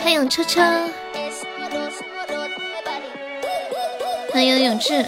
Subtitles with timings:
[0.00, 0.60] 欢迎车车，
[4.30, 5.02] 欢迎永志。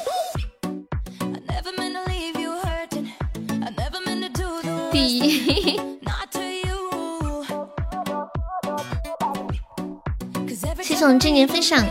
[4.90, 5.78] 第一，
[10.82, 11.84] 谢谢我们今年分享。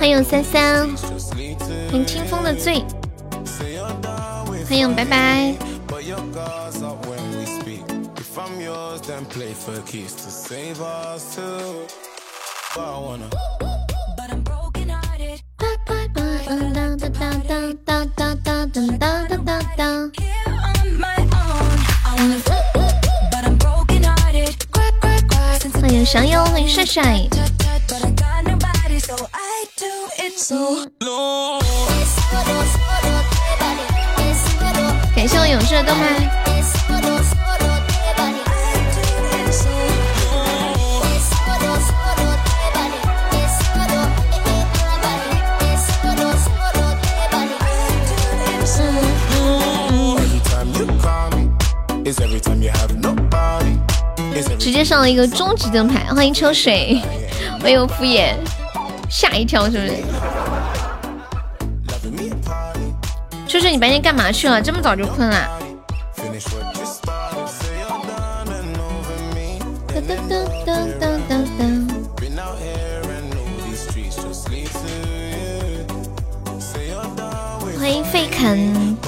[0.00, 2.82] 欢迎三三，欢迎听风的醉，
[4.66, 5.54] 欢迎拜拜。
[25.82, 27.39] 欢迎小友，欢迎帅帅。
[55.00, 57.00] 上了一个终极灯牌，欢迎秋水，
[57.62, 58.34] 没有敷衍，
[59.08, 59.94] 吓一跳是不是？
[63.48, 64.60] 秋水，你白天干嘛去了？
[64.60, 65.48] 这么早就困了？
[77.78, 78.98] 欢迎费肯，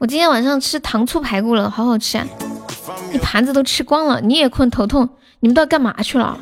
[0.00, 2.26] 我今天晚上吃糖醋排骨了，好好吃啊！
[3.30, 5.06] 盘子都吃光了，你也困头痛，
[5.40, 6.38] 你们到底干嘛去了？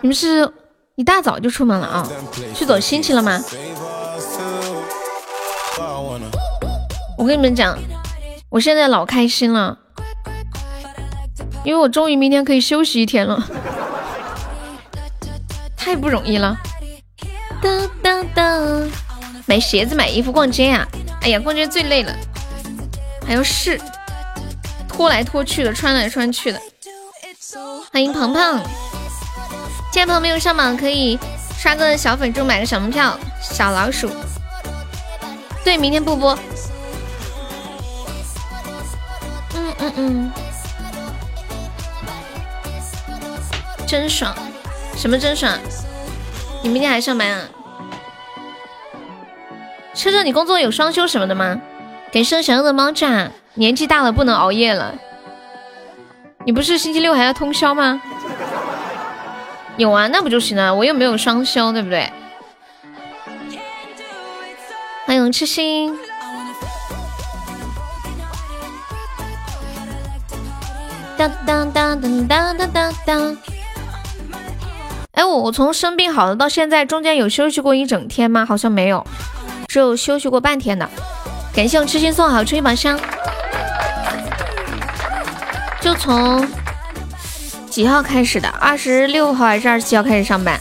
[0.00, 0.50] 你们是
[0.94, 2.08] 一大早就出门了啊？
[2.54, 3.38] 去走亲戚了吗？
[7.18, 7.76] 我跟你们讲，
[8.48, 9.76] 我现在老开心了，
[11.66, 13.46] 因为我终于明天可以休息一天了，
[15.76, 16.56] 太不容易了。
[17.60, 18.90] 当当当，
[19.44, 20.88] 买鞋子、买衣服、逛街呀！
[21.20, 22.16] 哎呀，逛街最累了，
[23.26, 23.78] 还要试。
[24.92, 26.60] 拖来拖去的，穿来穿去的。
[27.92, 28.62] 欢迎鹏鹏，
[29.90, 31.18] 亲爱的朋友没有上榜可以
[31.58, 33.18] 刷个小粉猪，买个小门票。
[33.40, 34.08] 小老鼠，
[35.64, 36.38] 对，明天不播。
[39.54, 40.32] 嗯嗯嗯，
[43.86, 44.32] 真爽，
[44.96, 45.58] 什么真爽？
[46.62, 47.48] 你明天还上班啊？
[49.94, 51.60] 车车，你工作有双休什么的吗？
[52.12, 53.32] 感谢想要的猫爪。
[53.54, 54.94] 年纪大了不能熬夜了，
[56.46, 58.00] 你不是星期六还要通宵吗？
[59.76, 60.74] 有啊，那不就行了？
[60.74, 62.10] 我又没有双休，对不对？
[65.06, 65.98] 欢迎痴心。
[71.18, 73.36] 当当当当当当当当。
[75.12, 78.46] 哎，我我从生病好了到现在，中间有休息过一整天吗？
[78.46, 79.06] 好像没有，
[79.68, 80.88] 只有休息过半天的。
[81.54, 82.98] 感谢我痴心送好初一宝箱。
[85.80, 86.46] 就从
[87.68, 88.48] 几号开始的？
[88.48, 90.58] 二十六号还是二十七号开始上班？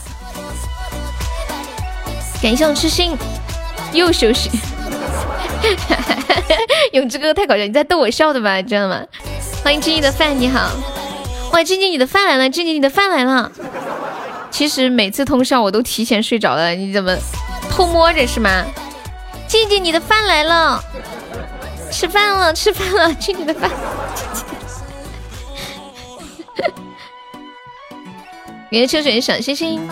[2.42, 3.16] 感谢我痴心，
[3.94, 4.50] 又休息。
[6.92, 8.58] 永志哥太搞笑，你在逗我笑的吧？
[8.58, 9.02] 你知道吗？
[9.64, 10.70] 欢迎静静的饭，你好。
[11.52, 13.52] 哇，静静你的饭来了，静静你的饭来了。
[14.50, 17.16] 其实每次通宵我都提前睡着了，你怎么
[17.70, 18.66] 偷摸着是吗？
[19.52, 20.82] 静静你的饭来了，
[21.92, 23.70] 吃饭了，吃饭了，静静的饭。
[28.72, 29.90] 感谢秋水的小星星。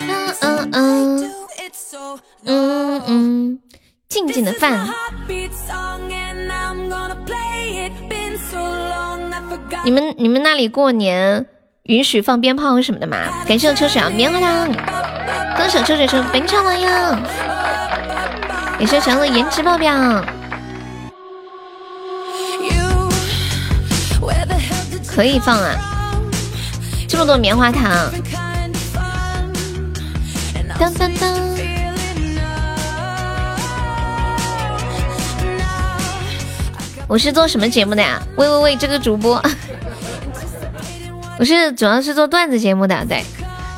[0.00, 3.60] 嗯嗯嗯嗯嗯，
[4.08, 4.84] 静静的饭。
[9.84, 11.46] 你们你们那里过年
[11.86, 13.16] 允许放鞭炮什么的吗？
[13.46, 14.72] 感谢我秋水啊，棉花糖。
[15.56, 17.22] 歌手秋水说本场榜样。
[18.78, 19.94] 感谢强的颜值爆表。
[25.06, 25.74] 可以放啊，
[27.08, 28.12] 这么多棉花糖。
[30.78, 31.34] 当当当！
[37.08, 38.20] 我是做什么节目的呀？
[38.36, 39.40] 喂喂喂，这个主播，
[41.38, 43.04] 我是主要是做段子节目的。
[43.06, 43.22] 对，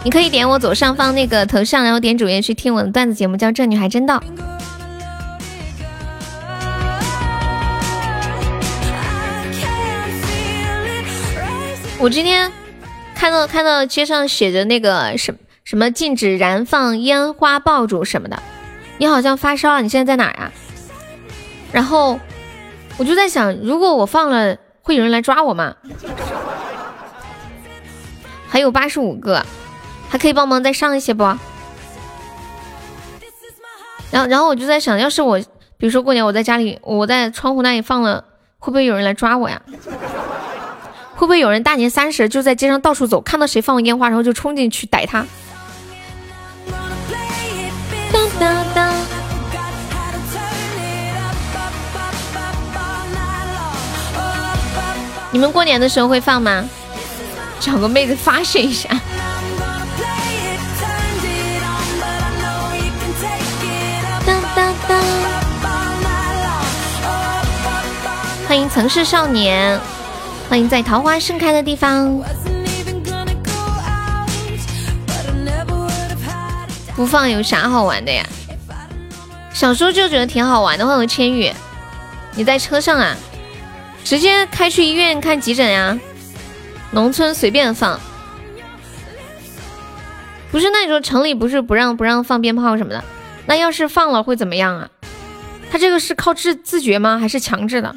[0.05, 4.19] 你可以点我左上方那个头像，然后点主页去听我的段子节目，叫《这女孩真到》。
[11.99, 12.53] 我今天
[13.13, 15.35] 看到看到街上写着那个什
[15.65, 18.41] 什么禁止燃放烟花爆竹什么的，
[18.99, 20.53] 你好像发烧了，你现在在哪啊？
[21.73, 22.21] 然后
[22.99, 25.75] 我就在想，如果我放了，会有人来抓我吗？
[28.59, 29.47] 还有八十五个，
[30.09, 31.23] 还可以帮忙再上一些不？
[34.11, 35.39] 然后然后我就在想，要是我，
[35.77, 38.25] 比如说过年我在家里，我在窗户那里放了，
[38.59, 39.63] 会不会有人来抓我呀？
[41.15, 45.25] 会不会有人大年三十就在街上到处走，看到谁放烟花，然后就冲进去逮他？
[55.31, 56.69] 你们过年的时候会放吗？
[57.61, 58.89] 找个妹子发泄一下。
[68.47, 69.79] 欢迎城市少年。
[70.49, 72.19] 欢迎在桃花盛开的地方。
[76.97, 78.25] 不放有啥好玩的呀？
[79.53, 80.87] 小时候就觉得挺好玩的。
[80.87, 81.53] 欢迎千羽，
[82.35, 83.15] 你在车上啊？
[84.03, 85.99] 直接开去医院看急诊呀？
[86.91, 88.01] 农村随便放，
[90.51, 93.05] 不是那时候城里不是不让不让放鞭炮什么的？
[93.47, 94.89] 那要是放了会怎么样啊？
[95.71, 97.19] 他这个是靠自自觉吗？
[97.19, 97.95] 还是强制的？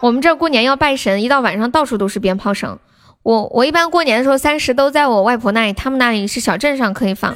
[0.00, 2.78] 我们这过年要拜神，一到晚上到处都是鞭炮声。
[3.22, 7.34] 我我一般过年的时候三十都在我外婆那里，他们那里是小镇上可以放。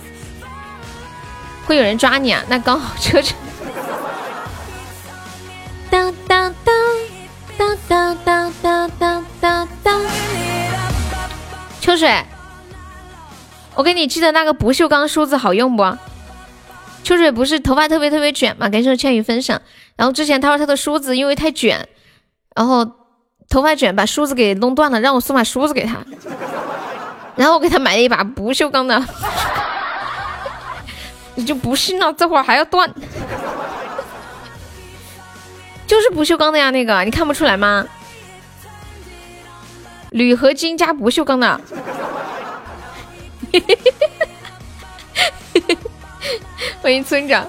[1.64, 2.44] 会有人抓你啊？
[2.48, 3.34] 那刚好车车。
[11.90, 12.24] 秋水，
[13.74, 15.82] 我给你寄的那个不锈钢梳子好用不？
[17.02, 18.68] 秋水不是头发特别特别卷嘛？
[18.68, 19.60] 感谢千羽分享。
[19.96, 21.88] 然后之前他说他的梳子因为太卷。
[22.54, 22.88] 然后
[23.48, 25.96] 头发卷把梳子给弄断了，让我送把梳子给他。
[27.34, 29.04] 然后我给他买了一把不锈钢的，
[31.34, 32.88] 你就不信了，这会儿还要断，
[35.88, 37.84] 就是不锈钢的呀，那个你看不出来吗？
[40.10, 41.60] 铝合金加不锈钢的，
[46.82, 47.46] 欢迎村长，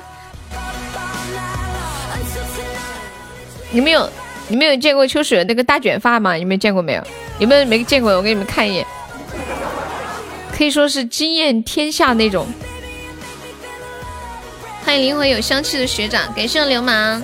[3.71, 4.09] 你们有？
[4.47, 6.33] 你们有见过秋水那个大卷发吗？
[6.33, 7.03] 你们见过没有？
[7.39, 8.11] 有没有没见过？
[8.11, 8.85] 我给你们看一眼，
[10.55, 12.45] 可以说是惊艳天下那种。
[14.83, 17.23] 欢迎灵魂有香气的学长，感谢流氓，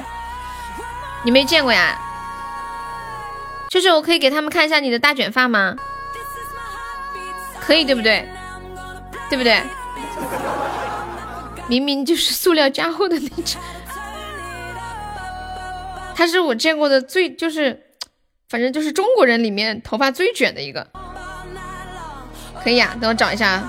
[1.23, 1.99] 你没见过呀？
[3.77, 5.75] 就是，我可以给他们看一下你的大卷发吗？
[7.59, 8.27] 可以对不对？
[9.29, 9.61] 对不对？
[11.67, 13.61] 明明就是塑料加厚的那种。
[16.15, 17.79] 他是我见过的最就是，
[18.49, 20.87] 反正就是中国人里面头发最卷的一个，
[22.63, 23.61] 可以啊，等我找一下。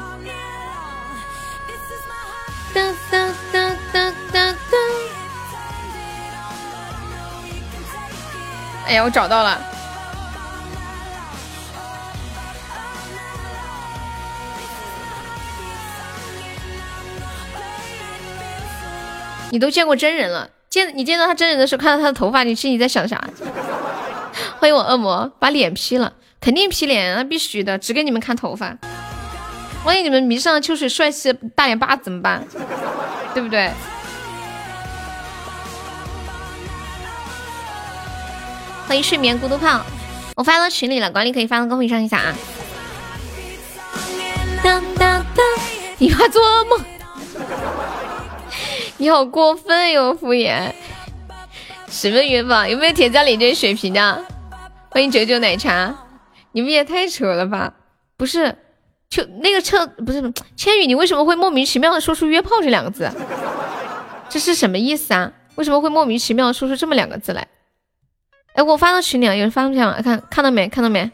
[2.73, 4.79] 哒哒哒哒哒哒。
[8.87, 9.61] 哎呀，我找到了。
[19.51, 20.49] 你都见过真人了。
[20.69, 23.23] 见你见到他真人的时候，看到他的头发，你心里在想啥？
[24.61, 28.77] 欢迎我恶魔，把脸 P 了，肯定 P 脸，那必须的，只给你们看头发。
[29.85, 32.45] 万一你们迷上了秋水帅气的大脸巴怎么办？
[33.33, 33.71] 对不对？
[38.87, 39.85] 欢迎睡眠孤独胖，
[40.37, 42.35] 我发到群里了，管理可以发到公屏上一下啊。
[44.63, 45.45] 当当当，
[45.97, 46.85] 你怕做噩梦？
[49.01, 50.73] 你好过分哟，敷衍！
[51.87, 52.67] 什么元宝？
[52.67, 54.25] 有没有铁匠领这水瓶的？
[54.91, 55.95] 欢迎九九奶茶！
[56.51, 57.73] 你们也太扯了吧！
[58.17, 58.59] 不是，
[59.09, 60.21] 就那个车不是
[60.57, 63.09] 千羽，你为什么会莫名其妙的说出约炮这两个字？
[64.29, 65.33] 这是什么意思啊？
[65.55, 67.47] 为什么会莫名其妙的说出这么两个字来？
[68.55, 70.69] 哎，我发到群里了，有人发不下看看到没？
[70.69, 71.09] 看到没？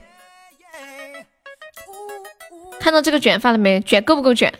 [2.81, 3.79] 看到这个卷发了没？
[3.83, 4.51] 卷够不够卷？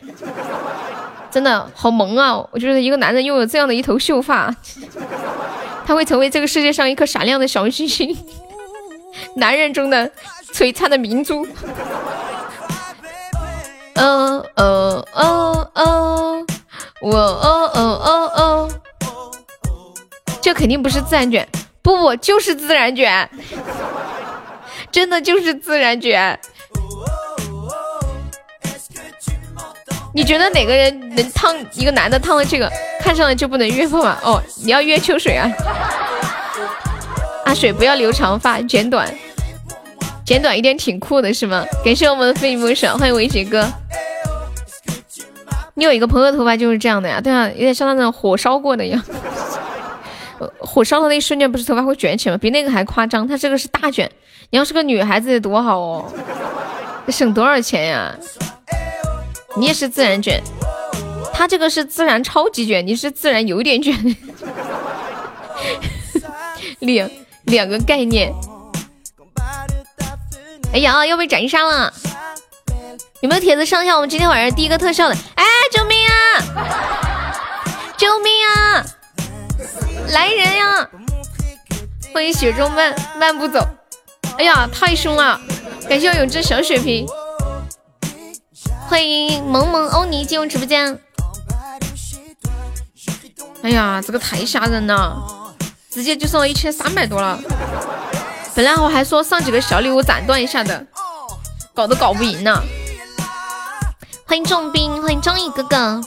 [1.35, 2.37] 真的好萌啊！
[2.49, 4.55] 我觉得一个男人拥有这样的一头秀发，
[5.85, 8.17] 他会成为这个世界上一颗闪亮的小星星，
[9.35, 10.09] 男人中的
[10.53, 11.45] 璀璨的明珠。
[13.95, 16.45] 哦哦哦哦，
[17.01, 18.71] 我哦哦哦哦，
[20.41, 21.45] 这肯定不是自然卷，
[21.81, 23.29] 不不就是自然卷，
[24.89, 26.39] 真的就是自然卷。
[30.15, 34.17] 你觉得哪个人能烫一个男的烫了这个，看上了就不能约炮吗？
[34.23, 35.51] 哦，你要约秋水啊？
[37.43, 39.13] 阿水不要留长发，剪短。
[40.25, 41.65] 剪短一点挺酷的是吗？
[41.83, 43.67] 感谢我们的飞不手，欢迎维杰哥。
[45.73, 47.19] 你有一个朋友头发就是这样的呀？
[47.19, 49.03] 对啊，有点像那种火烧过的一样。
[50.59, 52.39] 火烧的那一瞬间，不是头发会卷起来吗？
[52.41, 53.27] 比那个还夸张。
[53.27, 54.09] 他这个是大卷。
[54.49, 56.05] 你要是个女孩子得多好哦，
[57.09, 58.15] 省多少钱呀？
[59.57, 60.43] 你也是自然卷，
[61.33, 63.95] 他这个是自然超级卷，你是自然有点卷。
[66.79, 67.09] 两
[67.43, 68.33] 两个概念。
[70.73, 71.93] 哎呀，要被斩杀了！
[73.21, 75.15] 有没有帖子上一下我们今天晚上第一个特效的？
[75.35, 76.11] 哎，救命啊！
[77.97, 78.85] 救命啊！
[80.09, 80.89] 来人呀！
[82.13, 83.65] 欢迎雪中漫漫步走。
[84.37, 85.39] 哎呀，太凶了！
[85.87, 87.07] 感谢我有只小血瓶。
[88.87, 90.99] 欢迎萌萌欧尼进入直播间。
[93.63, 95.55] 哎呀，这个太吓人了，
[95.89, 97.39] 直接就送了一千三百多了。
[98.53, 100.85] 本来我还说上几个小礼物斩断一下的，
[101.73, 102.61] 搞都搞不赢呢。
[104.25, 106.01] 欢迎重兵，欢迎张毅哥哥。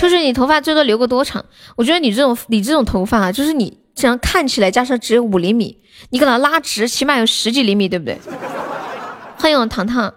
[0.00, 1.44] 就是你头发最多留个多长？
[1.76, 5.78] 我觉得你这种你这种头发啊，就是你这样看起来加上只有五厘米，
[6.10, 8.18] 你给它拉直，起码有十几厘米，对不对？
[9.44, 10.14] 欢迎我糖糖。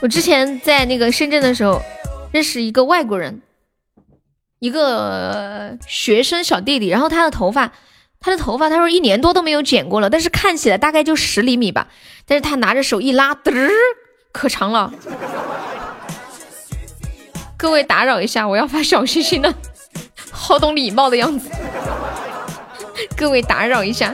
[0.00, 1.82] 我之前在那个深圳的时候，
[2.32, 3.42] 认识一个外国人，
[4.58, 7.74] 一个学生小弟弟，然后他的头发，
[8.18, 11.88] 他的头发，他说一年多都没有剪过了，但是看起来大概就十厘米吧，
[12.24, 13.68] 但是他拿着手一拉，嘚，
[14.32, 14.94] 可长了。
[17.58, 19.54] 各位打扰一下，我要发小心心了，
[20.34, 21.48] 好懂礼貌的样子。
[23.16, 24.12] 各位打扰一下。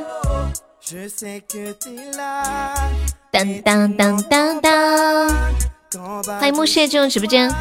[3.31, 4.71] 当当当当当。
[6.39, 7.53] 欢迎木屑进入直播间，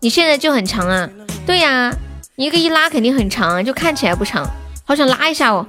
[0.00, 1.08] 你现在就很长啊？
[1.46, 1.94] 对呀，
[2.36, 4.46] 你一个一拉肯定很长，就看起来不长，
[4.84, 5.64] 好想拉一下哦。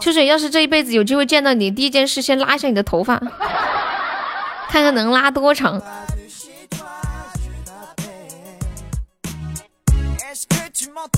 [0.00, 3.20] 秋水，要是这一辈子有机会见到你，第一件事先拉一下你的头发，
[4.68, 5.80] 看看能拉多长。
[11.02, 11.10] 欢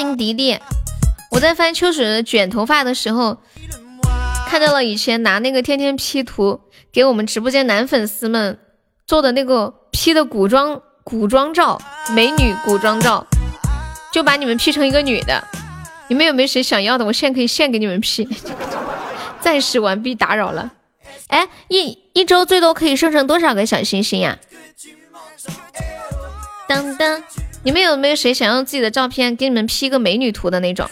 [0.00, 0.56] 迎迪迪，
[1.32, 3.38] 我在翻秋水的卷头发的时候，
[4.46, 6.60] 看到了以前拿那个天天 P 图
[6.92, 8.60] 给我们直播间男粉丝们
[9.08, 11.82] 做的那个 P 的古装古装照，
[12.14, 13.26] 美女古装照，
[14.12, 15.42] 就把你们 P 成一个女的。
[16.10, 17.04] 你们有没有谁想要的？
[17.04, 18.28] 我现在可以现给你们 P。
[19.40, 20.72] 暂时完毕，打扰了。
[21.28, 24.36] 哎，一一周最多可以生成多少个小星星呀？
[26.68, 27.22] 噔噔，
[27.62, 30.90] 你们有没有谁想要自己的照片给你们 P 个美女图的那种？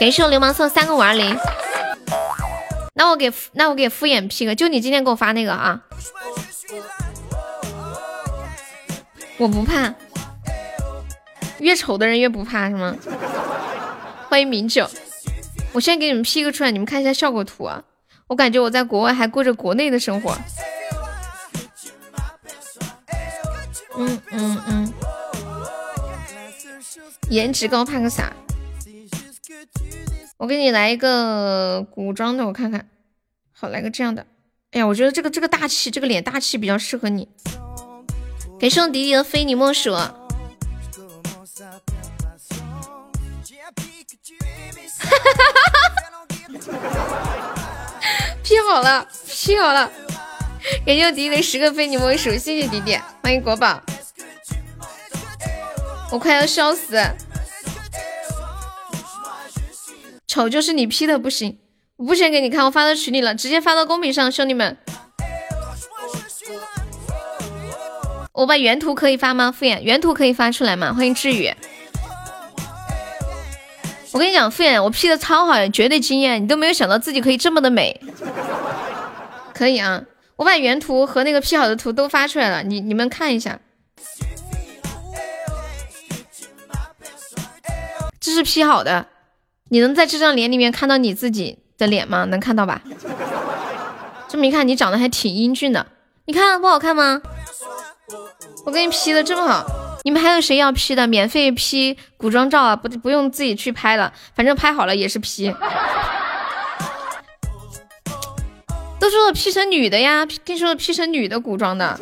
[0.00, 1.38] 感谢我流氓送三个五二零。
[2.94, 5.80] 那我给那我给敷衍 P 个，就你今天给我发那个啊。
[9.36, 9.94] 我不怕，
[11.60, 12.96] 越丑的人越不怕是吗？
[14.28, 14.86] 欢迎明九，
[15.72, 17.82] 我现在给你们 P 个出来，你们看一下效果图啊。
[18.26, 20.36] 我感觉我在国外还过着国内的生活。
[23.96, 24.92] 嗯嗯嗯。
[27.30, 28.36] 颜值高怕个啥？
[30.36, 32.86] 我给你来一个古装的，我看看。
[33.50, 34.26] 好，来个这样的。
[34.72, 37.26] 哎呀，我觉得这个这个大气，这个脸大气比较适合你。
[38.60, 39.96] 给送迪迪的非你莫属。
[44.98, 45.10] 哈
[48.42, 49.90] ！P 好了，P 好了。
[50.84, 53.80] 感谢迪迪十个非你莫属，谢谢迪迪，欢迎国宝。
[56.10, 57.02] 我快要笑死！
[60.26, 61.58] 丑就是你 P 的不行，
[61.96, 64.76] 我不选给你看，我发到群里了，直接发到公屏上，兄弟们。
[68.32, 69.50] 我把原图可以发吗？
[69.50, 70.94] 敷衍，原图可以发出来吗？
[70.94, 71.52] 欢迎志宇。
[74.12, 78.00] 我跟你讲，敷衍，我 P 的超好，绝对惊艳，你都没有想到自己可以这么的美。
[79.54, 80.02] 可以啊，
[80.36, 83.58] 我把原图和那个 P 好的图都发出来了，你你们看一下。
[88.20, 89.06] 这是 P 好的，
[89.70, 92.24] 你能在这张脸里面看到你自己的脸吗？
[92.24, 92.82] 能看到吧？
[94.28, 95.86] 这么一看，你长得还挺英俊的。
[96.26, 97.20] 你看不好看吗？
[98.64, 99.66] 我给你 P 的这么好，
[100.08, 101.06] 你们还有谁要 P 的？
[101.06, 105.54] 免费 P 古装照啊，不不用自己去拍了，反正拍好了也是 P。
[108.98, 112.00] 都说了 P 成女的呀，跟你说 P 成女的古装的，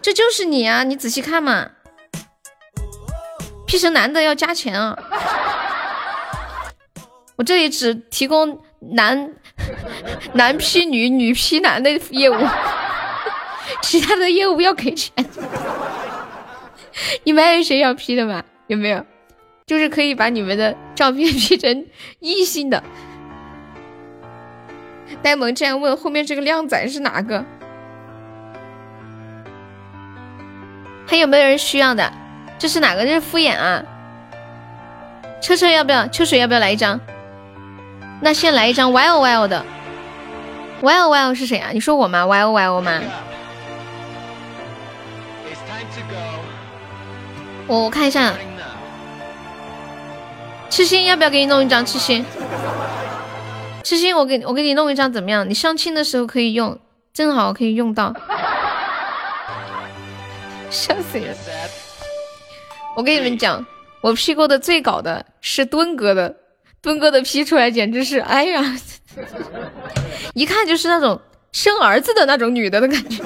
[0.00, 0.84] 这就是你啊！
[0.84, 1.68] 你仔细看嘛。
[3.66, 4.96] P 成男的要加钱啊！
[7.36, 8.58] 我这里只提供
[8.94, 9.34] 男
[10.32, 12.36] 男 P 女、女 P 男的业务，
[13.82, 15.12] 其他的业务要给钱。
[17.24, 18.42] 你们还有谁要 P 的吗？
[18.66, 19.04] 有没有？
[19.66, 21.86] 就是可以把你们的照片 P 成
[22.20, 22.82] 异性的。
[25.22, 27.44] 呆萌这样问，后面这个靓仔是哪个？
[31.06, 32.12] 还有没有人需要的？
[32.58, 33.04] 这是哪个？
[33.04, 33.82] 这是敷衍啊！
[35.42, 36.06] 车车要不要？
[36.08, 37.00] 秋水要不要来一张？
[38.20, 39.64] 那先来一张 Y O Y O 的。
[40.80, 41.70] Y O Y O 是谁啊？
[41.72, 43.00] 你说我吗？Y O Y O 吗？
[47.66, 48.34] 我我看一下。
[50.70, 51.86] 痴心要不要给你弄一张？
[51.86, 52.24] 痴心，
[53.84, 55.48] 痴心，我给我给你弄一张怎么样？
[55.48, 56.76] 你相亲的时候可以用，
[57.12, 58.12] 正好可以用到。
[60.68, 61.36] 笑死人！
[62.96, 63.64] 我跟你们讲，
[64.00, 66.34] 我 P 过的最搞的是墩哥的，
[66.82, 68.76] 墩哥的 P 出来简直是，哎呀，
[70.34, 71.20] 一看就是那种
[71.52, 73.22] 生儿子的那种女的的感觉，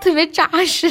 [0.00, 0.90] 特别扎实。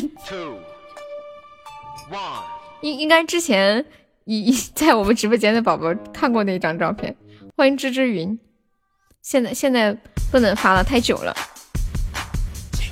[2.82, 3.86] 应应该之前
[4.26, 7.16] 一在我们直播间的宝宝看过那张照片。
[7.58, 8.38] 欢迎芝芝云，
[9.22, 9.96] 现在现在
[10.32, 11.36] 不能发了，太久了。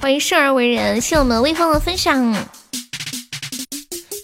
[0.01, 2.33] 欢迎生而为人，谢我们微风的分享。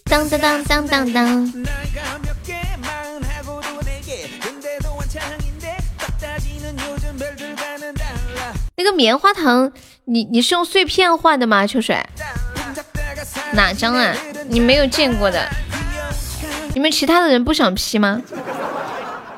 [0.06, 1.66] 当当当当当当。
[8.76, 9.72] 那个棉花糖，
[10.06, 11.68] 你你是用碎片换的吗？
[11.68, 12.02] 秋水，
[13.54, 14.14] 哪张啊？
[14.48, 15.48] 你没有见过的。
[16.74, 18.22] 你们其他的人不想 P 吗？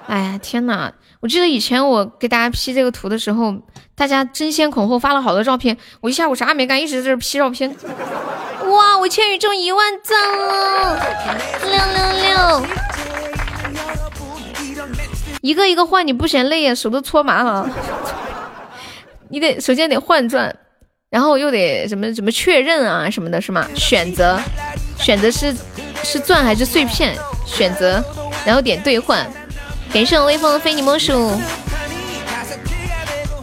[0.08, 0.92] 哎呀，天哪！
[1.22, 3.56] 我记得以前我给大家 P 这个图的时候。
[3.94, 7.70] 大家争先恐后发了好多照片，我一下午啥也没干，一直在这 P 照片。
[8.66, 11.00] 哇，我千羽中一万赞了，
[11.62, 12.66] 六六六！
[15.42, 16.74] 一个一个换，你不嫌累呀？
[16.74, 17.70] 手都搓麻了。
[19.30, 20.56] 你得首先得换钻，
[21.12, 23.68] 然后又得什么什么确认啊什么的，是吗？
[23.76, 24.40] 选择，
[24.98, 25.54] 选择是
[26.06, 27.14] 是钻还是碎片？
[27.46, 28.02] 选择，
[28.46, 29.30] 然后点兑换。
[29.94, 31.38] 感谢我微风的非你莫属。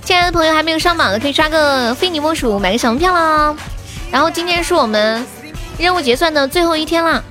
[0.02, 3.54] 亲爱的朋友，还没有上榜的可以刷个非你莫属，买个小门票啦。
[4.10, 5.22] 然后今天是我们
[5.76, 7.22] 任务结算的最后一天啦，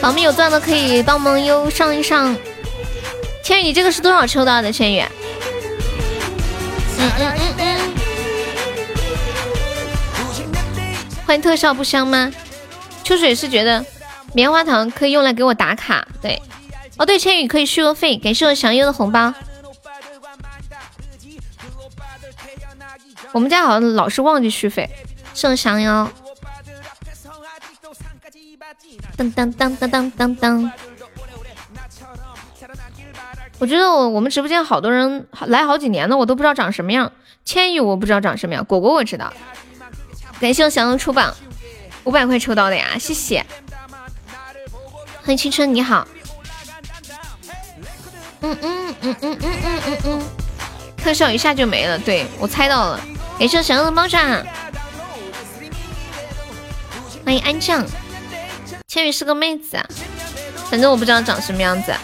[0.00, 2.36] 榜名有钻的可以帮忙优上一上。
[3.42, 4.70] 千羽，你这个是多少抽到的？
[4.70, 5.10] 千羽，嗯
[7.18, 7.75] 嗯嗯嗯。
[11.26, 12.32] 欢迎特效不香吗？
[13.02, 13.84] 秋水是觉得
[14.32, 16.40] 棉花糖可以用来给我打卡，对，
[16.96, 19.34] 哦对，千羽可以续个费，感谢我祥优的红包。
[23.32, 24.88] 我们家好像老是忘记续费，
[25.34, 26.08] 送降妖。
[29.16, 30.72] 当当当当当当当。
[33.58, 37.10] 我觉得我我们直播间好多人来好几年了，我都不知道长什么样。
[37.44, 39.32] 千羽我不知道长什么样，果果我知道。
[40.38, 41.34] 感谢我祥龙出榜，
[42.04, 43.44] 五百块抽到的呀，谢谢。
[45.22, 46.06] 欢迎青春你好。
[48.42, 50.22] 嗯嗯嗯嗯嗯嗯嗯嗯。
[50.98, 53.00] 特效一下就没了，对我猜到了。
[53.38, 54.44] 感谢祥龙的猫爪，
[57.24, 57.84] 欢迎安酱。
[58.86, 59.86] 千羽是个妹子，啊，
[60.70, 61.94] 反正我不知道长什么样子。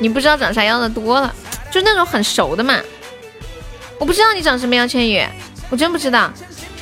[0.00, 1.34] 你不知道长啥样的多了，
[1.70, 2.80] 就那种很熟的嘛。
[4.04, 5.26] 我不知道你长什么样，千羽，
[5.70, 6.30] 我真不知道。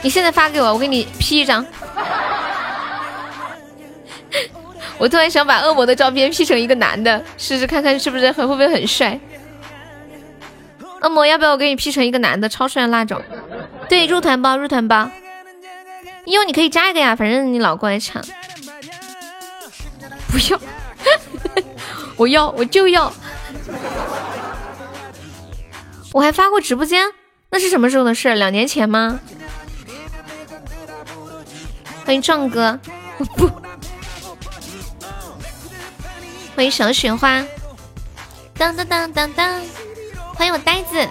[0.02, 1.64] 你现在发给我，我给你 P 一张。
[4.98, 9.20] 我突然想把恶魔的照片 P 成一个男的，试试看看是不是很会不会很帅。
[11.00, 13.22] 恶魔，要不要我给你 P 成一个男的，超帅的那种？
[13.88, 15.08] 对，入团包，入团包。
[16.24, 18.20] 因为你可以加一个呀，反正你老过来抢。
[20.26, 20.60] 不要，
[22.18, 23.12] 我要，我就要。
[26.12, 27.10] 我还发过直播间，
[27.50, 28.34] 那是什么时候的事？
[28.34, 29.18] 两年前吗？
[32.04, 32.78] 欢迎壮哥，
[36.54, 37.42] 欢迎小雪花，
[38.54, 39.60] 当当当当当。
[40.34, 41.08] 欢迎我呆子，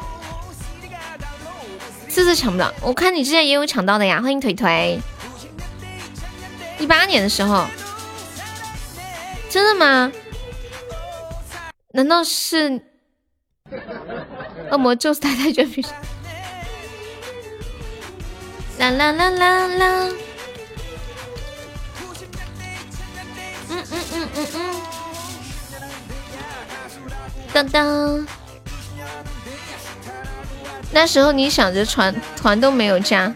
[2.08, 2.72] 次次抢不到。
[2.82, 4.22] 我看你之前也有抢到的呀。
[4.22, 5.00] 欢迎腿腿，
[6.78, 7.66] 一八年的时候，
[9.50, 10.12] 真的吗？
[11.94, 12.82] 难道是
[14.72, 15.86] 恶魔就是太太卷皮？
[18.80, 20.10] 啦啦啦啦啦！
[23.70, 24.76] 嗯嗯嗯嗯嗯，
[27.54, 28.28] 当当。
[30.94, 33.34] 那时候你想着团团都没有加，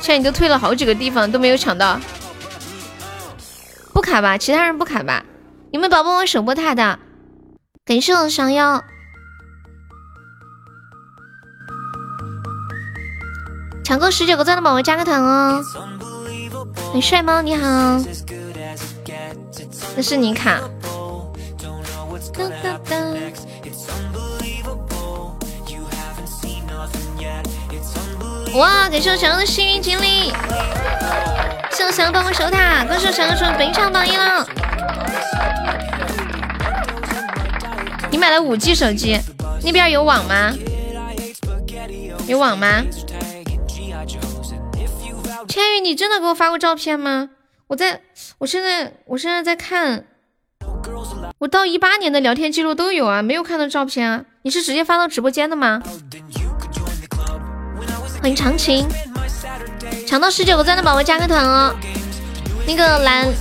[0.00, 2.00] 现在你都退了好几个地方都没有抢到，
[3.92, 4.38] 不卡吧？
[4.38, 5.24] 其他人不卡吧？
[5.72, 6.98] 有没有宝宝我守波塔的？
[7.84, 8.84] 感谢我芍药。
[13.86, 15.62] 抢够十九个钻的宝宝加个团哦！
[16.92, 17.40] 很帅吗？
[17.40, 18.00] 你好，
[19.94, 20.60] 那是你卡。
[28.54, 28.88] 哇！
[28.88, 30.32] 感谢我小妖的幸运锦鲤，
[31.70, 34.44] 谢我小妖帮我守塔，恭喜我小妖成为本场榜一了。
[38.10, 39.20] 你买了五 G 手机，
[39.62, 40.52] 那边有网吗？
[42.26, 42.82] 有网吗？
[45.48, 47.30] 千羽，你真的给我发过照片吗？
[47.68, 48.00] 我在，
[48.38, 50.04] 我现在，我现在在看，
[51.38, 54.24] 我到一八年的聊天记录都有啊，没有看到照片啊。
[54.42, 55.82] 你是直接发到直播间的吗？
[58.20, 58.86] 欢迎长情，
[60.06, 61.74] 抢到十九个赞的宝宝加个团哦。
[62.66, 63.32] 那个蓝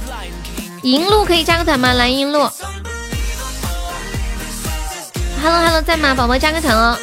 [0.84, 1.94] 银鹿可以加个团吗？
[1.94, 2.39] 蓝银鹿
[5.41, 6.13] ，Hello Hello，在吗？
[6.15, 6.98] 宝宝加个团哦。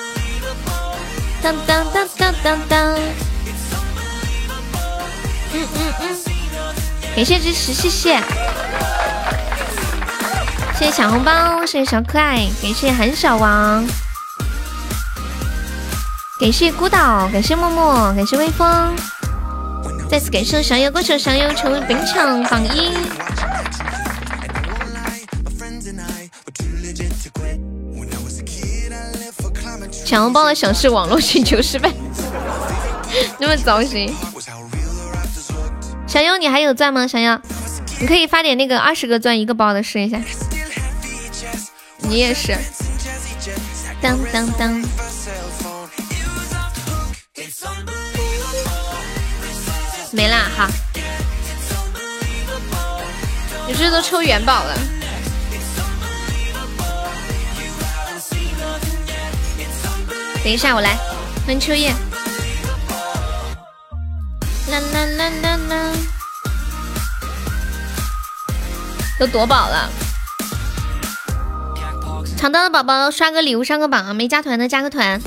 [1.42, 2.98] 当当当当当当。
[5.54, 6.18] 嗯嗯嗯，
[7.14, 8.18] 感谢支持，谢谢，
[10.78, 13.84] 谢谢小红包，谢谢小可爱，感谢韩小王，
[16.40, 18.94] 感谢孤岛，感谢默默，感谢微风，
[20.10, 22.92] 再次感谢小优，歌手小优成为本场榜一。
[30.04, 31.90] 抢红包的想是网络请求失败，
[33.38, 34.14] 那么糟心。
[36.12, 37.06] 小优，你还有钻吗？
[37.06, 37.40] 小优，
[37.98, 40.20] 你可以发点那个二十个钻一个包的试一下。
[42.00, 42.54] 你也是。
[44.02, 44.84] 当当当。
[50.10, 50.68] 没啦，好。
[53.66, 54.78] 你这都抽元宝了。
[60.44, 60.94] 等一下，我来。
[61.46, 61.90] 欢迎秋叶。
[69.18, 69.90] 都夺宝了，
[72.36, 74.12] 抢到的宝宝刷个礼物，上个榜啊。
[74.14, 75.20] 没加团的，加个团，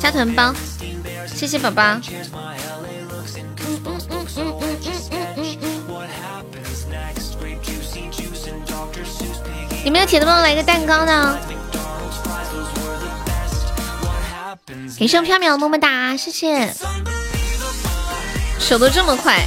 [0.00, 0.52] 加团包。
[1.26, 1.98] 谢谢宝宝，
[9.84, 11.38] 有没有铁子帮我来个蛋糕呢？
[14.98, 16.74] 感谢我飘渺么么哒，谢谢。
[18.60, 19.42] 手都这么快，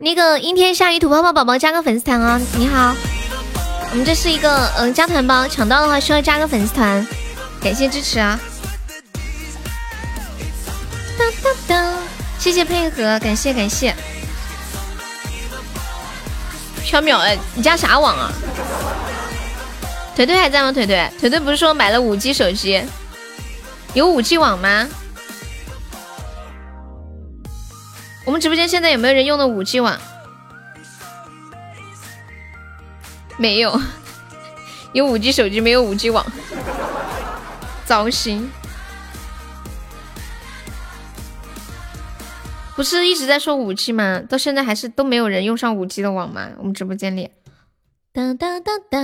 [0.00, 2.40] 那个阴天下雨土泡泡宝宝加个粉丝团啊！
[2.58, 2.92] 你好，
[3.92, 7.06] 我们这是一个嗯加团包，抢到的话需要加个粉丝团，
[7.62, 8.36] 感谢支持啊！
[11.16, 11.98] 当当当，
[12.38, 13.94] 谢谢配合，感谢感谢。
[16.82, 18.32] 飘渺哎，你加啥网啊？
[20.16, 20.72] 腿腿还在吗？
[20.72, 22.82] 腿腿腿腿不是说买了五 G 手机？
[23.94, 24.88] 有五 G 网吗？
[28.24, 29.98] 我们直播间现在有没有人用的五 G 网？
[33.36, 33.80] 没有，
[34.94, 36.24] 有五 G 手机没有五 G 网，
[37.84, 38.48] 糟心。
[42.76, 44.22] 不是一直在说五 G 吗？
[44.28, 46.50] 到现在还是都没有人用上五 G 的网吗？
[46.58, 47.28] 我们直播间里。
[48.12, 48.98] 哒哒哒哒，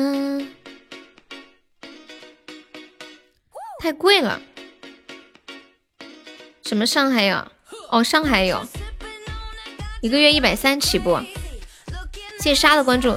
[3.81, 4.41] 太贵了。
[6.67, 7.47] 什么上海有？
[7.91, 8.61] 哦，上海有，
[10.01, 11.17] 一个月一百三起步。
[12.41, 13.17] 谢谢沙的关注。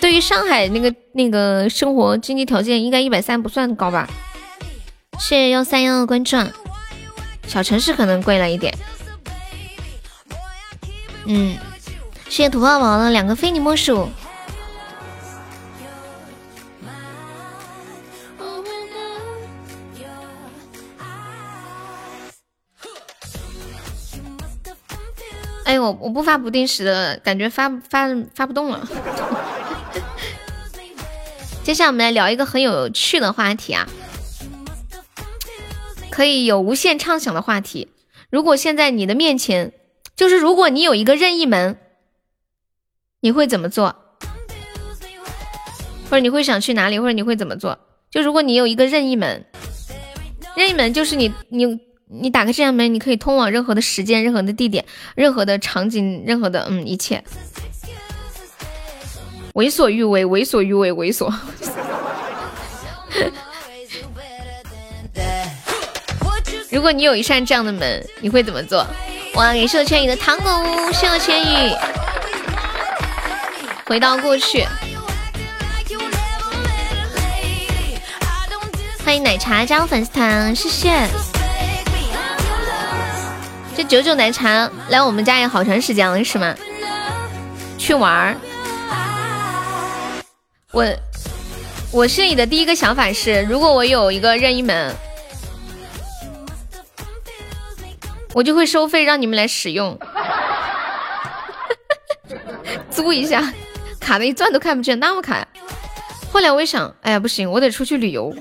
[0.00, 4.08] 对于上海那个那个生活经济条件，应该一百三不算高吧？
[5.18, 6.38] 谢谢幺三幺的关注。
[7.46, 8.74] 小城市可能贵了一点。
[11.26, 11.54] 嗯，
[12.30, 14.08] 谢谢土宝宝的两个非你莫属。
[25.70, 28.88] 哎，我我不发不定时的感觉发发发不动了。
[31.62, 33.86] 接下来我们来聊一个很有趣的话题啊，
[36.10, 37.86] 可以有无限畅想的话题。
[38.30, 39.72] 如果现在你的面前，
[40.16, 41.78] 就是如果你有一个任意门，
[43.20, 43.94] 你会怎么做？
[46.10, 46.98] 或者你会想去哪里？
[46.98, 47.78] 或者你会怎么做？
[48.10, 49.46] 就如果你有一个任意门，
[50.56, 51.89] 任意门就是你你。
[52.12, 57.22] 你打开这扇门，你可以通往任何的时间、任何的地点、任何的场景、任何的嗯一切，
[59.54, 61.32] 为所欲为，为所欲为，为所。
[66.72, 68.84] 如果你有一扇这样的门，你会怎么做？
[69.34, 71.72] 哇，感谢我千羽的糖果屋，谢我千羽。
[73.86, 74.66] 回到过去，
[79.04, 81.08] 欢迎奶茶加入粉丝团，谢谢。
[83.76, 86.54] 这九九奶茶来我们家也好长时间了，是吗？
[87.78, 88.36] 去玩儿。
[90.72, 90.84] 我
[91.92, 94.94] 我心里的第一个想法是，如果我有一个任意门。
[98.32, 99.98] 我就会收费让你们来使用，
[102.88, 103.52] 租一下，
[103.98, 105.48] 卡的一钻都看不见，那么卡呀！
[106.32, 108.32] 后来我一想，哎呀不行，我得出去旅游。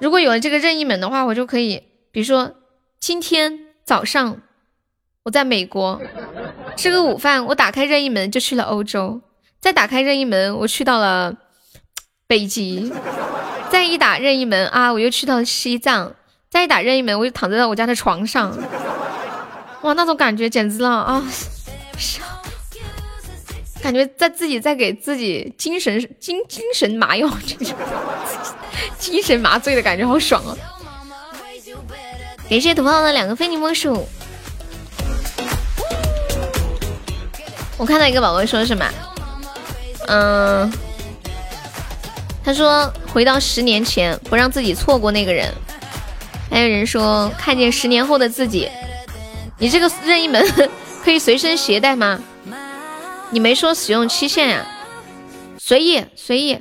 [0.00, 2.54] 如果有了这个任意门的话，我就可以，比如说
[2.98, 4.36] 今天早上
[5.22, 5.98] 我在美国
[6.76, 9.22] 吃个午饭，我打开任意门就去了欧洲，
[9.60, 11.34] 再打开任意门我去到了
[12.26, 12.92] 北极，
[13.70, 16.14] 再一打任意门啊，我又去到了西藏。
[16.50, 18.54] 再一打任意门，我就躺在了我家的床上，
[19.80, 21.24] 哇，那种感觉简直了啊！
[23.82, 27.74] 感觉在自己在给自己精神精精神麻药，这种
[28.98, 30.52] 精神麻醉的感觉好爽啊！
[32.48, 34.08] 感谢土炮的两个非你莫属。
[37.76, 38.84] 我看到一个宝宝说什么？
[40.06, 40.72] 嗯，
[42.42, 45.52] 他说回到十年前，不让自己错过那个人。
[46.50, 48.68] 还有人说看见十年后的自己，
[49.58, 50.42] 你这个任意门
[51.04, 52.18] 可以随身携带吗？
[53.30, 54.66] 你没说使用期限呀，
[55.58, 56.58] 随意随意，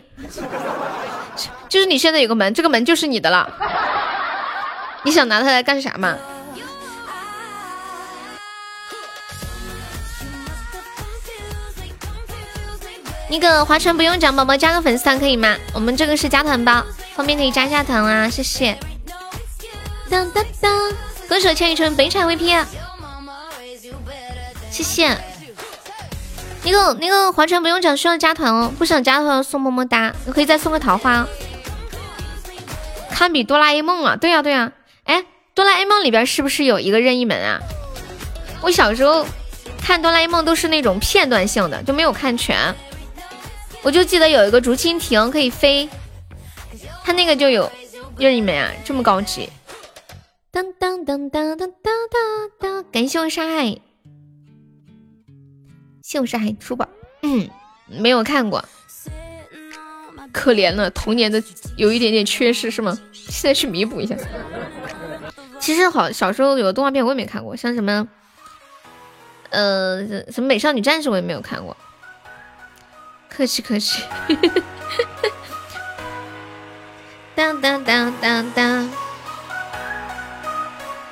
[1.70, 3.50] 就是你现在有个门，这个门就是你的了，
[5.04, 6.18] 你想拿它来干啥嘛？
[13.30, 15.58] 那个划船不用奖宝宝加个粉丝团可以吗？
[15.74, 16.82] 我们这个是加团包，
[17.14, 18.78] 方便可以加一下团啊，谢谢。
[20.10, 20.94] 当当当！
[21.28, 22.66] 歌手千羽春北产 VP，
[24.72, 25.18] 谢谢。
[26.64, 28.72] 那个那个划船不用奖，需要加团哦。
[28.78, 31.28] 不想加团送么么哒，你可以再送个桃花。
[33.12, 34.72] 堪比哆啦 A 梦啊，对呀对呀。
[35.58, 37.60] 哆啦 A 梦里边是不是有一个任意门啊？
[38.62, 39.26] 我小时候
[39.82, 42.56] 看哆啦 A 梦都是那种片段性的，就没有看全。
[43.82, 45.90] 我就记得有一个竹蜻蜓可以飞，
[47.04, 47.72] 它那个就有
[48.20, 49.50] 任意门啊，这么高级。
[50.52, 51.92] 当当当当当当
[52.60, 52.84] 当！
[52.92, 53.76] 感谢我沙海，
[56.04, 56.88] 谢我沙海珠宝。
[57.24, 57.50] 嗯，
[57.88, 58.64] 没有看过，
[60.32, 61.44] 可怜了，童年的
[61.78, 62.96] 有一点点缺失是吗？
[63.12, 64.16] 现在去弥补一下。
[65.68, 68.08] 其实好，小时候有的动画片我也没看过，像什么，
[69.50, 71.76] 呃，什么美少女战士我也没有看过。
[73.28, 74.02] 客气客气。
[77.36, 78.90] 当当当当当。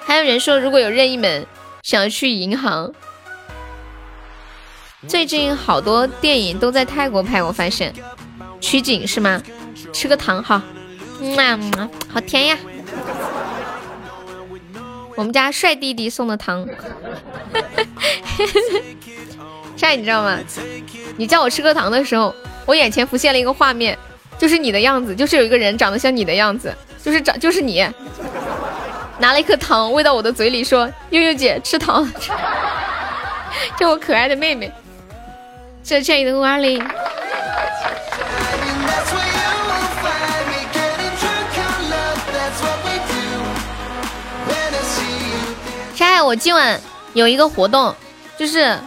[0.05, 1.45] 还有人说，如果有任意门，
[1.83, 2.93] 想要去银行。
[5.05, 7.93] 最近好多电影都在泰国拍，我发现
[8.61, 9.43] 取景是吗？
[9.91, 10.63] 吃个糖哈，
[11.19, 12.57] 嗯，好甜呀！
[15.15, 16.67] 我们家帅弟弟送的糖，
[19.77, 20.37] 帅你知道吗？
[21.17, 22.33] 你叫我吃颗糖的时候，
[22.65, 23.97] 我眼前浮现了一个画面，
[24.37, 27.87] 就是你的样子，就是有一个人长得像你的样子，就是长就是你。
[29.17, 32.05] 拿了一颗糖喂到我的嘴里，说：“悠悠姐吃糖，
[33.79, 34.69] 叫我可爱的妹妹。”
[35.83, 36.85] 谢谢倩雨的五二零。
[46.25, 46.81] 我今晚
[47.13, 47.93] 有一个活动，
[48.37, 48.77] 就是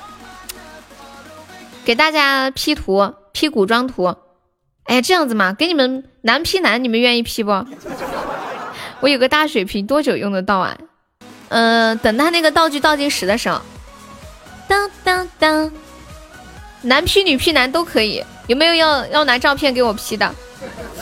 [1.84, 4.14] 给大家 P 图，P 古装图。
[4.84, 7.50] 哎，这样子嘛，给你们男 P 男，你们愿意 P 不？
[9.00, 10.76] 我有个大水瓶，多久用得到啊？
[11.50, 13.60] 嗯，等他那个道具倒计时的时候，
[14.66, 15.70] 当当当，
[16.82, 18.24] 男 P 女 P 男都可以。
[18.48, 20.34] 有没有要要拿照片给我 P 的？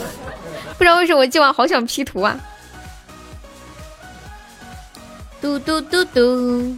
[0.76, 2.38] 不知道为什么我今晚好想 P 图啊！
[5.46, 6.76] 嘟嘟嘟嘟，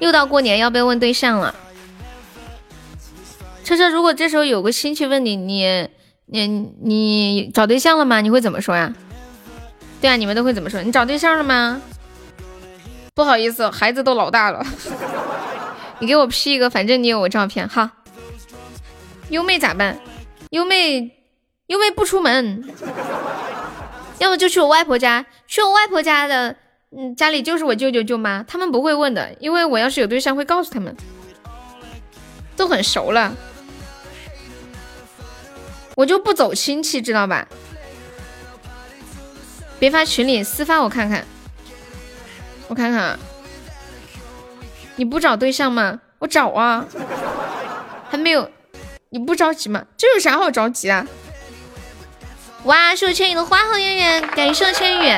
[0.00, 1.54] 又到过年要被问对象了。
[3.62, 5.88] 车车，如果这时候有个亲戚问你，你？
[6.26, 6.48] 你
[6.82, 8.20] 你找对象了吗？
[8.20, 8.92] 你会怎么说呀？
[10.00, 10.82] 对啊，你们都会怎么说？
[10.82, 11.80] 你找对象了吗？
[13.14, 14.66] 不好意思，孩子都老大了。
[16.00, 17.92] 你给我 P 一个，反正你有我照片哈。
[19.28, 20.00] 优妹咋办？
[20.50, 21.12] 优妹，
[21.66, 22.64] 优妹不出门，
[24.20, 25.24] 要么就去我外婆家。
[25.46, 26.54] 去我外婆家的，
[26.96, 30.94] 嗯，家里就是我舅舅舅妈，他们不会问的，因为我要是有对象会告诉他们，
[32.54, 33.34] 都很熟了。
[35.96, 37.48] 我就不走亲戚，知道吧？
[39.78, 41.26] 别发群里，私发我看看。
[42.68, 43.18] 我看看，
[44.96, 46.00] 你不找对象吗？
[46.18, 46.86] 我找啊，
[48.10, 48.50] 还没有。
[49.08, 49.84] 你不着急吗？
[49.96, 51.06] 这有啥好着急啊？
[52.64, 55.08] 哇，谢千羽的花好月圆，感谢千羽。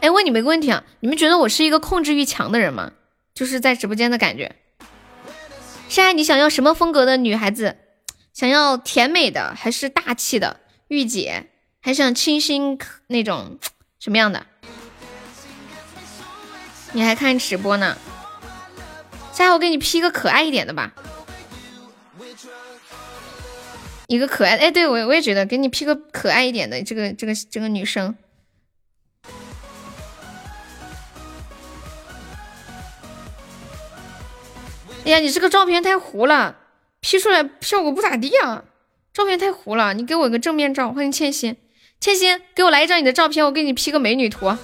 [0.00, 2.92] 哎，问你们一个问题啊，你们觉得我是一个控制欲强的人吗？
[3.34, 4.54] 就是在直播间的感觉。
[5.88, 7.76] 现在你想要什么风格的女孩子？
[8.32, 11.50] 想要甜美的，还是大气的御姐？
[11.80, 13.58] 还想清新那种
[13.98, 14.46] 什么样的？
[16.92, 17.96] 你还看直播呢？
[19.32, 20.92] 下我给你 P 个可爱一点的吧，
[24.06, 28.14] 一个可爱哎，对我我也觉得给你 P 个可爱一点的这个这个这个女生。
[35.04, 36.56] 哎呀，你这个照片太糊了
[37.00, 38.62] ，P 出来效果不咋地啊，
[39.12, 40.92] 照片太糊了，你给我个正面照。
[40.92, 41.56] 欢迎倩心，
[41.98, 44.56] 倩心给我来一张你的照片，我给你 P 个美女图。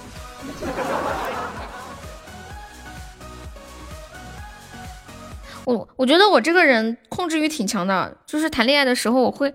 [5.73, 9.53] 我我觉得我这个人控制欲挺强的，就是谈恋爱的时候，我会，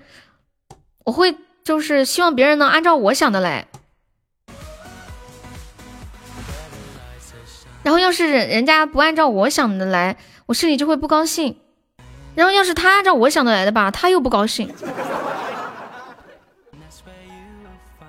[1.05, 3.67] 我会就是希望别人能按照我想的来，
[7.83, 11.59] 然后要是人人家不按照我想的来，我心里就会不高兴，
[12.37, 14.73] 然后要是他按照我想的来的吧，他又不高兴，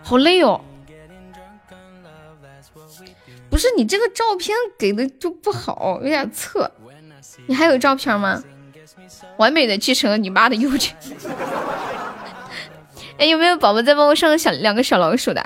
[0.03, 0.61] 好累哦。
[3.49, 6.69] 不是你这个照片给的就不好，有点侧。
[7.47, 8.41] 你还有照片吗？
[9.37, 10.95] 完美的继承了你妈的优点。
[13.17, 15.45] 哎，有没有宝宝再帮我上个小两个小老鼠的？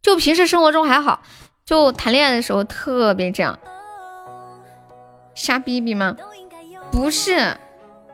[0.00, 1.22] 就平时生活中还好，
[1.64, 3.58] 就谈恋爱的时候特别这样。
[5.34, 6.16] 瞎逼逼吗？
[6.90, 7.56] 不是，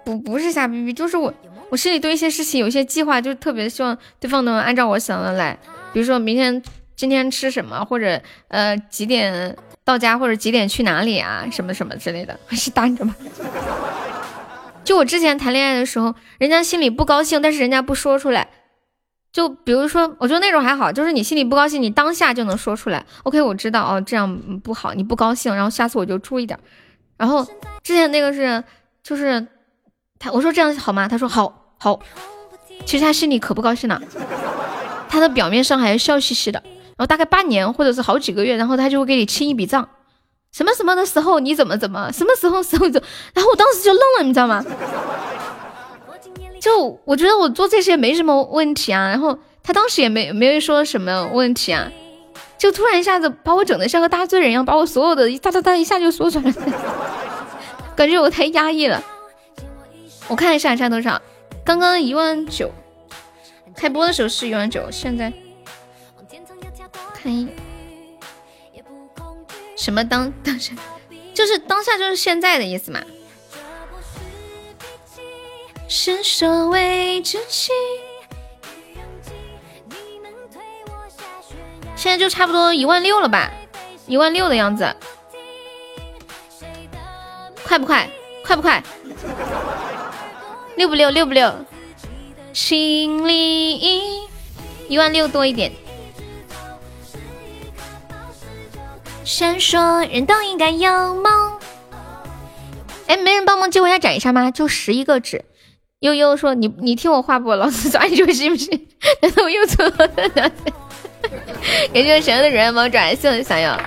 [0.04, 1.32] 不不是瞎逼逼，就是我
[1.70, 5.58] 我心里对一些事情有一些计划，就特别希望对方能按照我想的来。
[5.92, 6.62] 比如说明天
[6.96, 9.56] 今天吃什么，或者呃几点。
[9.88, 11.46] 到家或者几点去哪里啊？
[11.50, 13.16] 什么什么之类的，是单着吗？
[14.84, 18.46] 就我之前谈恋爱的时候，人家心里不高兴，但是人家不说出来。
[19.32, 23.02] 就比如说，我觉得那种还好，就是你心里不高兴，你当下就能说出来。
[23.22, 26.58] OK，我知道哦，这样不好，你不高兴，然后下次我就注意点。
[27.16, 27.42] 然后
[27.82, 28.62] 之前那个是，
[29.02, 29.46] 就是
[30.18, 31.08] 他，我说这样好吗？
[31.08, 31.98] 他说好好。
[32.84, 33.98] 其实他心里可不高兴了，
[35.08, 36.62] 他的表面上还是笑嘻嘻的。
[36.98, 39.88] 然后大概半年或者是好几个月，然后他就会给你清一笔账，
[40.52, 43.00] 什么什么的时候你怎么怎么，什么时候时候就，
[43.32, 44.64] 然后我当时就愣了，你知道吗？
[46.60, 51.88] 就我觉得我做这些没什么问题啊，然后他当时也没没有说什么问题啊，
[52.58, 56.54] 就突然一下子把我整的像个大罪人一样，把我所有的一哒哒哒一下就说出来了，
[57.94, 59.00] 感觉我太压抑了。
[60.26, 61.22] 我看一下现在多少，
[61.64, 62.72] 刚刚一万九，
[63.76, 65.32] 开播的时候是一万九，现在。
[67.28, 67.46] 看一
[69.76, 70.72] 什么当当下，
[71.34, 73.02] 就是当下就是现在的意思嘛。
[75.86, 77.70] 伸手为知己，
[81.94, 83.52] 现在就差不多一万六了吧，
[84.06, 84.96] 一万六的样子，
[87.62, 88.08] 快不快？
[88.42, 88.82] 快不快？
[90.76, 91.10] 六不六？
[91.10, 91.54] 六不六？
[92.54, 94.26] 心里
[94.88, 95.70] 一万六多一点。
[99.28, 101.58] 闪烁，人都应该有梦。
[103.08, 104.50] 哎，没人帮忙借我一下展一下吗？
[104.50, 105.44] 就十一个纸。
[106.00, 107.52] 悠悠说：“你你听我话不？
[107.52, 108.88] 老子抓你就信不信？”
[109.20, 110.08] 难道我又错了？
[111.92, 113.78] 感谢神的人帮我转，谢谢想要。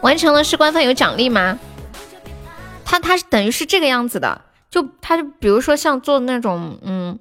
[0.00, 1.56] 完成了是官方有奖励吗？
[2.84, 4.40] 他他是等于是这个样子的，
[4.72, 7.16] 就他就比如说像做那种嗯，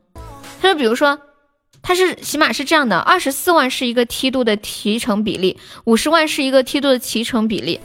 [0.60, 1.20] 他就比如说。
[1.88, 7.80] 它是起码是这样的，二十四万是一个梯度的提成比例，五十万是一个梯度的提成比例。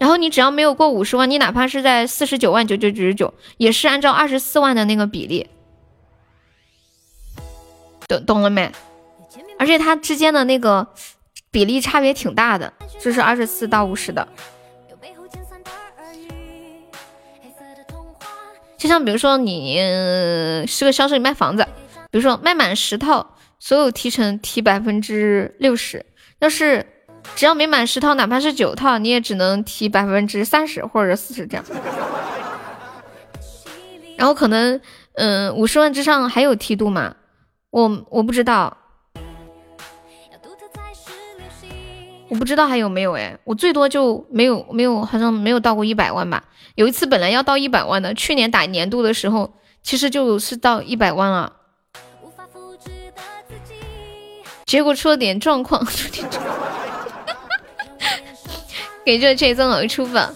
[0.00, 5.46] 然后你只要没有过五十万，你哪怕是在四十九万九九九十九，也是按照二十四万的那个比例。
[8.08, 8.72] 懂懂了没？
[9.60, 10.88] 而且它之间的那个
[11.52, 14.26] 比例差别挺大的，就是二十四到五十的。
[18.76, 19.76] 就像比如说你
[20.66, 21.64] 是个销售，你卖房子。
[22.10, 26.00] 比如说卖满十套，所有提成提百分之六十；
[26.40, 26.86] 要是
[27.34, 31.64] 只要没满十套，哪怕是九套，你也只能提百分之三十或者四十这样。
[34.16, 34.80] 然后可能，
[35.14, 37.16] 嗯，五十万之上还有梯度吗？
[37.70, 38.76] 我我不知道。
[42.28, 46.44] 我不知道还有没有哎，我最多就没有没有，好像没有到过一百万吧。
[46.76, 49.52] 有一次本来要到一百万的，去年打年度的时候，
[49.82, 51.52] 其实就是到一百万了，
[54.70, 55.84] 结果出了点状况，
[59.04, 60.32] 给这这增额出吧。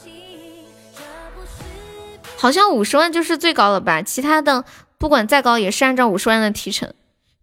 [2.37, 4.03] 好像五十万就是最高了吧？
[4.03, 4.65] 其他的
[4.99, 6.93] 不管再高也是按照五十万的提成。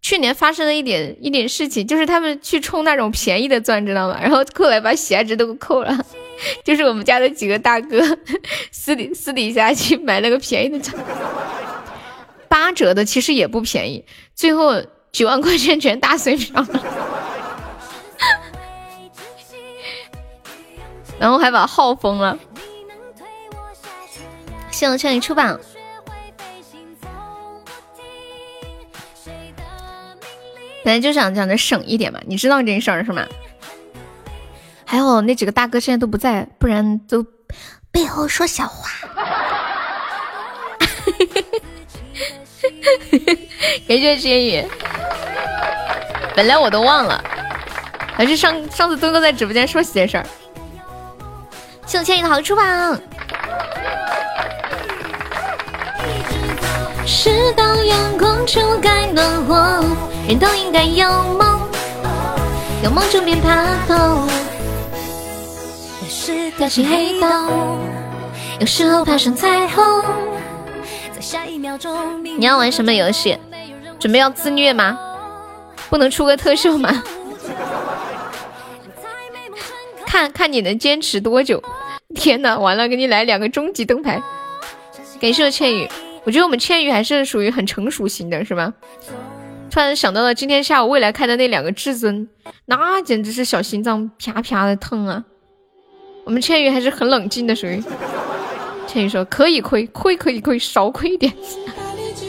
[0.02, 4.20] 去年发生了一点一点事情，就是他们去充那种便宜的钻，知道吗？
[4.22, 5.98] 然后后来把血值都扣了，
[6.66, 8.02] 就是我们家的几个大哥
[8.70, 11.02] 私底私底下去买了个便宜的钻，
[12.50, 14.04] 八折的其实也不便宜，
[14.36, 16.68] 最后几万块钱全打水漂了，
[21.20, 22.38] 然后还把号封了。
[24.72, 25.60] 谢谢千里出版。
[30.84, 33.24] 本来就想讲的省一点嘛，你知道这事儿是吗？
[34.84, 37.24] 还好那几个大哥现在都不在，不然都
[37.92, 38.90] 背后说小话。
[43.88, 44.66] 感谢千羽，
[46.36, 47.24] 本来我都忘了，
[48.16, 50.26] 还是上上次东哥在直播间说起这事儿。
[51.86, 53.00] 谢我千羽的好出榜。
[57.06, 59.84] 是道阳光就该暖和，
[60.28, 61.62] 人都应该有梦，
[62.84, 64.28] 有梦就别怕痛。
[66.02, 67.80] 有时掉进黑洞，
[68.60, 70.04] 有时候爬上彩虹，
[71.14, 72.24] 在下一秒钟。
[72.24, 73.38] 你要玩什么游戏？
[74.00, 74.98] 准备要自虐吗？
[75.92, 77.04] 不能出个特效吗？
[80.08, 81.62] 看看你能坚持多久。
[82.16, 84.22] 天哪，完了，给你来两个终极灯牌。
[85.20, 85.88] 感谢倩雨。
[86.24, 88.74] 我觉得我们千羽还是属于很成熟型的，是吧？
[89.70, 92.28] 突然想到了今天下午未来开的那两个至尊，
[92.66, 95.24] 那简直是小心脏啪啪的疼啊！
[96.24, 97.82] 我们千羽还是很冷静的，属于
[98.86, 101.34] 千羽说可以亏，亏可以亏，少亏一点。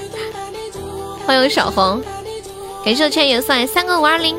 [1.26, 2.00] 欢迎小红，
[2.84, 4.36] 感谢千羽送来三个五二零。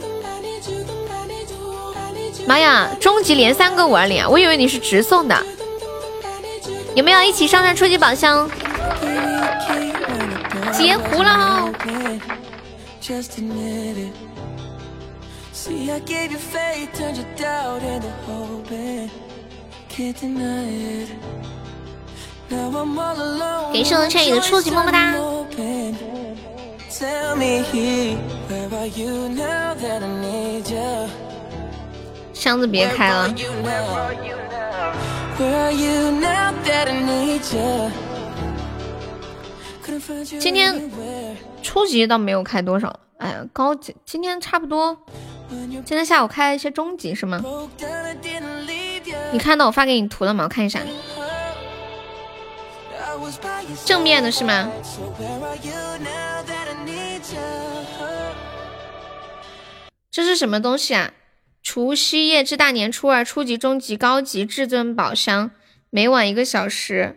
[2.46, 4.28] 妈呀，终极连三个五二零啊！
[4.28, 5.46] 我以为你是直送的。
[6.94, 8.50] 有没有一起上上初级宝箱？
[10.74, 11.72] 截胡了！
[23.72, 25.14] 给圣龙千羽的初级么么哒！
[32.34, 33.34] 箱子别开了。
[40.40, 40.92] 今天
[41.64, 44.96] 初级倒没有开多少，哎呀，高级今天差不多。
[45.50, 47.44] 今天下午开了一些中级是吗？
[49.32, 50.44] 你看到我发给你图了吗？
[50.44, 50.80] 我看一下，
[53.86, 54.72] 正面的是吗？
[60.12, 61.12] 这是什么东西啊？
[61.64, 65.52] 除夕夜至大年初二，初级、中级、高级至尊宝箱，
[65.90, 67.16] 每晚一个小时。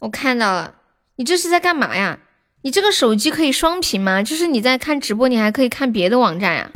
[0.00, 0.74] 我看到了，
[1.16, 2.18] 你这是在干嘛呀？
[2.62, 4.22] 你这个手机可以双屏吗？
[4.22, 6.70] 就是你在看直播，你还可以看别的网站呀，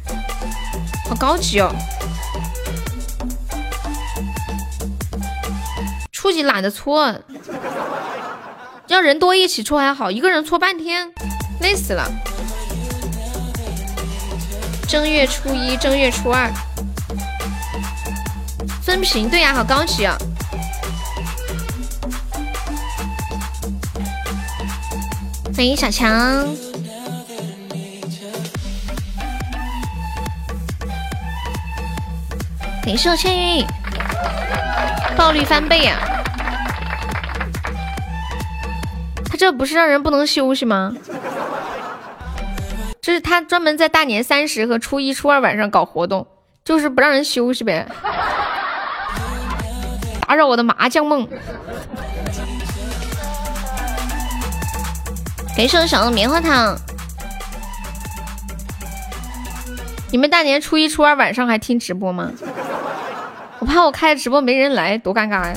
[1.10, 1.74] 好高级哦！
[6.12, 7.12] 初级懒得搓，
[8.86, 11.10] 要人多一起搓还好，一个人搓半天，
[11.60, 12.08] 累死了。
[14.86, 16.48] 正月初一，正月初二，
[18.80, 20.16] 分屏，对呀，好高级啊！
[25.56, 26.46] 欢迎小强，
[32.82, 33.64] 感谢我千羽，
[35.16, 35.96] 爆率翻倍呀！
[39.26, 40.92] 他这不是让人不能休息吗？
[43.00, 46.26] 这是他专门在大年三十和初一、初二晚上搞活动，
[46.64, 47.86] 就是不让人休息呗，
[50.26, 51.28] 打扰我的麻将梦。
[55.56, 56.76] 给我小的棉花糖。
[60.10, 62.32] 你们大年初一、初二晚上还听直播吗？
[63.60, 65.54] 我怕我开直播没人来，多尴尬呀！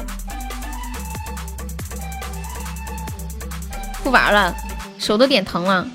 [4.04, 4.54] 不玩了，
[5.00, 5.88] 手都点疼了。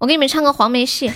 [0.00, 1.12] 我给你们唱个黄梅戏。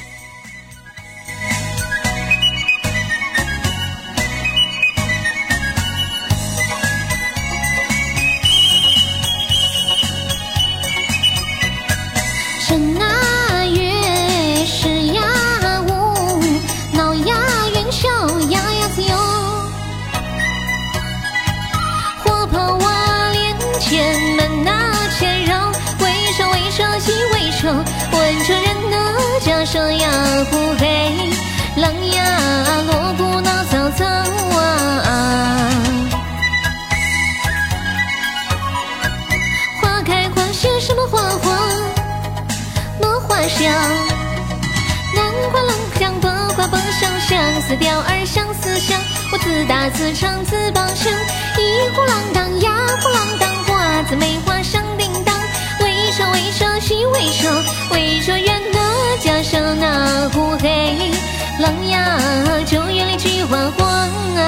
[51.94, 52.70] 呼啷当呀
[53.02, 55.34] 呼啷当，花子梅花响叮当。
[55.80, 57.48] 为啥为啥喜为啥？
[57.92, 61.10] 为啥远那家乡那湖黑？
[61.58, 62.18] 狼呀，
[62.66, 63.86] 九月里菊花黄
[64.36, 64.44] 啊。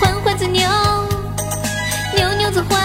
[0.00, 0.68] 欢欢子牛，
[2.16, 2.78] 牛牛子欢，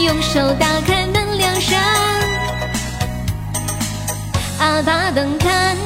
[0.00, 1.78] 用手打开门梁扇。
[4.58, 5.76] 啊，把灯看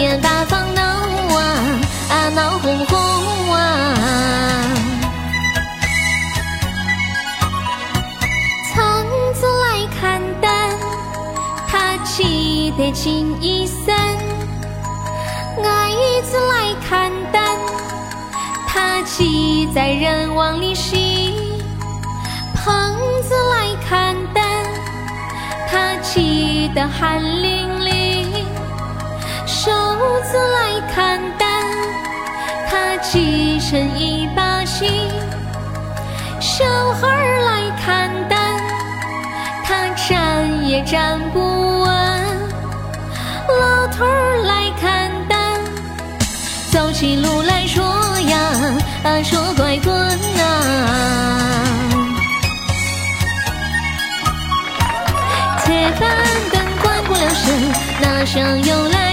[0.00, 1.78] 四面八方闹啊
[2.08, 3.58] 啊闹哄哄啊。
[8.72, 10.70] 仓子来看蛋，
[11.68, 14.16] 他记得金衣衫。
[15.62, 15.92] 爱
[16.22, 17.58] 子来看蛋，
[18.66, 20.96] 他记在人往里洗；
[22.54, 24.64] 胖子来看蛋，
[25.70, 27.59] 他记得汗淋淋；
[30.30, 31.48] 子来看蛋，
[32.68, 34.86] 他起身一把戏；
[36.38, 38.38] 小孩儿来看蛋，
[39.64, 41.88] 他站也站不稳；
[43.48, 45.60] 老头儿来看蛋。
[46.70, 47.82] 走起路来说
[48.28, 48.38] 呀，
[49.02, 49.92] 啊说拐棍
[50.36, 50.42] 呐。
[55.64, 56.08] 铁板
[56.52, 59.09] 灯关不了身，哪想又来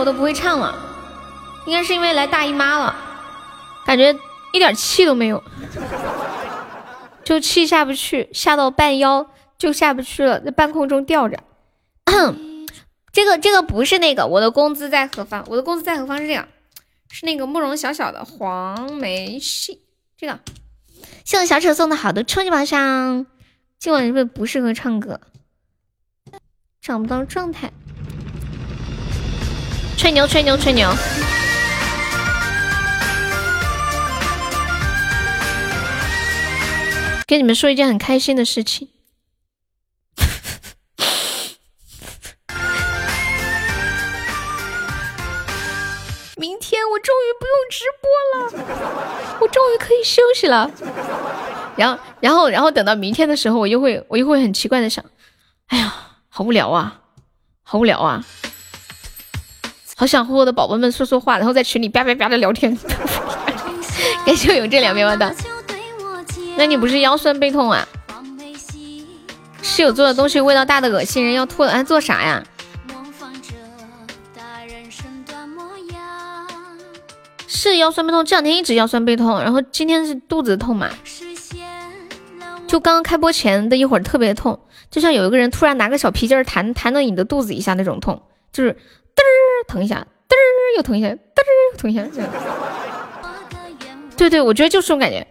[0.00, 0.74] 我都不会唱了。
[1.66, 2.94] 应该是因为来大姨妈了，
[3.84, 4.18] 感觉
[4.52, 5.42] 一点气都没有，
[7.22, 11.38] 就气下不去，下到半腰就下不去了，在半空中吊着。
[13.12, 15.44] 这个这个不是那个，我的工资在何方？
[15.48, 16.48] 我的工资在何方是这样，
[17.10, 19.82] 是那个慕容小小的黄梅戏。
[20.16, 20.38] 这个，
[21.24, 23.26] 谢谢小丑送的好的超级宝箱。
[23.78, 25.20] 今晚是不是不适合唱歌？
[26.80, 27.70] 找不到状态。
[30.00, 30.90] 吹牛吹牛吹牛！
[37.26, 38.88] 跟你们说一件很开心的事情。
[46.38, 48.48] 明天我终于不用直播了，
[49.38, 50.70] 我终于可以休息了。
[51.76, 55.04] 然后，然后，然后等到明天的时候，我又会，我又会很奇怪的想，
[55.66, 55.94] 哎呀，
[56.30, 57.02] 好无聊啊，
[57.62, 58.24] 好无聊啊，
[60.00, 62.74] 好想和我的宝宝们说说话，然后在群里叭叭叭的聊天。
[64.24, 65.34] 感谢我有这两边的，
[66.56, 67.86] 那你不是腰酸背痛啊？
[69.60, 72.42] 室友做的东西味道大的恶心人，要吐了，还做啥呀？
[77.46, 80.88] 是腰酸背痛，这两天一直腰酸背痛，然后今天是肚子痛嘛，
[82.66, 84.58] 就刚刚开播前的一会儿特别痛，
[84.90, 88.74] 就像有一个人突然拿个小皮筋弹弹到你的肚子一下那种痛，就是
[89.16, 90.38] 嘚儿疼一下，嘚儿
[90.76, 91.16] 又疼一下，嘚儿
[91.72, 92.30] 又疼一下，这样。
[94.16, 95.26] 对对，我觉得就是这种感觉。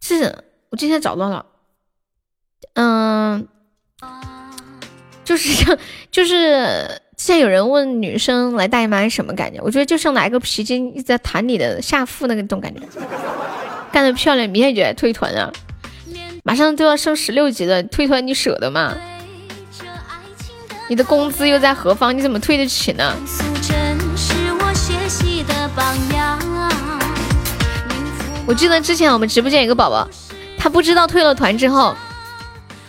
[0.00, 1.46] 是我今天找到了，
[2.74, 3.48] 嗯，
[5.24, 5.78] 就是 像
[6.10, 9.60] 就是现在有人问女生来大姨妈什么感觉？
[9.62, 12.80] 我觉得就像拿一个皮筋一直在弹你的下腹那个种感觉，
[13.92, 15.52] 干得漂亮，明天就来退团啊！
[16.44, 18.96] 马上都要升十六级了，退团你舍得吗？
[20.88, 22.16] 你的工资又在何方？
[22.16, 23.14] 你怎么退得起呢？
[28.46, 30.08] 我记得之前我们直播间有个宝宝，
[30.58, 31.94] 他不知道退了团之后，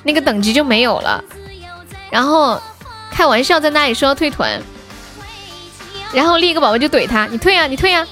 [0.04, 1.22] 那个等级就没有了，
[2.10, 2.62] 然后
[3.12, 4.62] 开玩笑在那里说要退团，
[6.14, 8.08] 然后另一个宝宝就怼他：“你退呀，你退呀！”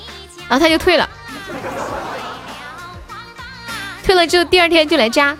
[0.49, 1.09] 然后他就退了。
[4.03, 5.37] 退了之后，第二天就来加，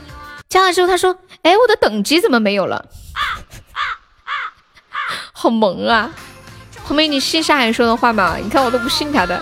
[0.48, 2.86] 加了之后他说：“哎，我的等级怎么没有了？”
[5.40, 6.10] 好萌啊！
[6.84, 8.38] 红梅，你信夏海说的话吗？
[8.42, 9.36] 你看我都不信他的。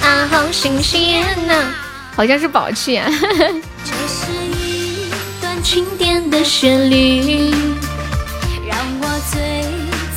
[0.00, 1.74] 啊，好新鲜呐，
[2.16, 3.06] 好像是宝气、啊。
[3.10, 7.50] 这是一段经典的旋律，
[8.66, 9.66] 让我醉，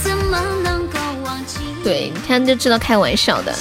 [0.02, 1.58] 怎么能够忘记？
[1.84, 3.54] 对，你看就知道开玩笑的。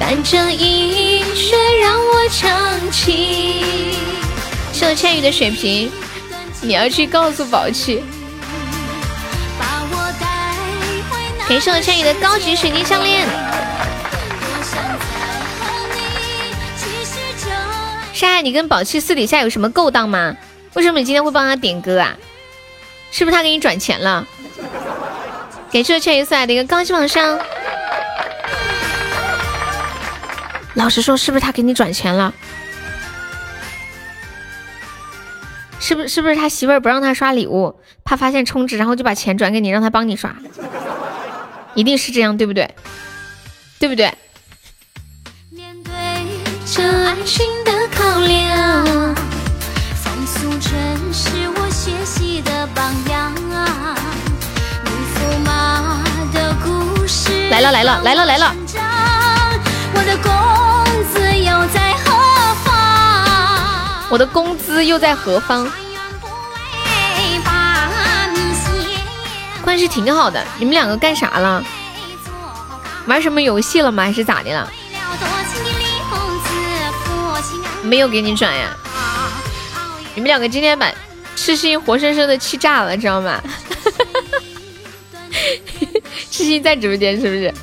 [0.00, 3.94] 伴着音乐，让我唱起。
[4.82, 5.92] 谢了千羽的血瓶，
[6.60, 8.02] 你要去告诉宝气。
[11.48, 13.24] 感谢了千羽的高级水晶项链。
[18.12, 20.34] 山海，你跟宝气私底下有什么勾当吗？
[20.74, 22.16] 为什么你今天会帮他点歌啊？
[23.12, 24.26] 是不是他给你转钱了？
[25.70, 27.38] 感谢千羽送来的一个高级榜上。
[30.74, 32.34] 老实说，是不是他给你转钱了？
[35.82, 36.08] 是不是？
[36.08, 37.74] 是不是他媳妇儿不让他刷礼物，
[38.04, 40.32] 怕发现充值，然后就把钱转给你，让他帮你刷？
[41.74, 42.72] 一定是这样，对不对？
[43.80, 44.14] 对不对？
[57.50, 58.54] 来了来了来了来了！
[59.94, 60.16] 我的
[64.12, 65.66] 我的工资又在何方？
[69.64, 71.64] 关系挺好的，你们两个干啥了？
[73.06, 74.02] 玩什么游戏了吗？
[74.02, 74.70] 还是咋的了？
[77.82, 78.76] 没有给你转呀？
[80.14, 80.92] 你们两个今天把
[81.34, 83.42] 痴心活生生的气炸了，知道吗？
[86.30, 87.54] 痴心在直播间是不是？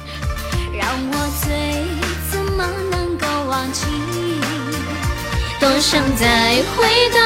[5.60, 7.20] 多想再回到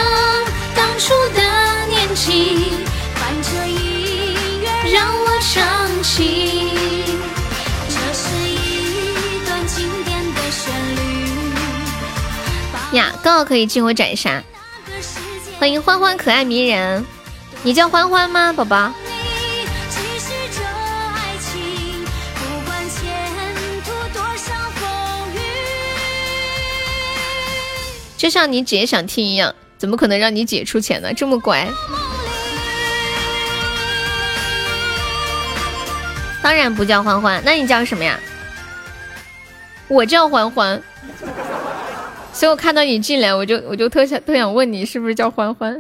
[0.75, 1.41] 当初的
[1.87, 2.71] 年纪，
[3.13, 5.61] 伴着音乐让我唱
[6.01, 6.71] 起。
[7.89, 10.97] 这是一段经典的旋律。
[12.97, 14.41] 呀，刚好可以进我斩杀。
[15.59, 17.05] 欢迎欢欢可爱迷人，
[17.61, 18.91] 你叫欢欢吗，宝宝？
[28.23, 31.13] 就像你姐想听一样，怎么可能让你姐出钱呢？
[31.13, 31.67] 这么乖，
[36.41, 38.17] 当然不叫欢欢，那你叫什么呀？
[39.89, 40.81] 我叫欢欢，
[42.31, 45.77] 所以我看到你进来，我就我就特想特想问你是不是叫欢欢。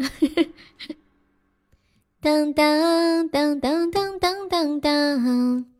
[2.21, 5.72] 当当当当当当当当。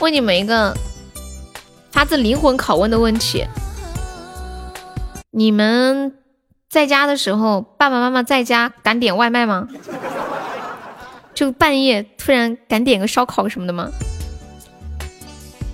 [0.00, 0.74] 问你们一个
[1.92, 3.46] 发自灵魂拷问的问题：
[5.30, 6.14] 你们
[6.70, 9.68] 在家的时候，爸爸妈妈在家敢点外卖吗？
[11.34, 13.90] 就半夜突然敢点个烧烤什么的吗？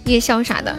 [0.07, 0.77] 夜宵啥的？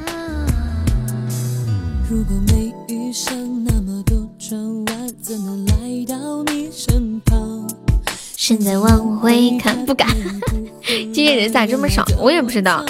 [8.47, 10.07] 现在往回看，不敢。
[10.87, 12.05] 今天人咋这么少？
[12.17, 12.85] 我也不知道。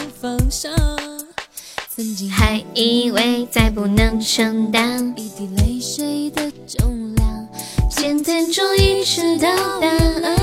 [2.29, 7.47] 还以为再不能承担一滴泪水的重量，
[7.89, 9.49] 现在终于知道
[9.81, 10.37] 答案。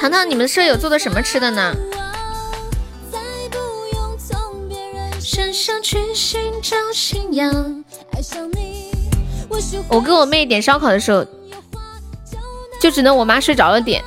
[0.00, 1.76] 糖糖，你们舍友做的什么吃的呢？
[9.90, 11.26] 我跟我妹点烧烤的时候。
[12.82, 14.02] 就只能我妈睡着了点，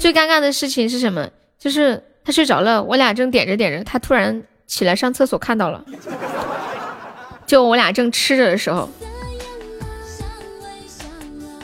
[0.00, 1.30] 最尴尬的事情是什么？
[1.56, 5.84] 就是他睡着了，我俩正点着点着，他突然起来上厕所看到了，
[7.46, 8.88] 就我俩正吃着的时候。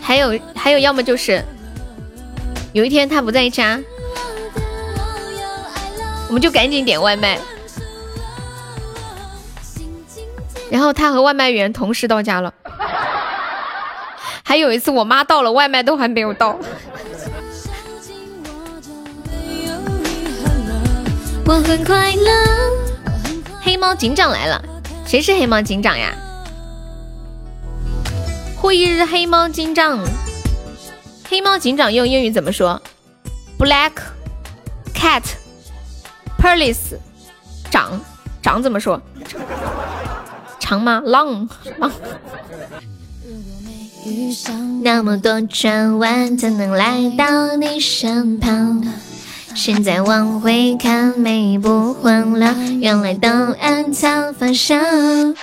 [0.01, 1.43] 还有还有，要么就是
[2.73, 3.81] 有一天他不在家，
[6.29, 7.37] 我们就赶紧点外卖，
[10.71, 12.55] 然后他和外卖员同时到家了。
[14.49, 16.59] 还有一次，我妈到了，外卖都还没有到。
[21.45, 22.33] 我很快乐。
[23.61, 24.65] 黑猫警长来了，
[25.05, 26.15] 谁是黑猫警长呀？
[28.57, 30.01] 会日黑猫警长，
[31.29, 32.81] 黑猫警长用英语怎么说
[33.59, 33.93] ？Black
[34.95, 35.25] cat
[36.39, 36.97] police
[37.71, 38.01] 长
[38.41, 38.99] 长怎么说？
[40.59, 41.47] 长吗？Long
[41.79, 41.93] long。
[44.83, 48.83] 那么多转弯才能来到你身旁，
[49.55, 53.29] 现在往回看，每一步混乱，原来都
[53.61, 55.35] 暗藏方向。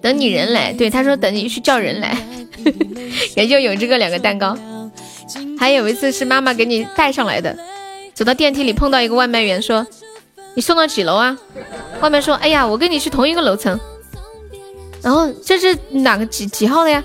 [0.00, 2.16] 等你人来，对他说等你去叫人来，
[3.36, 4.56] 也就有这个两个蛋糕。
[5.58, 7.56] 还有一次是妈妈给你带上来的，
[8.14, 9.86] 走到电梯里碰到一个外卖员，说
[10.54, 11.36] 你送到几楼啊？
[12.00, 13.78] 外卖说哎呀，我跟你是同一个楼层。
[15.02, 17.04] 然后这是哪个几几号的呀？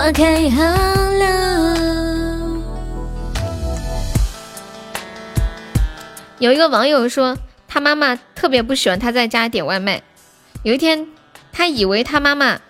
[0.00, 2.56] 花开好了。
[6.38, 7.36] 有一个网友说，
[7.68, 10.02] 他妈妈特别不喜欢他在家点外卖。
[10.62, 11.06] 有一天，
[11.52, 12.62] 他以为他妈妈，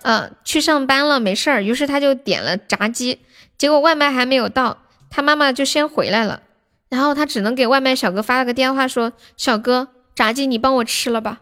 [0.00, 3.20] 呃，去上班了，没事儿，于是他就点了炸鸡。
[3.58, 4.78] 结果外卖还没有到，
[5.10, 6.40] 他妈妈就先回来了。
[6.88, 11.40] 然后他只能给外卖小哥发了个电话，说：“小哥，炸鸡你帮我吃了吧。”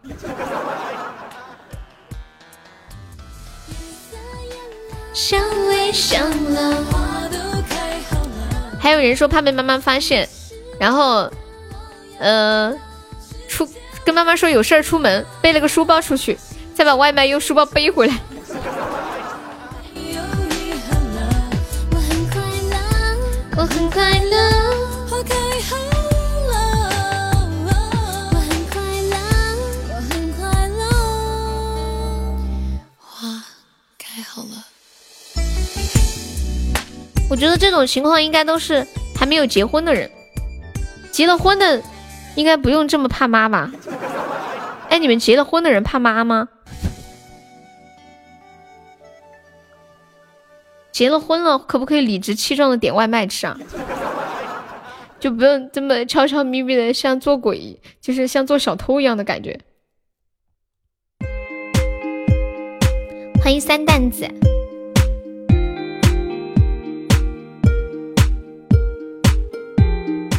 [8.79, 10.27] 还有人说怕被妈妈发现，
[10.79, 11.31] 然后，
[12.19, 12.73] 呃，
[13.47, 13.67] 出
[14.03, 16.37] 跟妈妈说有事儿出门，背了个书包出去，
[16.73, 18.19] 再把外卖用书包背回来。
[23.55, 24.37] 我很快乐。
[24.75, 24.82] 我
[37.33, 40.07] 我觉得这种情况应该都是还没有结婚的人，
[41.11, 41.81] 结了婚的
[42.35, 43.71] 应该不用这么怕妈吧？
[44.87, 46.47] 哎，你们结了婚的人怕妈吗？
[50.91, 53.57] 结了婚了可不可以理直气壮的点外卖吃啊？
[55.19, 59.59] 就不用这么悄悄咪咪的像做鬼，就是像做小偷一样的感觉。
[63.43, 64.29] 欢迎三蛋子。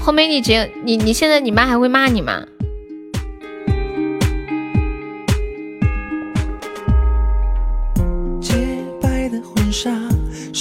[0.04, 2.44] 后面你结你你现在你妈还会骂你吗？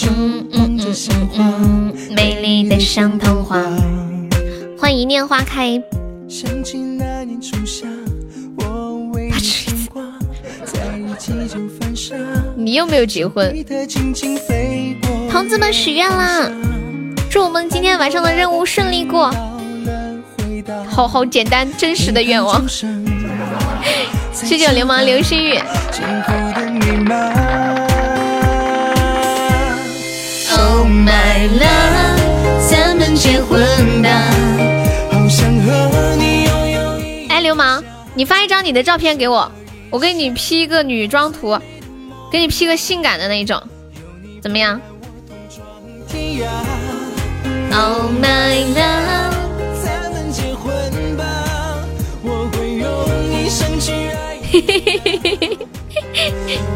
[0.07, 3.61] 嗯嗯嗯嗯，美丽的像童话。
[4.77, 5.81] 欢迎一念花开。
[12.55, 13.53] 你又没有结婚，
[15.29, 16.49] 同志们许愿啦！
[17.33, 19.33] 祝我们今天晚上的任务顺利过，
[20.87, 22.63] 好好简单真实的愿望。
[22.69, 25.57] 十九流氓流星雨。
[30.51, 33.59] Oh my love，咱们结婚
[34.03, 34.09] 吧。
[37.29, 39.51] 哎，流氓，你发一张你的照片给我，
[39.89, 41.59] 我给你 P 一个女装图，
[42.31, 43.59] 给你 P 个性感的那一种，
[44.39, 44.79] 怎么样
[47.75, 49.33] ？Oh my love，
[49.83, 51.83] 咱们结婚吧，
[52.23, 52.87] 我会用
[53.31, 55.57] 一生去爱你。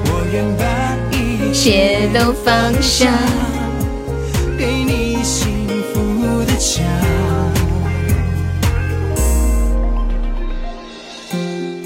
[0.06, 3.14] 我愿把一切都放下，
[4.58, 6.82] 给你幸福的家。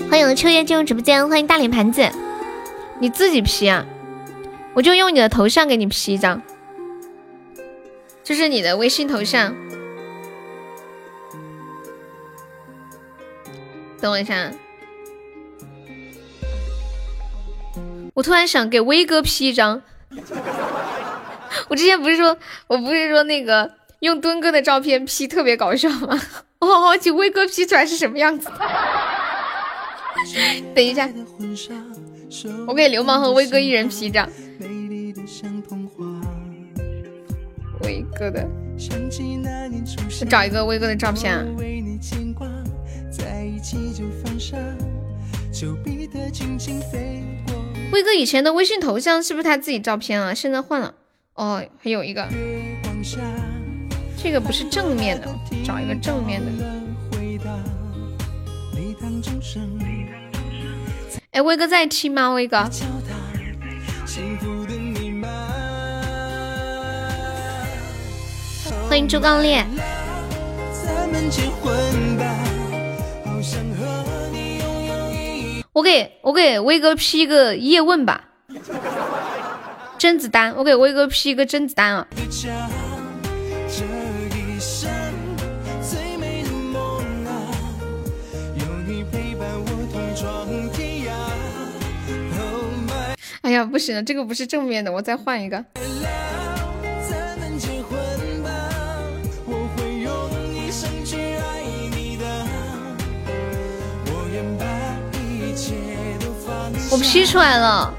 [0.10, 2.10] 欢迎秋叶进入直播间，欢迎大脸盘子，
[3.00, 3.86] 你自己 P 啊？
[4.74, 6.42] 我就用你的头像给你 P 一张。
[8.24, 9.56] 这是你的微信头像。
[14.00, 14.52] 等我一下，
[18.16, 19.82] 我突然想给威哥 P 一张。
[21.70, 22.36] 我之前不是说，
[22.68, 23.70] 我不是说那个
[24.00, 26.20] 用墩哥的照片 P 特别搞笑吗？
[26.60, 28.50] 我好好奇威哥 P 出来是什么样子。
[30.74, 31.08] 等一下，
[32.68, 34.28] 我给流氓和威哥一人 P 一张。
[37.92, 38.48] 威哥的，
[40.22, 41.46] 我找一个威哥的照片。
[47.92, 50.34] 威哥以前的微信头像是不是他自己照片啊？
[50.34, 50.96] 现在换了。
[51.34, 52.26] 哦，还有一个，
[54.18, 55.28] 这个不是正面的，
[55.66, 56.52] 找一个正面的。
[61.32, 62.32] 哎，威哥在听吗？
[62.32, 62.70] 威哥。
[68.92, 69.66] 欢迎朱刚烈。
[75.72, 78.26] 我给我给威哥 P 一个叶问吧，
[79.98, 82.06] 甄子丹，我给威哥 P 一个甄子丹啊。
[93.40, 95.64] 哎呀，不行了，这个不是正面的，我再换一个。
[106.92, 107.94] 我 P 出来了，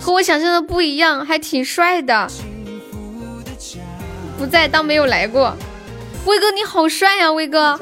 [0.00, 2.26] 和我想象的不一样，还挺帅的。
[4.38, 5.54] 不在当没有来过，
[6.24, 7.78] 威哥你好帅呀，威哥，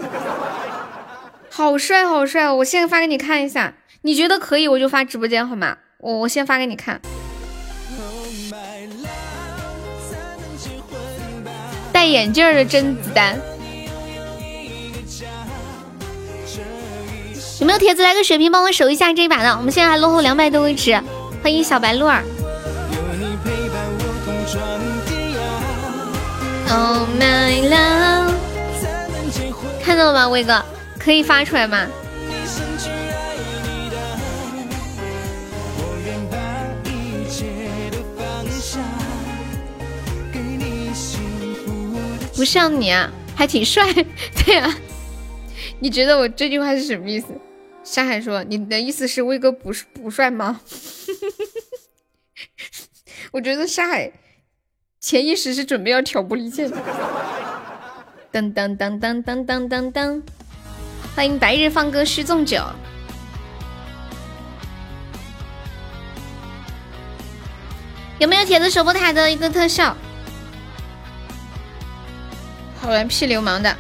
[1.49, 2.51] 好帅好帅！
[2.51, 5.77] 我现在发给你看一下，你觉得可以我就发直播间好吗？
[5.99, 7.01] 我我先发给你看，
[11.93, 13.39] 戴眼镜的甄子丹。
[17.59, 19.57] 有没有铁子来个血瓶帮我守一下这一把的？
[19.57, 21.01] 我们现在还落后两百多位置。
[21.43, 22.23] 欢迎小白鹿儿。
[26.69, 28.35] Oh my love，
[29.83, 30.63] 看到了吗，威哥？
[30.99, 31.87] 可以发出来吗？
[42.35, 43.91] 不像你啊，还挺帅。
[44.45, 44.77] 对呀，
[45.79, 47.29] 你觉得我这句话是什么意思？
[47.89, 50.61] 沙海说：“你的意思是威哥不是不帅吗？”
[53.31, 54.13] 我觉得沙海
[55.01, 56.69] 潜意识是准备要挑拨离间。
[58.33, 60.21] 噔噔噔噔噔噔噔噔，
[61.15, 62.61] 欢迎白日放歌须纵酒。
[68.19, 69.97] 有没有铁子守波台的一个特效？
[72.81, 73.77] 好玩屁流氓的，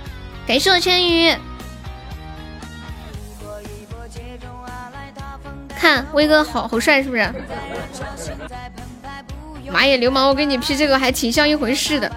[0.46, 1.34] 感谢我千羽。
[5.79, 7.31] 看威哥好好帅，是不是？
[9.70, 10.29] 妈耶，流氓！
[10.29, 12.11] 我跟你 P 这个还挺像一回事的。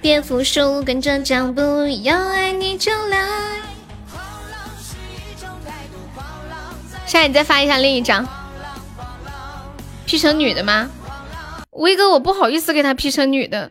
[0.00, 3.26] 别服输，跟着脚步，要爱你就来。
[7.06, 8.26] 下你再发一下另一张
[10.06, 10.90] ，P 成女的吗？
[11.70, 13.70] 威哥，我不好意思给他 P 成女的。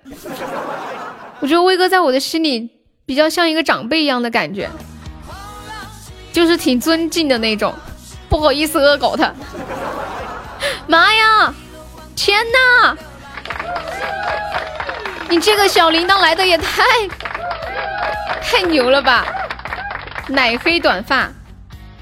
[1.41, 2.69] 我觉得威哥在我的心里
[3.05, 4.69] 比较像一个长辈一样的感觉。
[6.35, 7.73] 就是挺尊敬的那种，
[8.27, 9.33] 不好意思恶搞他。
[10.85, 11.53] 妈呀！
[12.13, 12.97] 天哪！
[15.29, 16.83] 你这个小铃铛来的也太
[18.41, 19.25] 太牛了吧！
[20.27, 21.31] 奶黑短发，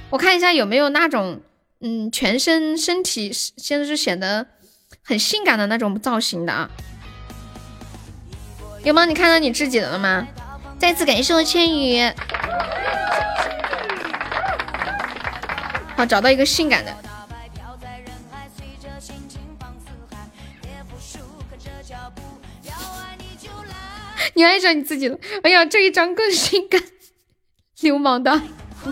[0.09, 1.39] 我看一下有没有那种
[1.81, 4.47] 嗯，全身身体现在是显得
[5.03, 6.67] 很性感的那种造型的啊。
[8.83, 9.05] 有吗？
[9.05, 10.27] 你看到你自己的了吗？
[10.79, 12.11] 再次感谢我千羽。
[15.95, 16.93] 好，找到一个性感的。
[24.35, 25.15] 你爱上你自己了？
[25.43, 26.81] 哎呀，这一张更性感，
[27.81, 28.41] 流氓的。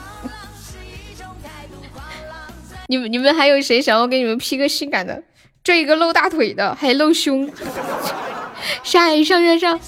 [2.87, 5.23] 你们你们还有谁想要给你们 P 个性感的？
[5.63, 7.51] 这一个露大腿的，还露胸。
[8.83, 9.79] 下一上上上！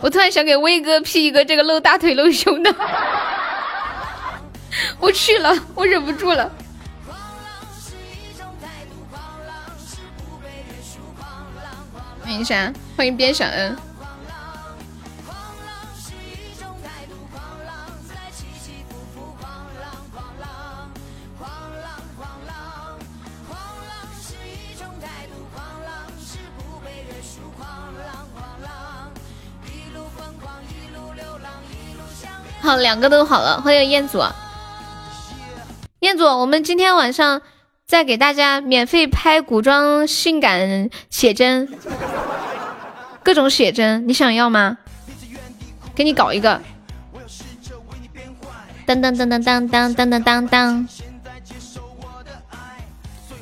[0.00, 2.72] 我突然想给威哥 P 一个这个露大腿露胸的。
[4.98, 6.50] 我去了我忍不住了。
[12.26, 13.76] 云山迎啥欢迎边小恩。
[32.62, 34.22] 好两个都好了欢迎彦祖。
[36.04, 37.40] 彦祖，我们今天晚上
[37.86, 41.66] 再给大家免费拍古装性感写真，
[43.22, 44.76] 各种写真，你想要吗？
[45.94, 46.60] 给你搞一个。
[48.84, 50.88] 当当当当当当当当当当，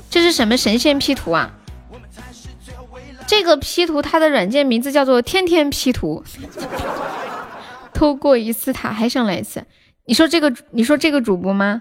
[0.09, 1.51] 这是什么神仙 P 图啊？
[3.27, 6.23] 这个 P 图它的软件名字叫做天天 P 图。
[7.93, 9.67] 偷过一次塔还想来一次？
[10.05, 11.81] 你说这个你说这个主播吗？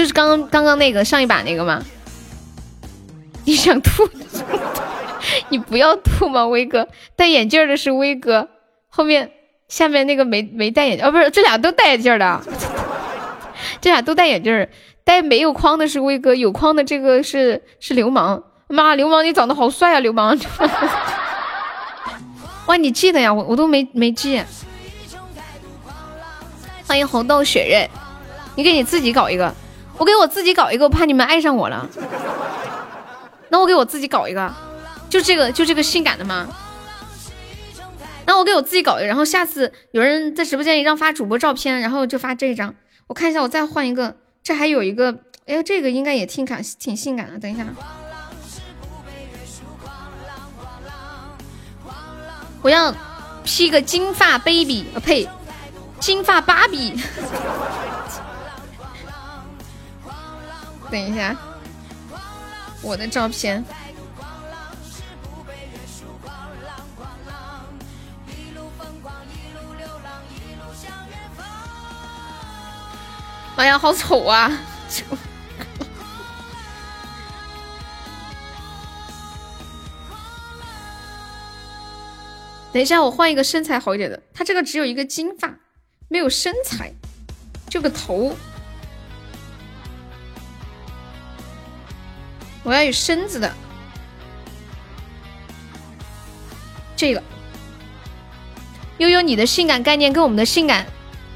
[0.00, 1.82] 就是刚刚刚刚那个上一把那个吗？
[3.44, 4.08] 你想吐？
[5.50, 6.46] 你不要吐吗？
[6.46, 8.48] 威哥戴眼镜的是威哥，
[8.88, 9.30] 后面
[9.68, 12.40] 下面那个没没戴眼镜哦，不是这俩都戴眼镜的，
[13.82, 14.66] 这俩都戴眼镜，
[15.04, 18.42] 戴没有框的是威哥，有框的这个是是流氓。
[18.68, 20.34] 妈，流氓你长得好帅啊，流氓！
[22.64, 23.34] 哇，你记得呀？
[23.34, 24.42] 我我都没没记。
[26.88, 27.86] 欢迎红豆雪刃，
[28.54, 29.54] 你给你自己搞一个，
[30.00, 31.86] 我给我自己搞一个，我怕你们爱上我了。
[33.50, 34.50] 那我给我自己搞一个，
[35.10, 36.48] 就这个就这个性感的吗？
[38.24, 42.74] 那我给我自己搞一个，然后下次有人在直播间里让发主播照片，然后就发这一张。
[43.08, 47.38] 我看一下，我再换一个，这还有一个，哎，这个应该也挺感挺性感的。
[47.38, 47.66] 等一下。
[52.62, 52.94] 我要
[53.44, 55.28] P 个金发 baby，呃呸，
[55.98, 56.94] 金发芭比。
[60.90, 61.36] 等一下，
[62.82, 63.64] 我的照片。
[73.56, 74.50] 哎呀，好丑啊！
[82.72, 84.22] 等一下，我换一个身材好一点的。
[84.32, 85.54] 他这个只有一个金发，
[86.08, 86.92] 没有身材，
[87.68, 88.34] 就个头。
[92.62, 93.52] 我要有身子的。
[96.96, 97.22] 这个
[98.98, 100.86] 悠悠，你的性感概念跟我们的性感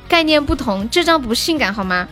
[0.07, 2.07] 概念不同，这张不性感好吗？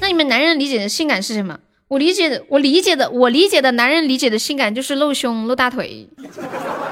[0.00, 1.60] 那你们男人理解的性感是什么？
[1.88, 6.08] 我理解的，我理解的，我理解的男人理解的性感就是露胸露大腿。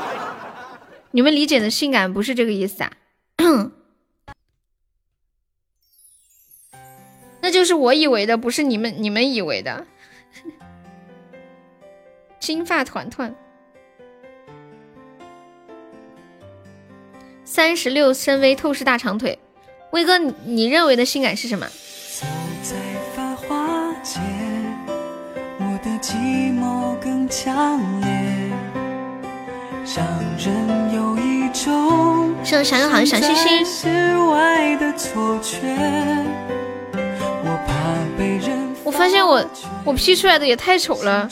[1.12, 2.92] 你们理解的性感不是这个意思啊？
[7.40, 9.86] 那就是我以为的，不是你们你们以为的。
[12.42, 13.32] 金发团团，
[17.44, 19.38] 三十六深 V 透视大长腿，
[19.92, 21.68] 威哥，你你认为的性感是什么？
[32.44, 33.64] 是想要好像小星星。
[38.82, 39.48] 我发现我
[39.84, 41.28] 我 P 出来的也太丑了。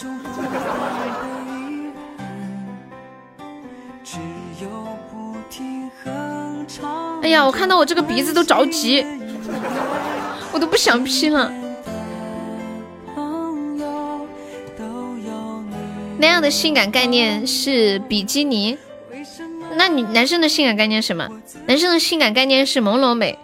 [7.22, 9.04] 哎呀，我看到我这个鼻子都着急，
[10.52, 11.52] 我都不想 P 了。
[16.18, 18.76] 那样的性感概念是比基尼。
[19.74, 21.28] 那你男生的性感概念是什么？
[21.66, 23.38] 男生的性感概念是朦胧美，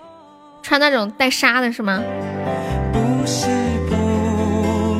[0.63, 2.03] 穿那种带纱的是吗？
[2.93, 3.47] 不是
[3.89, 3.97] 不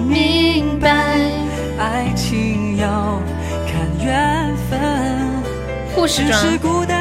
[0.09, 0.91] 明白，
[1.79, 3.21] 爱情要
[3.67, 4.79] 看缘分。
[5.95, 6.96] 护士装。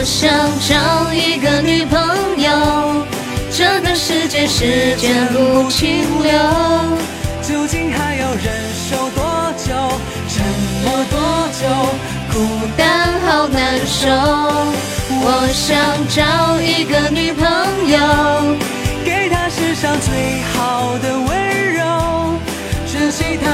[0.00, 0.30] 我想
[0.60, 1.98] 找一个女朋
[2.40, 3.04] 友，
[3.50, 6.30] 这个世界时间如清流。
[7.42, 8.46] 究竟还要忍
[8.88, 9.74] 受多久？
[10.28, 10.46] 沉
[10.84, 11.18] 默多
[11.50, 11.66] 久？
[12.32, 12.46] 孤
[12.76, 14.06] 单好难受。
[15.10, 15.76] 我想
[16.06, 17.44] 找一个女朋
[17.90, 17.98] 友，
[19.04, 22.38] 给她世上最好的温柔，
[22.86, 23.47] 珍惜她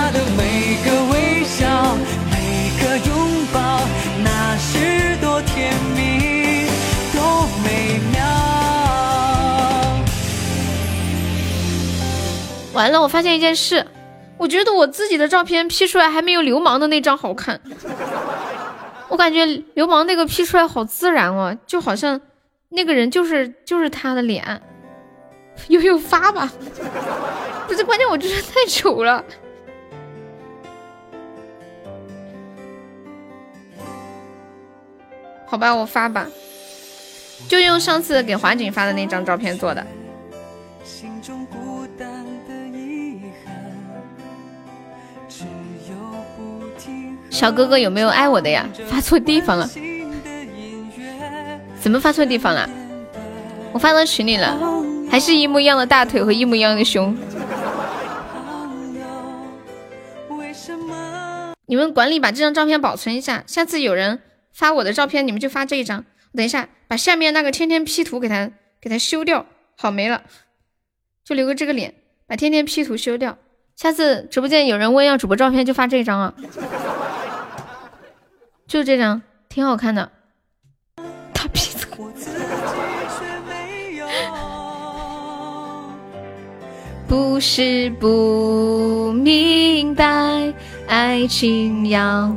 [12.74, 13.86] 完了，我发现一件事。
[14.36, 17.60] 我觉得我自己的照片 P 出来还没有流氓的那张好看，
[19.08, 22.20] 我感觉流氓那个 P 出来好自然哦，就好像
[22.70, 24.60] 那个人就是就是他的脸。
[25.68, 26.52] 悠悠发吧，
[27.68, 29.24] 不是关键，我就是太丑了。
[35.46, 36.26] 好吧，我发吧，
[37.48, 39.86] 就用上次给华锦发的那张照片做的。
[47.34, 48.64] 小哥哥有没有爱我的呀？
[48.86, 49.68] 发错地方了，
[51.80, 52.70] 怎么发错地方了？
[53.72, 54.56] 我发到群里了，
[55.10, 57.16] 还是一模一样的大腿和一模一样的胸。
[61.66, 64.20] 你们管理把这张照片保存一下，下次有人
[64.52, 66.04] 发我的照片，你们就发这一张。
[66.36, 70.22] 等一下，把下面那个天天 P 图给他给他修掉，好没了，
[71.24, 71.94] 就留个这个脸，
[72.28, 73.38] 把天天 P 图修掉。
[73.74, 76.34] 下次直播间有人问要主播照片，就发这张啊，
[78.74, 80.10] 就这张，挺好看的。
[81.32, 81.86] 大鼻子。
[87.06, 90.52] 不是不明白。
[90.88, 92.34] 爱情要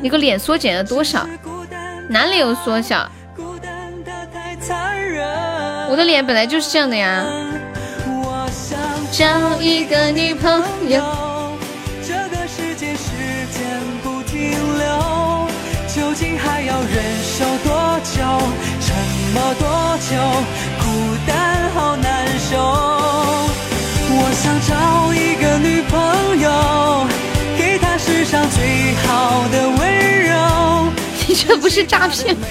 [0.00, 1.28] 你个脸缩减了多少？
[2.08, 3.06] 哪里有缩小？
[5.90, 7.26] 我的脸本来就是这样的呀。
[9.12, 11.29] 找一个女朋友。
[16.66, 18.20] 要忍受多久？
[18.80, 18.94] 沉
[19.32, 19.64] 默多
[20.08, 20.16] 久？
[20.80, 20.84] 孤
[21.26, 22.50] 单好难受。
[24.12, 27.06] 我想找一个女朋友，
[27.56, 30.90] 给她世上最好的温柔。
[31.26, 32.36] 你这不是诈骗？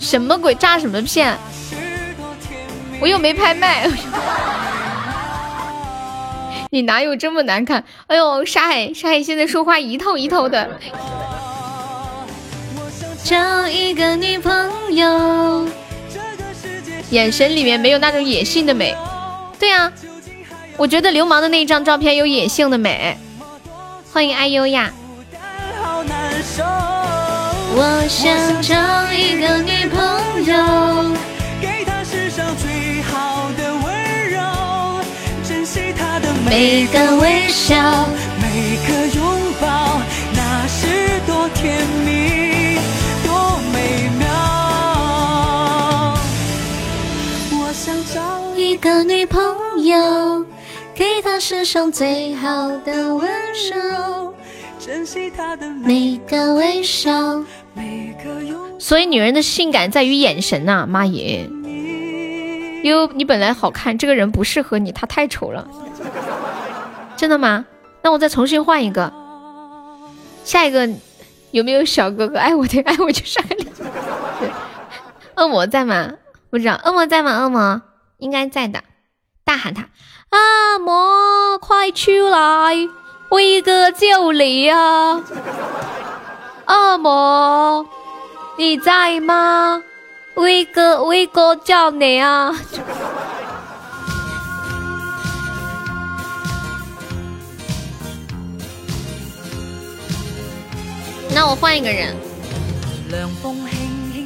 [0.00, 1.36] 什么鬼诈什么骗？
[3.00, 3.88] 我又没拍卖。
[6.74, 7.84] 你哪有这么难看？
[8.08, 10.68] 哎呦，沙海，沙海现在说话一套一套的。
[13.22, 14.52] 找一个女朋
[14.92, 15.68] 友。
[17.10, 18.92] 眼神里面没有那种野性的美，
[19.56, 19.92] 对呀，
[20.76, 23.16] 我觉得流氓的那一张照片有野性的美。
[24.12, 24.92] 欢迎爱优呀。
[27.76, 28.74] 我想找
[29.12, 30.56] 一个女朋友，
[36.56, 37.74] 每个微笑，
[38.40, 39.24] 每个拥
[39.60, 40.00] 抱，
[40.36, 42.78] 那是多甜蜜，
[43.26, 44.28] 多美妙。
[47.50, 49.42] 我想找一个女朋
[49.82, 50.46] 友，
[50.94, 53.28] 给她世上最好的温
[53.72, 54.32] 柔，
[54.78, 57.42] 珍惜她的每个微笑，
[57.72, 61.50] 每个拥抱所以女人的性感在于眼神呐，妈耶！
[62.84, 65.66] 哟，你本来好看，这个人不适合你，他太丑了。
[67.16, 67.64] 真的吗？
[68.02, 69.12] 那我再重新换一个。
[70.44, 70.88] 下一个
[71.52, 72.80] 有没有小哥哥爱我的？
[72.86, 73.66] 爱我就上脸。
[75.36, 76.12] 恶魔在吗？
[76.50, 76.80] 不知道。
[76.84, 77.42] 恶魔在吗？
[77.42, 77.82] 恶魔。
[78.18, 78.82] 应该在的，
[79.44, 79.82] 大喊他，
[80.30, 82.88] 恶魔快出来，
[83.30, 85.20] 威哥救你啊！
[86.66, 87.86] 恶魔
[88.56, 89.82] 你在吗？
[90.36, 92.54] 威哥威哥叫你啊！
[101.34, 102.14] 那我换一个人。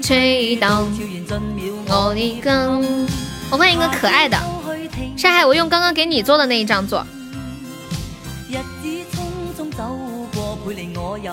[0.03, 0.93] 吹动，
[1.87, 3.09] 我的根。
[3.51, 4.37] 我换一个可爱的，
[5.17, 7.03] 山海，我用刚刚给你做的那一张做，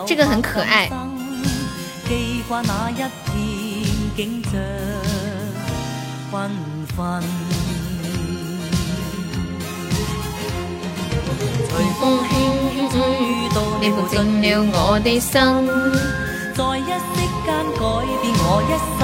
[0.07, 0.89] 这个很可爱。
[13.89, 13.93] 了
[14.73, 15.31] 我的心，
[16.55, 17.83] 在一息间改
[18.21, 19.01] 变我一生。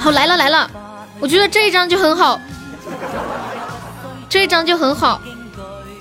[0.00, 0.70] 好来了来了，
[1.20, 2.40] 我觉得这一张就很好，
[4.28, 5.20] 这一张就很好，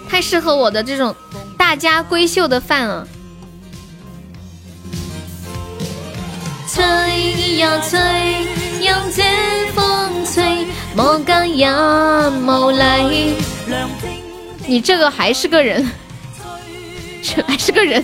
[0.10, 1.16] 太适合我的这种
[1.58, 3.08] 大家闺秀的范了。
[6.68, 8.00] 吹呀吹，
[8.84, 9.24] 让这
[9.76, 10.66] 风吹，
[11.46, 13.38] 也无力。
[14.66, 15.86] 你这个还是个人，
[17.48, 18.04] 还是个人，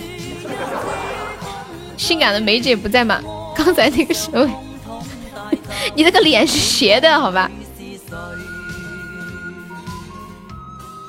[1.96, 3.20] 性感的梅姐不在吗？
[3.56, 4.46] 刚才那个时候？
[5.94, 7.50] 你那个脸是斜的，好吧？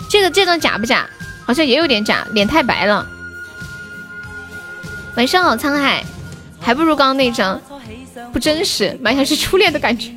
[0.10, 1.08] 这个这张假不假？
[1.46, 3.06] 好像也有点假，脸太白了。
[5.18, 6.04] 晚上好，沧海，
[6.60, 7.60] 还不如刚刚那张
[8.32, 10.12] 不真实，蛮像是初恋的感觉，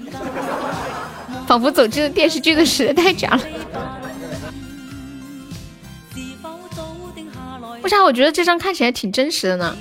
[1.47, 3.41] 仿佛走进了电视剧的时代，太假了。
[7.85, 9.77] 为啥我觉得这张看起来挺真实的呢？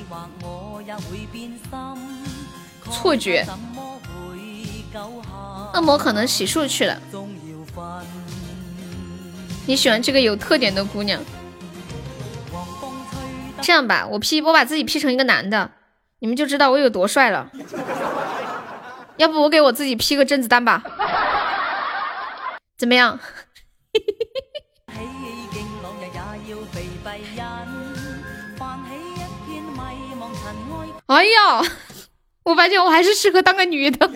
[2.92, 3.48] 错觉。
[5.74, 7.00] 恶魔可能洗漱去了。
[9.66, 11.22] 你喜欢这个有特点的姑娘？
[13.62, 15.72] 这样吧，我 P 我把自己 P 成一个男的，
[16.20, 17.50] 你们就知道我有多帅了。
[19.16, 20.84] 要不我给我自己 P 个甄子丹吧？
[22.78, 23.18] 怎么样？
[31.08, 31.62] 哎呀，
[32.44, 34.10] 我发现我还是适合当个女的。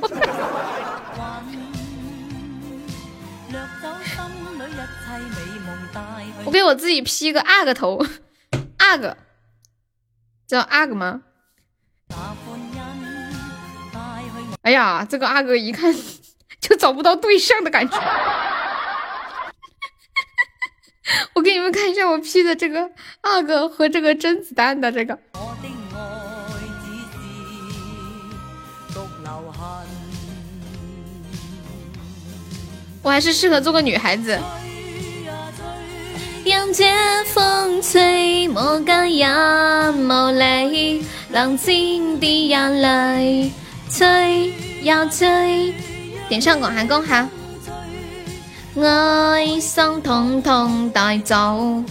[6.46, 8.00] 我给我自己 P 个阿个头，
[8.78, 9.18] 阿个，
[10.48, 11.24] 叫阿个吗？
[14.62, 15.94] 哎呀，这个阿哥一看
[16.62, 17.98] 就找不到对象的感觉。
[21.36, 22.92] 我给你们看一下我 P 的这个
[23.22, 25.20] 阿哥和这个甄子丹的这个。
[33.08, 34.38] 我还是适合做个女孩子。
[36.44, 36.94] 杨姐
[37.34, 43.50] 风吹，莫干眼眸泪，浪尖的眼泪，
[43.90, 44.52] 吹
[44.84, 45.74] 呀吹。
[46.28, 47.30] 点上广寒宫哈，
[48.76, 51.82] 爱心统统带走。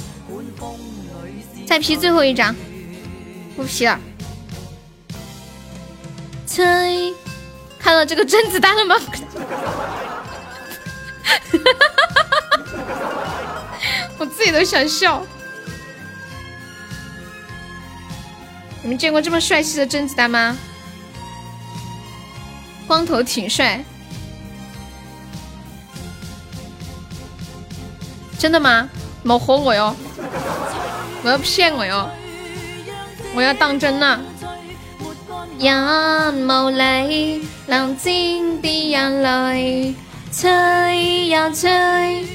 [1.64, 2.54] 再 P 最后一张，
[3.56, 3.98] 不 P 了。
[6.46, 7.14] 吹，
[7.78, 8.96] 看到这个甄子丹了吗？
[14.18, 15.22] 我自己都想笑。
[18.82, 20.56] 你们见过这么帅气的甄子丹吗？
[22.86, 23.84] 光头挺帅。
[28.38, 28.88] 真的吗？
[29.24, 29.96] 莫唬我哟！
[31.24, 32.08] 我要骗我哟！
[33.34, 34.20] 我要当真了。
[35.58, 39.96] 眼眸泪，浪尖的眼泪。
[40.38, 42.26] 吹呀吹，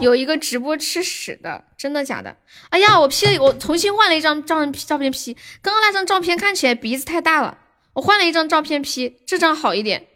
[0.00, 2.36] 有一个直播吃屎的，真的假的？
[2.70, 7.58] 哎呀，我 P 了，我重新换了一张照照片 P，刚刚那张照片看起来鼻子太大了，
[7.94, 10.06] 我换了一张照片 P，这张好一点。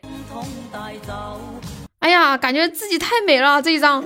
[1.99, 4.05] 哎呀，感觉自己太美了这一张，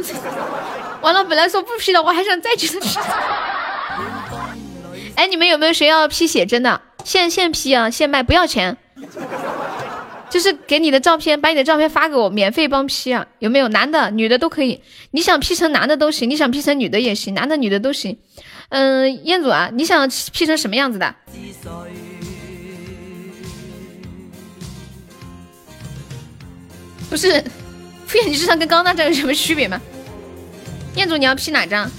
[1.02, 2.98] 完了，本来说不 P 的，我还想再继续 P。
[5.16, 6.80] 哎，你们有没有谁要 P 写真的？
[7.04, 8.78] 现现 P 啊，现卖，不要钱。
[10.30, 13.26] 就是给你的照片，把你的照片发给我，免费帮 P 啊！
[13.38, 14.80] 有没有男的、女的都可以？
[15.10, 18.16] 你想 P 成男的都行，你想 P 成女的也行，男的、女的都行。
[18.70, 21.14] 嗯，彦祖啊，你想 P 成什么样子的？
[27.10, 27.44] 不是，
[28.06, 29.78] 敷衍你这张跟刚刚那张有什么区别吗？
[30.96, 31.90] 彦祖，你要 P 哪张？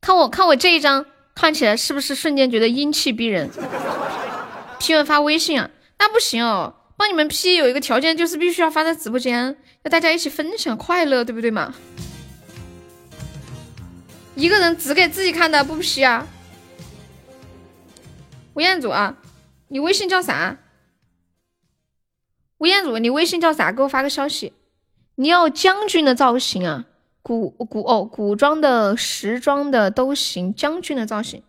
[0.00, 1.06] 看我看我这一张，
[1.36, 3.48] 看起来是不是瞬间觉得英气逼人
[4.78, 5.70] ？P 完发微信啊？
[5.98, 11.74] 那不行哦，帮你们 P 有一个条件，就是必须要发在直播间，要大家一起分享快乐，对不对嘛？
[14.34, 16.26] 一个人只给自己看的不 P 啊？
[18.54, 19.16] 吴彦祖啊，
[19.68, 20.58] 你微信叫啥？
[22.58, 23.72] 吴彦祖，你微信叫啥？
[23.72, 24.52] 给我发个消息。
[25.16, 26.84] 你要将军的造型啊，
[27.22, 31.42] 古古哦，古装的、时装的都行，将军的造型。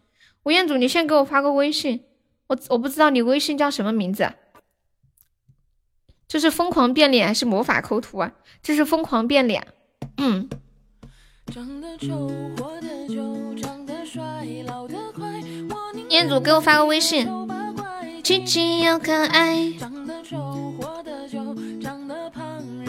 [0.44, 2.04] 吴彦祖，你先给我发个微信。
[2.48, 4.32] 我我不知道你微信叫什么名字，
[6.28, 8.32] 这是疯狂变脸还是魔法抠图啊？
[8.64, 9.68] 这是疯狂变脸，
[10.18, 10.50] 嗯。
[16.10, 17.28] 彦祖给我发个微信，
[18.24, 19.74] 亲亲又可爱。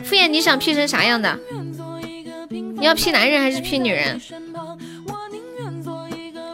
[0.05, 1.39] 敷衍你想 P 成啥样的？
[2.49, 4.21] 你要 P 男人还是 P 女人？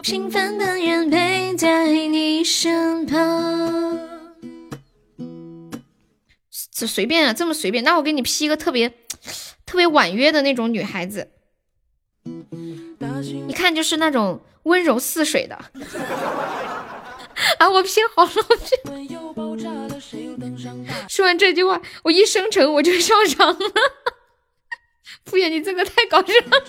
[0.05, 3.99] 平凡的人陪在你身旁，
[6.71, 7.83] 这随便啊，这么随便。
[7.83, 8.87] 那我给你 P 一个特别
[9.65, 11.31] 特别婉约的那种女孩子，
[13.47, 15.55] 一看就是那种温柔似水的。
[15.55, 15.71] 啊，
[17.67, 18.31] 我 P 好了。
[21.09, 23.57] 说完这句话，我一生成我就上场了。
[25.25, 26.61] 敷衍你这个太搞笑了。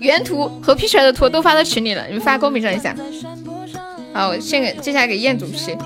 [0.00, 2.96] 原图和 P 出来的图都发到群里了，你们发公屏上一下。
[4.12, 5.76] 好，我先给接下来给彦祖 P。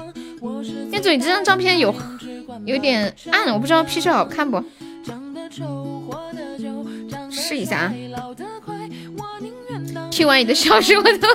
[0.90, 1.94] 彦祖，你这张照片有
[2.64, 4.62] 有点暗，我不知道 P 出来好看不？
[7.30, 7.92] 试一下啊。
[10.10, 11.28] P 完你的消息我都。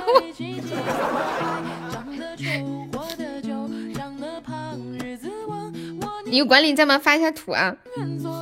[6.24, 6.98] 你有管理在吗？
[6.98, 7.74] 发一下图啊。
[7.96, 8.39] 我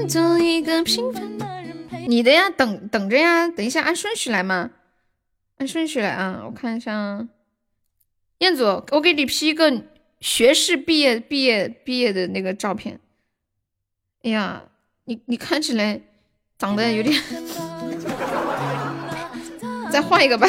[0.00, 4.70] 愿做一个平凡的人陪你的呀，等等着呀，等一下按顺序来嘛，
[5.58, 7.28] 按顺序来啊，我看一下，
[8.38, 9.84] 彦祖，我给你 P 一个
[10.20, 12.98] 学士毕业毕业毕业的那个照片。
[14.22, 14.62] 哎呀，
[15.04, 16.00] 你你看起来
[16.58, 17.22] 长得有点，
[19.92, 20.48] 再换一个吧。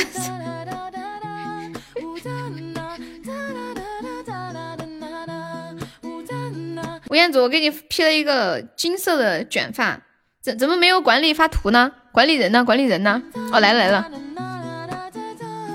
[7.11, 10.01] 吴彦祖，我给你 P 了一个金色的卷发，
[10.41, 11.91] 怎怎么没有管理发图呢？
[12.13, 12.63] 管理人呢？
[12.63, 13.21] 管理人呢？
[13.51, 14.09] 哦，来了来了，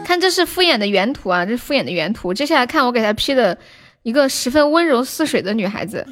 [0.02, 2.32] 看这是敷衍的原图啊，这是敷衍的原图。
[2.32, 3.58] 接下来看我给他 P 的
[4.02, 6.06] 一个十分温柔似水的女孩子，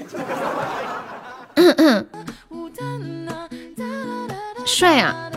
[4.67, 5.31] 帅呀！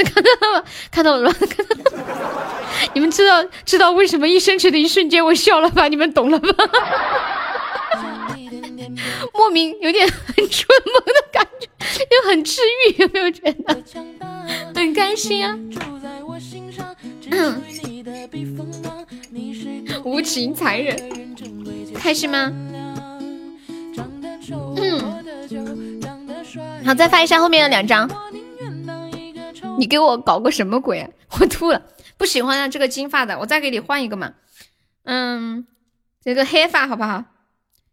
[0.00, 0.64] 看到了吗？
[0.90, 1.34] 看到了吗？
[1.38, 1.82] 看到了。
[2.94, 5.88] 你们知道知道为什么一生气的一瞬间我笑了吧？
[5.88, 6.48] 你们懂了吧？
[9.34, 11.68] 莫名有点很春梦的感觉，
[12.10, 13.82] 又很治愈，有没有觉得？
[14.74, 15.56] 很开心啊！
[20.04, 20.96] 无情残忍，
[21.94, 22.52] 开心吗？
[24.76, 25.00] 嗯。
[26.84, 28.10] 好，再发一下后面的两张。
[29.78, 31.08] 你给我搞个什么鬼？
[31.40, 31.82] 我吐了，
[32.16, 34.34] 不喜欢啊这个金发的，我再给你换一个嘛。
[35.04, 35.66] 嗯，
[36.22, 37.24] 这个黑发好不好？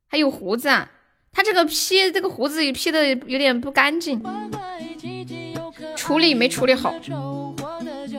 [0.07, 0.89] 还有胡子啊，
[1.31, 4.21] 他这个 P 这个胡子也 P 的有点不干净，
[5.95, 6.93] 处理没处理好，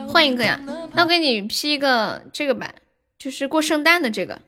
[0.07, 0.59] 换一个呀。
[0.93, 2.73] 那我给你 P 一个这个版，
[3.17, 4.39] 就是过圣诞的这个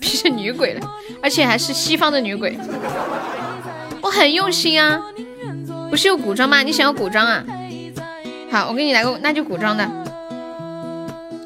[0.00, 0.88] ，P 成女鬼了，
[1.22, 2.58] 而且还是西方的女鬼。
[4.02, 5.00] 我很用心啊，
[5.88, 6.62] 不是有古装吗？
[6.62, 7.44] 你想要古装啊？
[8.52, 9.90] 好，我给你来个，那就古装的。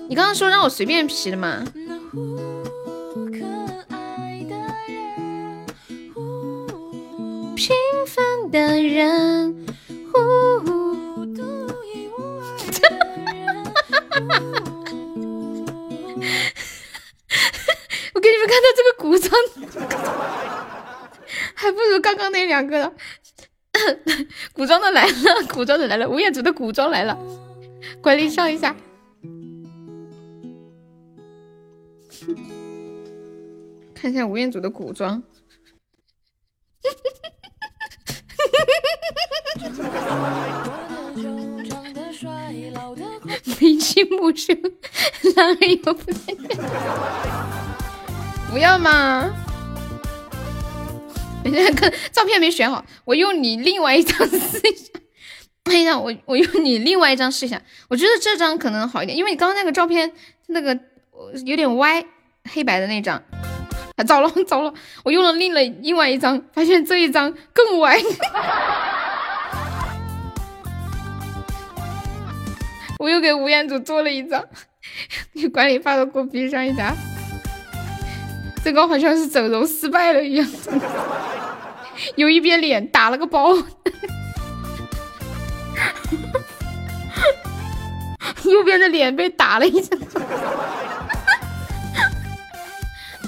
[0.09, 1.65] 你刚刚说让我随便 P 的嘛？
[7.55, 7.77] 平
[8.09, 9.55] 凡的人，
[18.15, 19.33] 我给你们看到这个古装，
[21.55, 22.93] 还不如刚刚那两个。
[24.53, 25.13] 古装的来了，
[25.53, 27.19] 古装的来了，吴彦祖的古装来了，
[28.01, 28.75] 管理上一下，
[33.95, 35.23] 看一下吴彦祖的古装，
[43.61, 44.55] 眉清目秀，
[45.35, 46.13] 哪有不
[48.51, 49.31] 不要吗？
[51.53, 54.93] 下 看照片没选好，我用你另外一张试一下。
[55.65, 57.61] 看一下，我我用你另外一张试一下。
[57.89, 60.13] 我觉得这张可能好一点，因为你刚刚那个照片
[60.47, 60.79] 那个
[61.45, 62.05] 有点歪，
[62.53, 63.21] 黑白的那张。
[63.97, 64.73] 啊，糟了 糟了，
[65.05, 67.99] 我用了另了另外一张，发现这一张更歪。
[72.99, 74.45] 我又给吴彦祖做了一张，
[75.33, 76.95] 你管理发到给我闭上一下。
[78.67, 80.45] 这个好像是整容失败了一样，
[82.17, 83.55] 有一边脸打了个包，
[88.43, 89.97] 右边的脸被打了一下。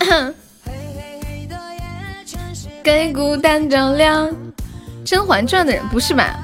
[2.83, 4.29] 给孤单照亮。
[5.05, 6.37] 《甄嬛传》的人不是吧？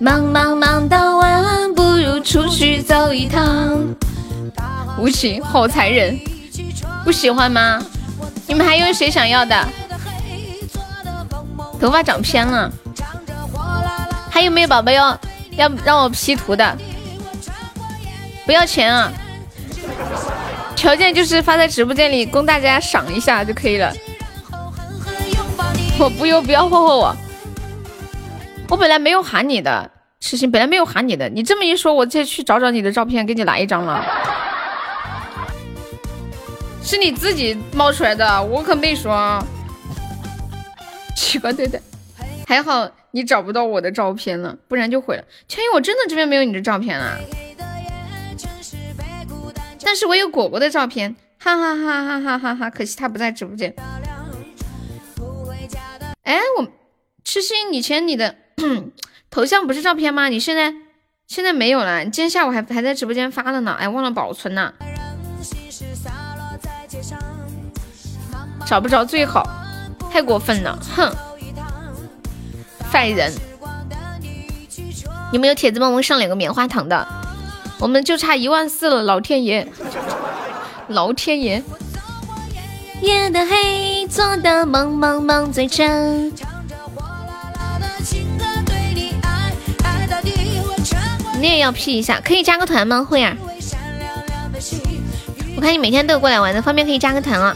[0.00, 3.78] 忙忙忙到晚，不如出去走一趟。
[4.98, 6.18] 无情，好残忍，
[7.04, 7.82] 不喜欢吗？
[8.46, 9.68] 你们还有谁想要的？
[11.80, 12.70] 头发长偏了，
[14.30, 15.18] 还有没有宝宝要
[15.56, 16.76] 要让我 P 图的？
[18.46, 19.10] 不要钱啊，
[20.76, 23.92] 条件就是发在直播间里供大家赏一下就可以了。
[25.98, 27.16] 我不用，不要霍霍我，
[28.68, 29.90] 我本来没有喊你的，
[30.20, 34.04] 痴心本来没有喊你的，你这么一说，我再去找找你的照片给你来一张了。
[36.84, 39.42] 是你自己冒出来的，我可没说。
[41.16, 41.80] 奇怪对的，
[42.46, 45.24] 还好你找不到我的照片了，不然就毁了。
[45.48, 47.16] 千羽，我真的这边没有你的照片啊，
[49.82, 52.70] 但是我有果果的照片，哈哈哈哈哈哈哈！
[52.70, 53.74] 可惜他不在直播间。
[56.22, 56.66] 哎，我
[57.24, 58.36] 痴心，以前你的
[59.30, 60.28] 头像不是照片吗？
[60.28, 60.74] 你现在
[61.26, 64.74] 现在没有了，今天下午还还在直播间发了呢，哎，忘了保存了。
[68.66, 69.46] 找不着最好，
[70.10, 71.12] 太过分了，哼！
[72.90, 73.32] 坏人，
[75.32, 77.06] 有没有铁子帮我们上两个棉花糖的？
[77.80, 79.66] 我们就差一万四了，老天爷，
[80.88, 81.62] 老天爷！
[83.02, 86.32] 夜的黑，做的梦梦梦最真。
[91.40, 93.04] 你也要 P 一下，可以加个团吗？
[93.06, 93.36] 会啊。
[95.56, 97.54] 我看你每天都有过来玩的，方便可以加个团了。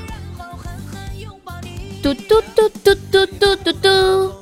[2.03, 4.33] 嘟嘟嘟嘟嘟嘟嘟嘟，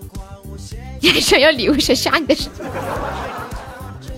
[1.01, 1.79] 你还想要礼物？
[1.79, 2.49] 想吓你的是？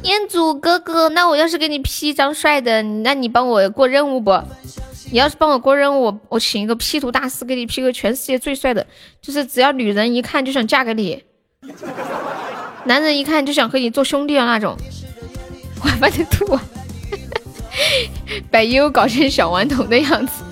[0.03, 4.33] 彦祖哥哥，那我要是给你 P 一张帅的，那你帮我过任务不？
[5.11, 8.87] 你要是帮我过任务，我我请一个 P 图大师给你 P 个全世界最帅的，
[9.23, 11.23] 就是只要女人一看就想嫁给你，
[12.85, 14.77] 男人一看就想和你做兄弟的那种。
[15.81, 16.59] 我把你吐，
[18.51, 20.45] 把优搞成小顽童的样子。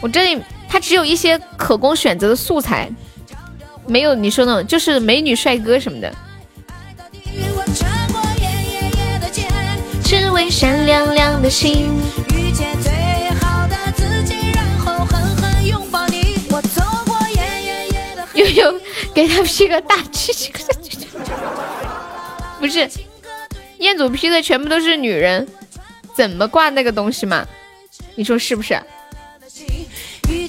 [0.00, 0.42] 我这里
[0.74, 2.90] 他只有一些可供选择的素材，
[3.86, 6.12] 没有你说那种就是美女帅哥什么的。
[10.02, 11.92] 只为闪亮亮的心。
[18.34, 18.80] 悠悠
[19.14, 20.52] 给他 P 个大气气，
[22.58, 22.90] 不是，
[23.78, 25.46] 彦祖 P 的全部都是女人，
[26.16, 27.46] 怎么挂那个东西嘛？
[28.16, 28.76] 你说是不是？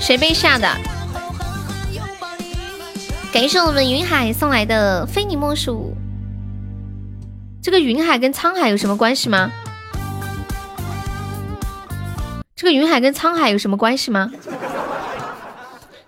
[0.00, 0.68] 谁被吓的？
[3.32, 5.96] 感谢我们云海送来的非你莫属。
[7.62, 9.50] 这个云海跟沧海有什么关系吗？
[12.54, 14.30] 这个云海跟沧海有什么关系吗？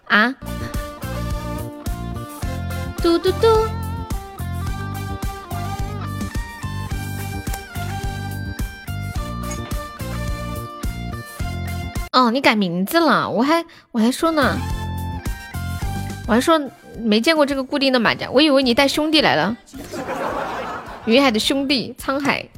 [0.08, 0.34] 啊？
[3.02, 3.48] 嘟嘟嘟！
[12.14, 14.56] 哦，你改名字了，我还我还说呢，
[16.28, 16.60] 我还说
[16.96, 19.56] 没见过这个固定的马甲，我以为你带兄弟来了。
[21.06, 22.48] 云海的兄弟沧海。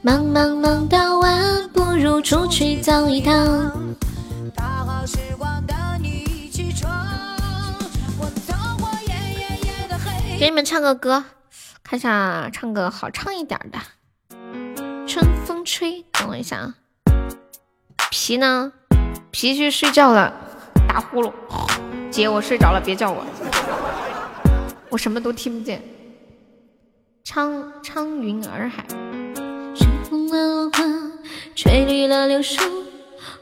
[0.00, 3.70] 忙忙忙到晚，不如出去走一趟。
[10.38, 11.22] 给你们唱个歌，
[11.84, 13.78] 看一下唱个好唱一点的。
[15.12, 16.74] 春风吹，等我一下啊。
[18.12, 18.70] 皮呢？
[19.32, 20.32] 皮去睡觉了，
[20.86, 21.32] 打呼噜。
[22.12, 23.26] 姐，我睡着了，别叫我。
[24.88, 25.82] 我什么都听不见。
[27.24, 28.86] 苍苍云洱海，
[29.74, 30.84] 春风落花，
[31.56, 32.62] 吹绿了柳树。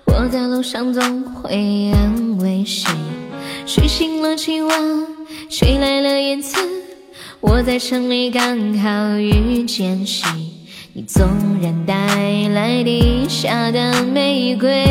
[0.07, 2.91] 我在路上总会安慰谁？
[3.67, 4.75] 睡醒了青蛙，
[5.51, 6.59] 吹来了燕子。
[7.41, 10.27] 我在城里刚好遇见谁？
[10.99, 11.25] 你纵
[11.63, 11.95] 然带
[12.49, 14.85] 来地下的玫瑰，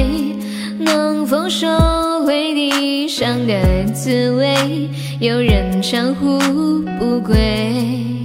[0.80, 1.68] 能否收
[2.26, 4.90] 回地上的滋味？
[5.20, 6.40] 有人唱呼
[6.98, 8.24] 不归，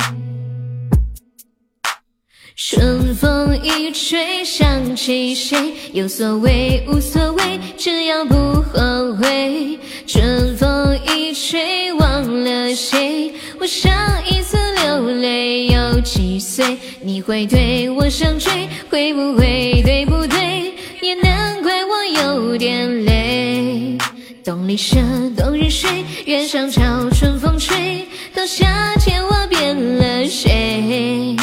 [2.55, 5.73] 春风一吹想起谁？
[5.93, 9.77] 有所谓无所谓，只要不后悔。
[10.07, 13.33] 春风一吹忘了谁？
[13.59, 13.93] 我上
[14.31, 14.32] 一
[16.03, 16.77] 几岁？
[17.01, 20.75] 你会对我上坠，会不会对不对？
[21.01, 23.99] 也难怪我有点累。
[24.45, 24.97] 冬里舍，
[25.37, 31.37] 冬日睡，原上潮，春风吹，到夏天我变了谁？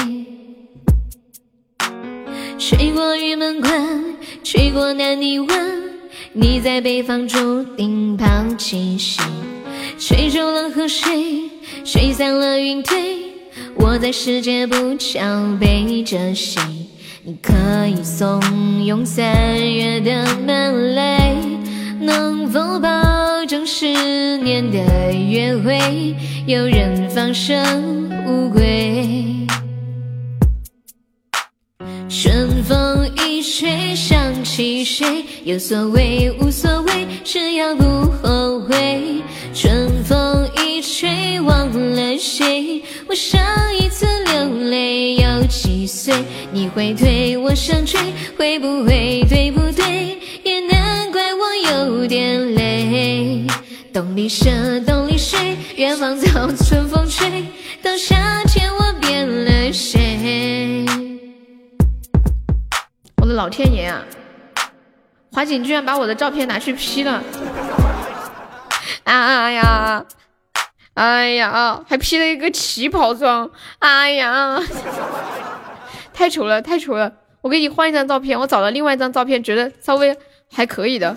[2.58, 5.82] 吹过玉门关，吹过南泥湾，
[6.34, 8.26] 你在北方注定抛
[8.58, 9.24] 弃谁？
[9.98, 11.50] 吹皱了河水，
[11.86, 13.18] 吹散了云堆，
[13.82, 15.20] 我在世界不巧
[15.60, 16.62] 背着谁？
[17.24, 17.54] 你可
[17.88, 18.40] 以怂
[18.84, 21.36] 恿三月的门泪。
[22.02, 22.90] 能否保
[23.48, 24.78] 证十年的
[25.14, 26.16] 约会，
[26.46, 29.48] 有人放生无归？
[32.08, 35.26] 春风一吹想起谁？
[35.44, 37.84] 有所谓无所谓，只要不
[38.22, 39.22] 后悔。
[39.54, 42.82] 春风一吹忘了谁？
[43.08, 43.40] 我上
[45.90, 46.14] 有几岁？
[46.52, 48.00] 你会对我上坠，
[48.38, 50.20] 会不会对不对？
[50.44, 53.48] 也难怪我有点累。
[53.92, 54.52] 洞里舍，
[54.86, 57.44] 冬里水，远方早，春风吹，
[57.82, 60.86] 到夏天我变了谁？
[63.20, 64.04] 我的老天爷啊！
[65.32, 67.24] 华锦居然把我的照片拿去 P 了！
[69.06, 70.06] 哎呀，
[70.94, 73.50] 哎呀，还 P 了一个旗袍装！
[73.80, 74.60] 哎呀，
[76.20, 77.14] 太丑了，太丑了！
[77.40, 80.14] 我给你换一张照片，我找了另外一张照片，觉得稍微
[80.52, 81.16] 还可以的。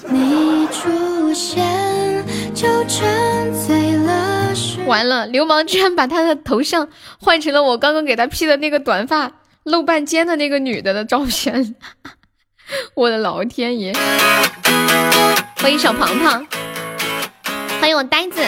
[4.86, 6.88] 完了，流氓居然把他的头像
[7.18, 9.32] 换成了我刚刚给他 P 的那个短发
[9.64, 11.74] 露半肩的那个女的的照片。
[12.94, 13.92] 我的老天爷！
[15.56, 16.46] 欢迎小庞庞，
[17.80, 18.40] 欢迎我呆子。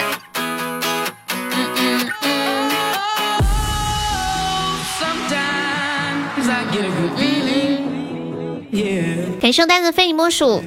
[9.45, 10.63] 感谢呆子非你莫属。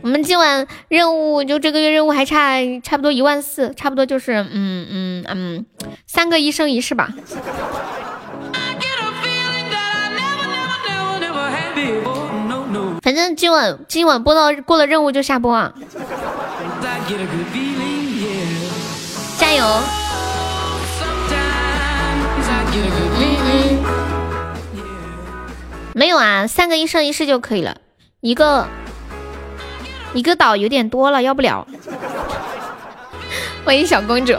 [0.00, 5.66] 我们今晚任务就这个月任务还差差不多一万四，差不多就是嗯嗯嗯
[6.06, 7.12] 三个一生一世吧。
[13.02, 15.72] 反正今晚今晚播到过了任务就下播啊！
[19.36, 19.99] 加油！
[26.00, 27.76] 没有啊，三个一生一世就可以了，
[28.22, 28.66] 一个
[30.14, 31.68] 一个岛有点多了，要不了。
[33.66, 34.34] 欢迎小公主。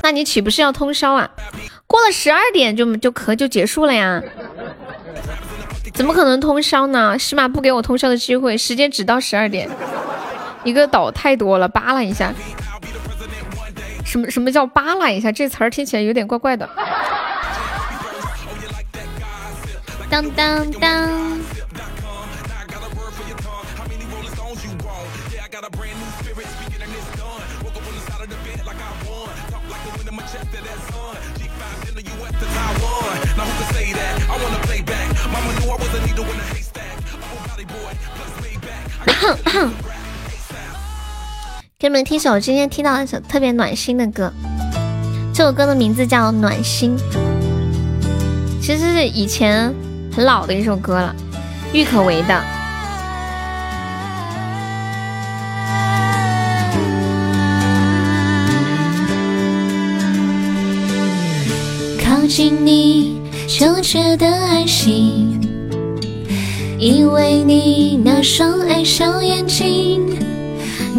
[0.00, 1.28] 那你岂不是要通宵啊？
[1.88, 4.22] 过了十二点就就可就结束了呀？
[5.92, 7.18] 怎么可能通宵呢？
[7.18, 9.68] 起码不给我通宵的机会，时间只到十二点。
[10.62, 12.32] 一个岛太多了，扒拉一下。
[14.16, 15.30] 什么什么叫扒拉一下？
[15.30, 16.66] 这词儿听起来有点怪怪的。
[20.08, 21.36] 当当当。
[41.78, 44.32] 给你们听首今天听到一首特别暖心的歌，
[45.34, 46.96] 这首歌的名字叫《暖心》，
[48.62, 49.70] 其实是以前
[50.10, 51.14] 很老的一首歌了，
[51.74, 52.42] 郁可唯的。
[62.02, 65.38] 靠近你就觉得安心。
[66.78, 70.02] 因为你那双爱笑眼睛，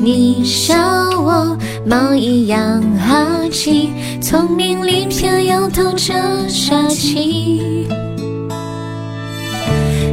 [0.03, 0.76] 你笑
[1.19, 3.91] 我猫一样好奇，
[4.22, 6.14] 聪明里偏又透着
[6.48, 7.88] 傻气。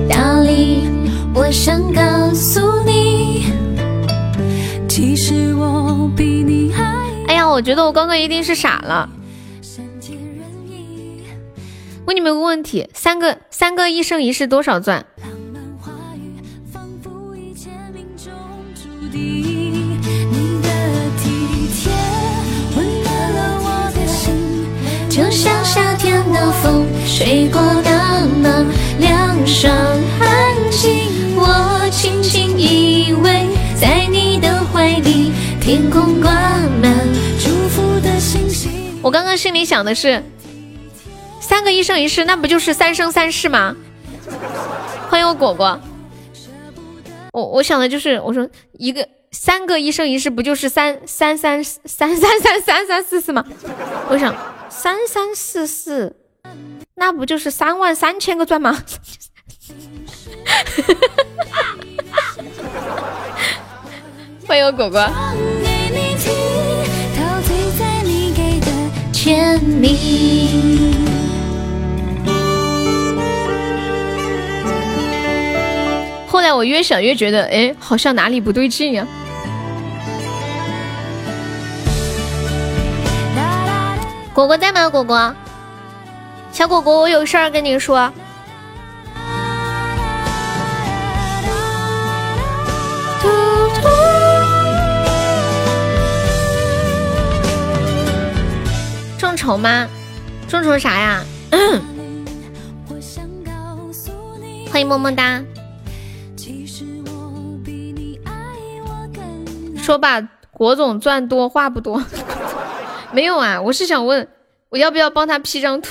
[0.09, 0.89] 道理
[1.35, 2.03] 我想告
[2.33, 3.45] 诉你，
[4.89, 6.83] 其实我比你还……
[7.29, 9.09] 哎呀，我觉得我刚刚一定是傻了。
[12.07, 15.05] 问你们个问题：三个三个一生一世多少钻？
[25.15, 28.65] 就像夏天的风吹过的那
[28.99, 29.73] 凉爽
[30.19, 33.47] 安静，我轻轻依偎
[33.81, 35.31] 在你的怀里，
[35.61, 36.33] 天空挂
[36.83, 36.93] 满
[37.39, 38.73] 祝福的星星。
[39.03, 40.21] 我刚刚心里想的是，
[41.41, 43.77] 三个一生一世，那不就是三生三世吗？
[45.09, 45.79] 欢迎我果果。
[47.33, 53.45] 我我想的就是，我说一个三个一生一世，不就是三三三三三三三三四四吗？
[54.09, 54.35] 我想。
[54.71, 56.17] 三三四四，
[56.97, 58.77] 那不就是三万三千个钻吗？
[64.47, 65.01] 欢迎果果。
[76.27, 79.07] 后来我越想越觉得，哎，好像哪里不对劲呀。
[84.35, 84.91] 果果在吗？
[84.91, 85.33] 果果，
[86.51, 88.13] 小果果，我有事儿跟你说。
[99.17, 99.87] 众筹吗？
[100.49, 101.23] 众筹啥呀？
[104.69, 105.41] 欢迎么么哒。
[109.79, 110.21] 说吧，
[110.51, 112.03] 果总赚多话不多。
[113.15, 114.27] 没有啊，我是想问，
[114.71, 115.89] 我要不要帮他 P 张图？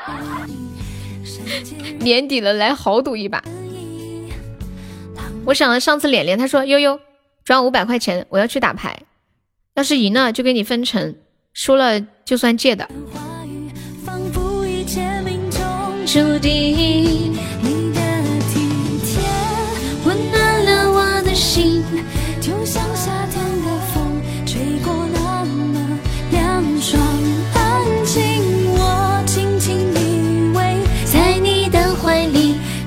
[2.00, 3.42] 年底了，来豪赌一把。
[5.46, 7.00] 我想了上次脸脸，他说悠悠
[7.44, 9.04] 转五百块钱，我要去打牌，
[9.74, 11.16] 要是赢了就给你分成，
[11.54, 12.86] 输了就算借的。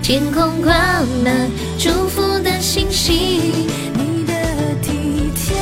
[0.03, 0.73] 天空挂
[1.23, 1.49] 满
[1.80, 3.15] 祝福的星星，
[3.93, 4.34] 你的
[4.81, 5.55] 体贴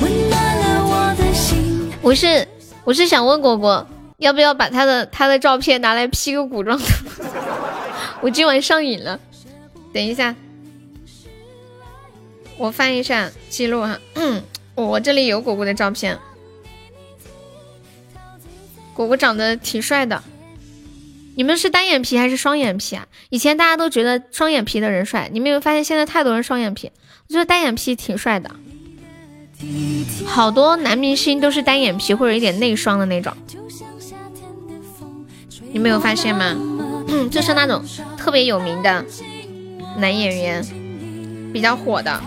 [0.00, 1.90] 温暖了我的心。
[2.00, 2.46] 我是
[2.84, 3.84] 我是想问果果，
[4.18, 6.84] 要不要把他的他的照片拿来 P 个古装的？
[8.22, 9.18] 我今晚上瘾了。
[9.92, 10.36] 等一下，
[12.56, 13.98] 我翻一下记录哈。
[14.14, 14.44] 嗯，
[14.76, 16.16] 我这里有果果的照片，
[18.94, 20.22] 果果长得挺帅的。
[21.36, 23.06] 你们是单眼皮还是双眼皮啊？
[23.28, 26.90] 以前大家都觉得双眼皮的人帅，你们有没有发现现在太多人双眼皮？
[27.28, 28.50] 我觉得单眼皮挺帅的，
[30.24, 33.30] 好多男明星都是单眼皮或者一点内双的那种，
[35.72, 36.56] 你没有发现吗？
[37.08, 37.84] 嗯，就是那种
[38.16, 39.04] 特别有名的
[39.98, 40.64] 男演员，
[41.52, 42.18] 比较火的，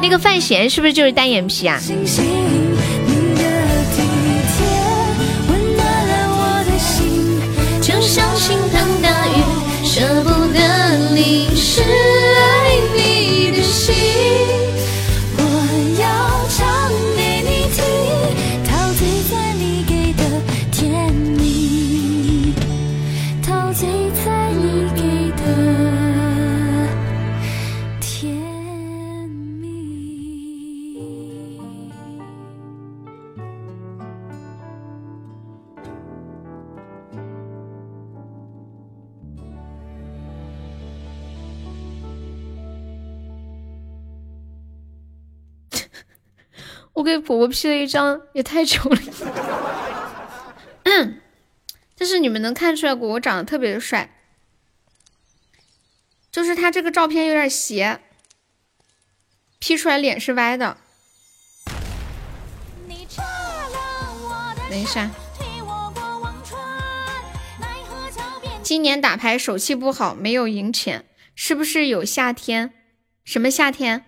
[0.00, 1.80] 那个范闲是不是就是单眼皮啊？
[9.96, 11.80] 舍不得淋湿
[46.94, 48.98] 我给婆婆 P 了一张，也太丑了。
[50.84, 51.20] 嗯，
[51.98, 54.16] 但是你们能看出来果果长得特别的帅，
[56.30, 58.00] 就是他这个照片有点斜
[59.58, 60.76] ，P 出来脸是歪的。
[64.70, 65.10] 等一下，
[68.62, 71.04] 今年打牌手气不好，没有赢钱，
[71.34, 72.72] 是不是有夏天？
[73.24, 74.04] 什么夏天？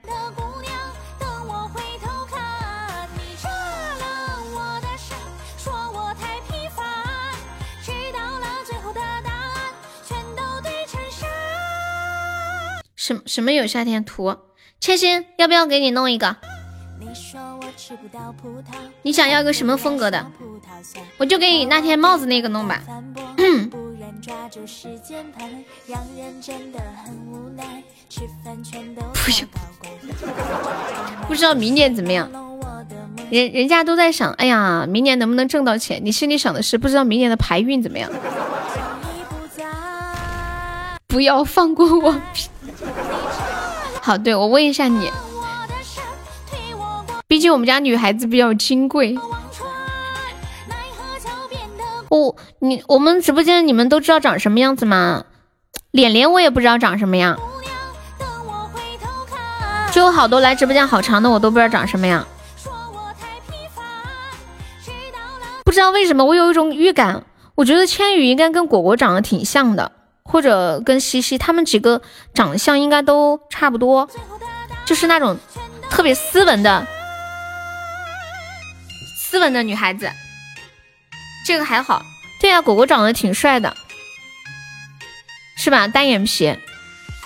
[13.07, 14.35] 什什么有夏天图？
[14.81, 16.35] 千心要不要给你弄一个？
[19.03, 20.27] 你想要个什么风格的？
[21.16, 22.83] 我就给你那天帽子那个弄吧。
[29.15, 29.47] 不行，
[31.28, 32.28] 不知道明年怎么样。
[33.31, 36.01] 人人家都在想，哎呀，明年能不能挣到钱？
[36.05, 38.11] 你心里想的是，不知道明年的牌运怎么样。
[41.17, 42.15] 不要放过我。
[44.03, 45.11] 好，对我问一下你，
[47.27, 49.17] 毕竟我们家女孩子比较金贵。
[52.11, 55.25] 我你我们直播间你们都知道长什么样子吗？
[55.91, 57.39] 脸脸我也不知道长什么样，
[59.91, 62.27] 就有好多来直播间好长的我都不知道长什么样。
[65.65, 67.25] 不知道为什么我有一种预感，
[67.55, 69.93] 我觉得千羽应该跟果果长得挺像的。
[70.27, 72.03] 或者跟西西他们几个
[72.35, 74.09] 长相应该都差不多，
[74.85, 75.39] 就是那种
[75.89, 76.86] 特别斯文的
[79.19, 80.11] 斯文的女孩子。
[81.47, 82.03] 这个还好，
[82.40, 83.77] 对呀，果果长得挺帅的，
[85.57, 85.86] 是吧？
[85.86, 86.59] 单眼皮，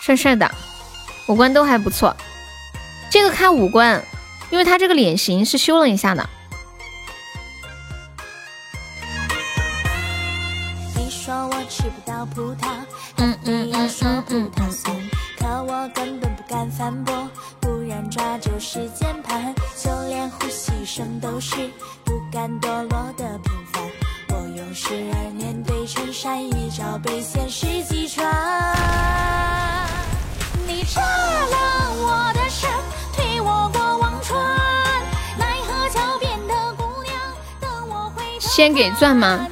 [0.03, 0.51] 帅帅的，
[1.27, 2.15] 五官都还不错。
[3.11, 4.05] 这个看五官，
[4.51, 6.29] 因为他这个脸型是修了一下的。
[11.91, 12.69] 不到葡萄，
[13.17, 14.95] 嗯嗯要说葡萄酸，
[15.39, 17.29] 可我根本不敢反驳，
[17.61, 21.57] 不然抓住时间盘，就连呼吸声都是
[22.05, 23.83] 不甘堕落的平凡。
[24.29, 28.25] 我用十二年堆成山，一朝被现实击穿。
[30.67, 32.71] 你炸了我的身，
[33.13, 34.39] 推我过忘川，
[35.37, 37.15] 奈何桥边的姑娘
[37.61, 38.41] 等我回头。
[38.41, 39.47] 先给钻吗？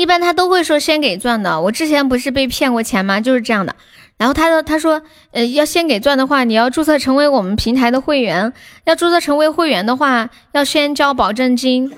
[0.00, 3.20] 一般他都会说先给钻的，我之前不是被骗过钱吗？
[3.20, 3.76] 就是这样的。
[4.16, 5.02] 然后他说他说，
[5.32, 8.50] 呃，要先给钻的话，你要注册成为我们平台的会员，
[8.84, 11.92] 要注册成为会员的话，要先交保证金，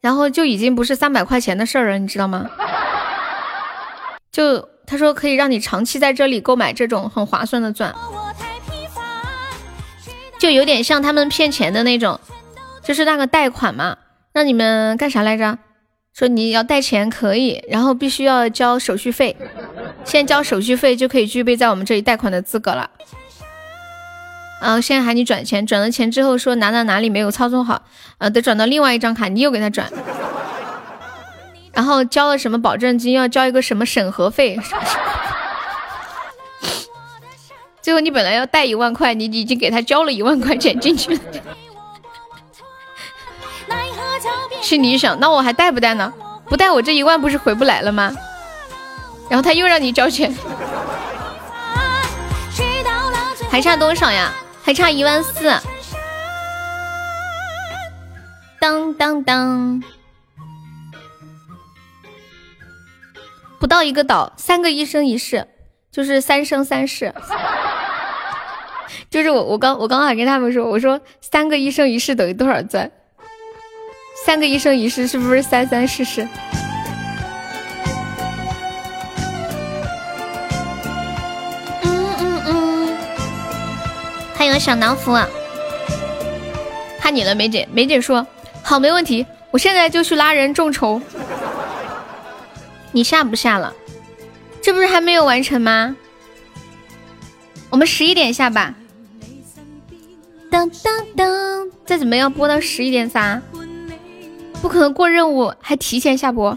[0.00, 2.48] 然后就已经不是三百块钱的事儿了，你知道吗？
[4.30, 7.92] 就他说可以让你长期在这里购买这种很划算的钻，
[10.38, 12.20] 就有点像他们骗钱的那种，
[12.84, 13.96] 就是那个贷款嘛。
[14.34, 15.58] 让你们干啥来着？
[16.12, 19.36] 说你要贷钱可以，然后必须要交手续费，
[20.04, 22.90] 先交手续费就可以具备在我们这里贷款的资格了。
[24.60, 27.84] 嗯，现在喊你转钱，转了钱之后说哪哪哪里没有操作好，
[28.18, 29.88] 呃，得转到另外一张卡，你又给他转，
[31.72, 34.58] 然后交了什么保证金，要交一个什么审核费，
[37.82, 41.20] 最后你本来要贷一万块，你已经给他交了一万块钱进去了。
[44.62, 46.12] 心里想，那我还带不带呢？
[46.46, 48.12] 不带我这一万不是回不来了吗？
[49.30, 50.34] 然后他又让你交钱，
[53.50, 54.32] 还差多少呀？
[54.62, 55.52] 还差一万四。
[58.60, 59.82] 当当当，
[63.58, 65.46] 不到一个岛，三个一生一世，
[65.90, 67.14] 就是三生三世。
[69.10, 72.90] 就是我我刚我刚刚还跟他们说，我说三个一生一世等于多少钻？
[74.14, 76.26] 三个一生一世是不是三三世世？
[81.82, 82.96] 嗯嗯嗯，
[84.34, 85.12] 还有小老虎，
[87.00, 88.26] 看你了，梅姐，梅姐说
[88.62, 91.00] 好，没问题，我现在就去拉人众筹。
[92.92, 93.74] 你下不下了？
[94.62, 95.94] 这不是还没有完成吗？
[97.68, 98.74] 我们十一点下吧。
[100.50, 103.42] 当当当，再怎么要播到十一点三。
[104.64, 106.56] 不可能过任务还提前下播，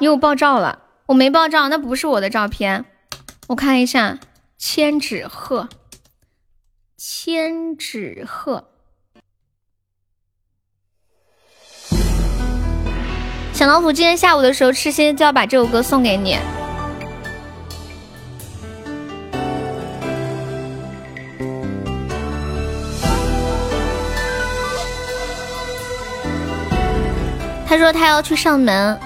[0.00, 2.84] 你有爆照了，我没爆照，那不是我的照片。
[3.46, 4.18] 我看一下，
[4.58, 5.68] 千纸鹤，
[6.96, 8.64] 千纸鹤，
[13.52, 16.36] 小老虎今天下午的时候吃心就要把这首歌送给你。
[27.74, 28.96] 他说他要去上门。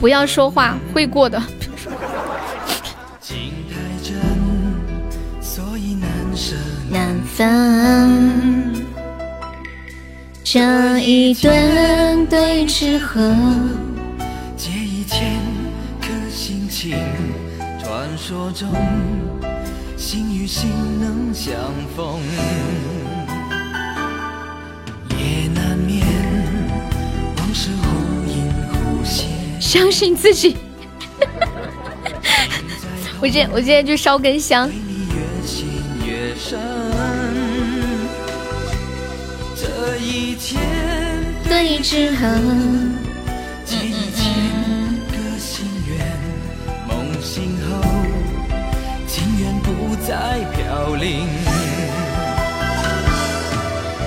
[0.00, 1.40] 不要说话，会过的。
[6.90, 8.74] 难分，
[10.42, 13.32] 这一顿对峙和
[14.56, 15.38] 借一千
[16.00, 16.98] 颗心情，
[17.80, 18.68] 传说中。
[20.48, 21.52] 心能相
[21.94, 22.18] 逢，
[25.10, 26.02] 也难免
[27.36, 27.86] 往事忽
[28.26, 29.28] 隐忽现。
[29.60, 30.56] 相信自己。
[33.20, 34.70] 我 今我今天去烧根香。
[39.54, 40.62] 这一天
[41.46, 43.07] 对。
[50.08, 50.14] 在
[50.56, 51.28] 飘零，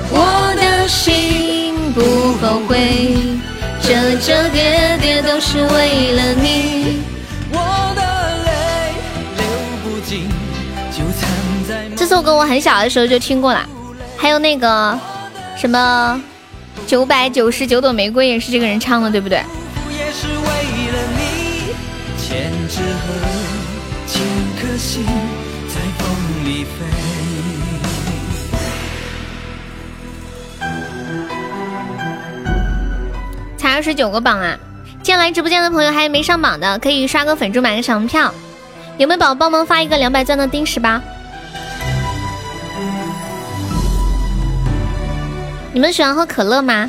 [0.10, 2.02] 我的心不
[2.44, 3.14] 后悔，
[3.84, 7.03] 折折叠叠都是为了你。
[7.52, 8.02] 我的
[8.45, 8.49] 泪
[9.38, 9.45] 流
[9.84, 10.28] 不尽，
[10.90, 11.30] 就藏
[11.69, 13.64] 在这首歌我很小的时候就听过了，
[14.18, 14.99] 还有那个
[15.56, 16.19] 什么
[16.88, 19.44] 九百九十九朵玫瑰也是这个人唱的，对不对？
[33.82, 34.56] 二十九个榜啊！
[35.02, 38.32] 进来直播间的朋友还没上榜的，可以刷个粉猪买个小门票。
[38.99, 41.02] 有没有宝宝帮忙发一个两百钻的丁十八？
[45.74, 46.88] 你们喜欢喝可乐吗？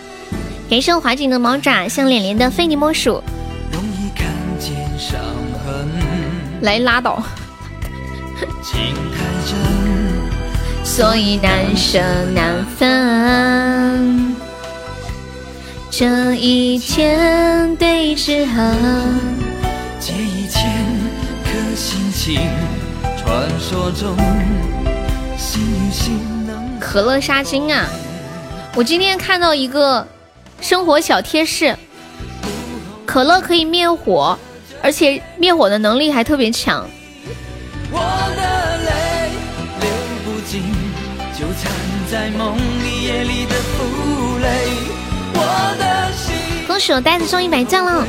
[0.69, 3.25] 感谢华锦的毛爪，像脸脸的非你莫属。
[6.61, 7.23] 来拉倒。
[10.85, 11.99] 所以难舍
[12.35, 14.32] 难分，
[15.95, 18.75] 这一天对之何？
[20.01, 20.73] 借一千
[21.45, 22.41] 颗心情，
[23.19, 24.17] 传说中
[25.37, 26.81] 心与心能。
[26.81, 27.87] 可乐杀精啊！
[28.75, 30.09] 我今天看到一个
[30.63, 31.77] 生活小贴士，
[33.05, 34.39] 可乐可以灭火，
[34.81, 36.89] 而且灭火的能力还特别强。
[37.91, 38.01] 我
[38.35, 39.31] 的泪
[39.83, 39.91] 流
[40.25, 40.63] 不尽。
[41.35, 41.73] 就藏
[42.09, 44.72] 在梦里夜里的负累。
[46.73, 48.03] 恭喜我呆子中一百钻了。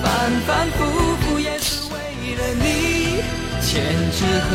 [0.00, 0.84] 反反复
[1.22, 1.96] 复也是为
[2.36, 3.18] 了你，
[3.60, 3.82] 千
[4.12, 4.48] 纸鹤，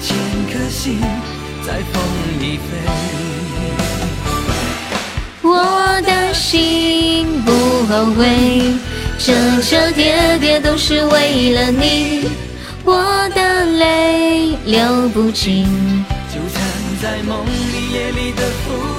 [0.00, 0.16] 千
[0.50, 1.02] 颗心
[1.66, 2.02] 在风
[2.40, 2.64] 里飞。
[5.42, 7.52] 我的心不
[7.92, 8.72] 后悔，
[9.18, 12.30] 折折叠叠都是为了你，
[12.84, 15.66] 我的泪流不尽。
[17.02, 18.93] 在梦里夜里的负累，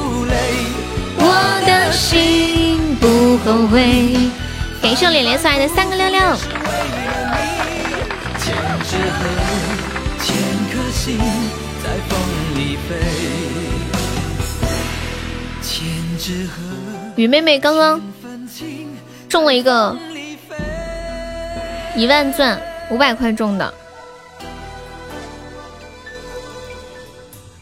[1.35, 4.31] 我的心不后悔。
[4.81, 6.21] 感谢我脸脸送来的三个六六。
[17.17, 18.01] 雨妹妹刚刚
[19.27, 19.95] 中了一个
[21.95, 22.57] 一万钻，
[22.89, 23.73] 五百块中的。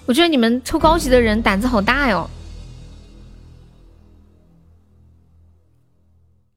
[0.05, 2.29] 我觉得你们抽高级的人胆子好大哟，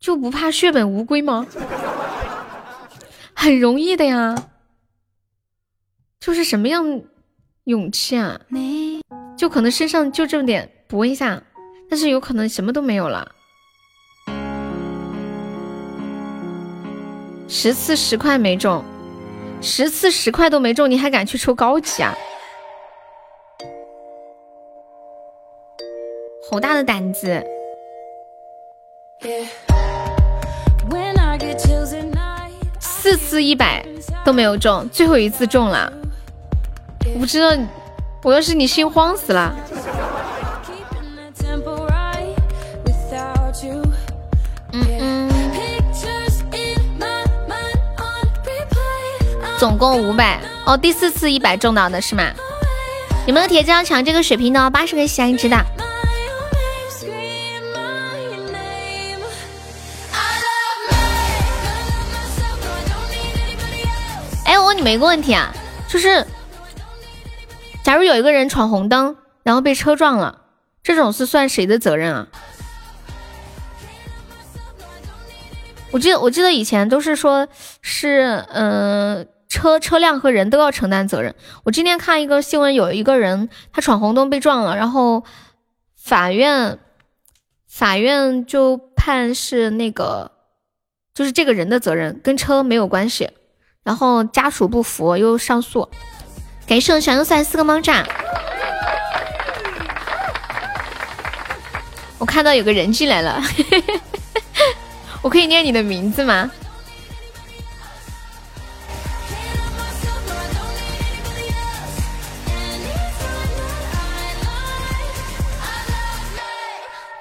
[0.07, 1.45] 就不怕血本无归吗？
[3.35, 4.37] 很容易的呀，
[6.21, 7.03] 就是什么样
[7.65, 8.41] 勇气啊？
[9.37, 11.43] 就可能身上就这么点搏一下，
[11.91, 13.33] 但是有可能什么都没有了。
[17.49, 18.85] 十次十块没中，
[19.61, 22.15] 十次十块都没中，你还敢去抽高级啊？
[26.49, 27.45] 好大的胆子！
[33.07, 33.87] 四次一百
[34.25, 35.93] 都没有中，最后一次中了。
[37.15, 37.57] 我不知道，
[38.25, 39.55] 我要是你心慌死了。
[44.73, 45.31] 嗯嗯。
[49.57, 52.25] 总共五百哦，第四次一百中到的是吗？
[53.25, 55.57] 你们的铁子要抢这个水瓶的，八十个喜爱值的。
[64.67, 65.55] 问你们一个问题啊，
[65.89, 66.27] 就是，
[67.85, 70.43] 假如有一个人闯红灯，然后被车撞了，
[70.83, 72.29] 这种是算谁的责任啊？
[75.93, 77.47] 我记得我记得以前都是说，
[77.81, 81.35] 是嗯，车车辆和人都要承担责任。
[81.63, 85.23] 我今天看一个新闻，有一个人他闯红灯被撞了，然后
[85.95, 86.81] 法院
[87.69, 90.33] 法院就判是那个，
[91.15, 93.31] 就是这个人的责任，跟车没有关系。
[93.87, 95.89] 然后家属不服，又上诉。
[96.67, 98.05] 感谢小优送来四个猫爪。
[102.19, 103.41] 我看到有个人进来了，
[105.23, 106.51] 我可以念你的名字吗？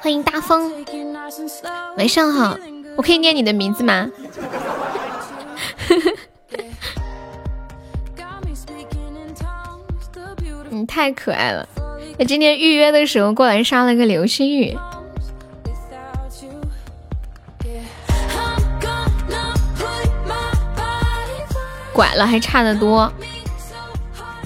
[0.01, 0.73] 欢迎大风，
[1.95, 2.57] 晚上好，
[2.97, 4.09] 我可以念你的名字吗？
[10.69, 11.67] 你 太可爱了！
[12.19, 14.77] 我今天预约的时候过来刷了个流星雨，
[21.93, 23.11] 拐了还差得多，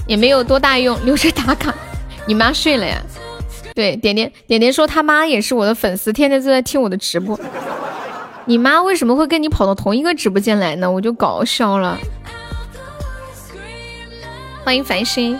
[0.06, 1.74] 也没有多大用，留着打卡。
[2.26, 3.00] 你妈睡了呀？
[3.74, 7.38] 对，点点点点说他妈也是我的粉丝，天天都在听我的直播。
[8.46, 10.90] 你妈为什么会跟你跑到同一个直播间来呢？
[10.90, 11.98] 我就搞笑了。
[14.64, 15.38] 欢迎繁星。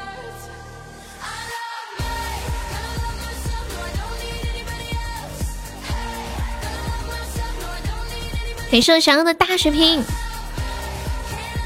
[8.71, 10.05] 感谢我小优的大血瓶，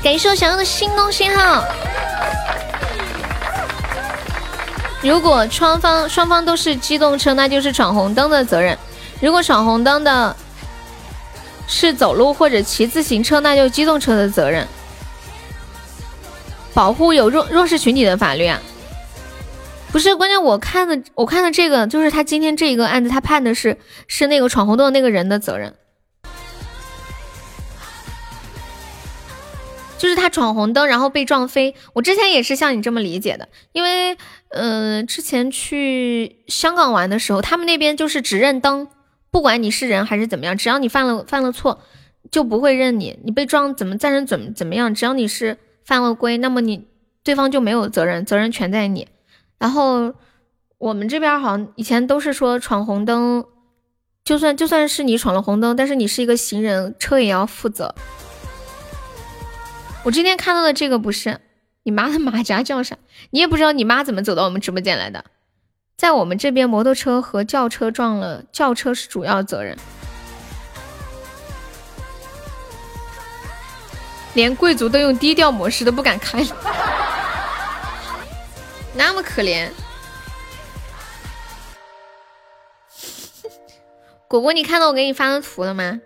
[0.02, 1.62] 感谢我小优的心动信号。
[5.02, 8.74] 如果双方双方都是机动车，那就是闯红灯的责任；
[9.20, 10.34] 如果闯红灯的
[11.66, 14.66] 是走路或者骑自行车，那就机动车的责任。
[16.72, 18.60] 保护有弱弱势群体的法律啊，
[19.92, 20.42] 不是关键。
[20.42, 23.78] 我看的我看的这个就是他今天这一个案子，他判的是
[24.08, 25.74] 是那个闯红灯的那个人的责任。
[29.96, 31.74] 就是他闯红灯，然后被撞飞。
[31.94, 34.18] 我之前也是像你这么理解的，因为，
[34.50, 38.88] 嗯，之前去香港玩的时候，他们那边就是只认灯，
[39.34, 41.80] 不管你是人还是怎么样，只要你犯了犯了错，
[42.30, 43.18] 就不会认你。
[43.24, 46.86] 你被撞怎么再认怎么怎么样，只要你是犯了规，那么你
[47.24, 49.08] 对方就没有责任，责任全在你。
[49.58, 50.14] 然后
[50.78, 53.44] 我们这边好像以前都是说闯红灯，
[54.24, 57.92] 就算就算是你闯了红灯，但是你是一个行人，车也要负责。
[60.04, 61.40] 我今天看到的这个不是
[61.82, 62.96] 你妈的马甲叫啥？
[63.30, 65.24] 你也不知道你妈怎么走到我们直播间来的。
[65.96, 69.76] 在我们这边，摩托车和轿车撞了，轿车是主要责任。
[74.34, 76.44] 连贵族都用低调模式都不敢开，
[78.92, 79.70] 那么可怜。
[84.26, 86.00] 果果，你看到我给你发的图了吗？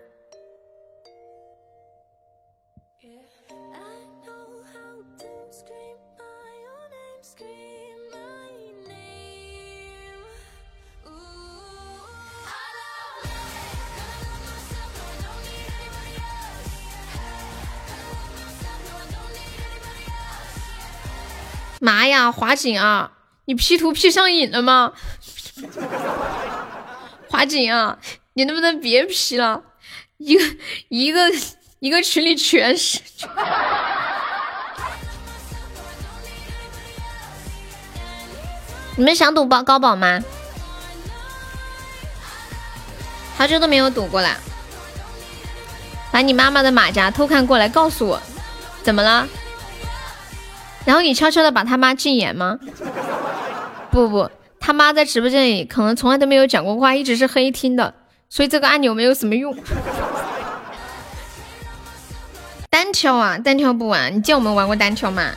[21.79, 23.11] 妈呀，华锦啊，
[23.45, 24.93] 你 P 图 P 上瘾了吗？
[27.29, 27.97] 华锦啊，
[28.33, 29.63] 你能不能别 P 了？
[30.17, 30.43] 一个
[30.89, 31.21] 一个
[31.79, 32.99] 一个群里全是。
[38.97, 40.19] 你们想赌高高宝吗？
[43.37, 44.35] 好久都没有赌过了。
[46.11, 48.21] 把你妈妈的马甲偷看过来，告诉我，
[48.83, 49.25] 怎么了？
[50.89, 52.57] 然后你悄悄的把他妈禁言吗？
[53.93, 54.27] 不不，
[54.59, 57.93] 他妈在直播间里可能从来都没有讲过话，一直是黑听的，
[58.27, 59.55] 所以这个按钮没有什么用。
[62.71, 65.29] 单挑啊，单挑不玩，你见我们玩过单挑吗？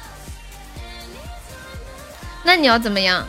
[2.45, 3.27] 那你要怎么样？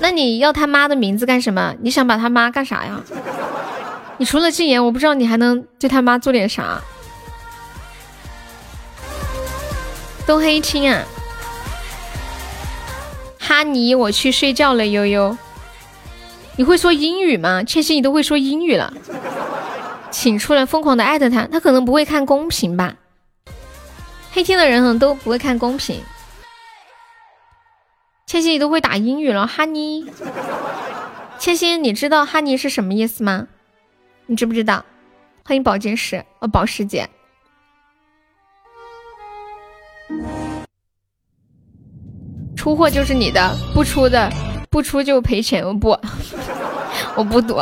[0.00, 1.74] 那你要他妈的名字干什么？
[1.80, 3.00] 你想把他妈干啥呀？
[4.18, 6.78] 你除了禁言，我不知道你还能对他妈做点啥。
[10.26, 11.04] 都黑青啊！
[13.38, 15.36] 哈尼，我去睡觉了，悠悠。
[16.56, 17.64] 你会说英语吗？
[17.64, 18.92] 千玺，你都会说英语了。
[20.10, 22.96] 请出来疯狂的艾特他，他可能不会看公屏吧。
[24.32, 26.00] 黑听的人可能都不会看公屏。
[28.26, 30.06] 千玺，你都会打英语了，哈尼。
[31.38, 33.48] 千玺，你知道哈尼是什么意思吗？
[34.26, 34.84] 你知不知道？
[35.44, 37.08] 欢迎宝剑石，哦，宝石姐。
[42.60, 44.30] 出货就是你的，不出的
[44.68, 45.66] 不出就赔钱。
[45.66, 45.98] 我不，
[47.16, 47.58] 我不赌。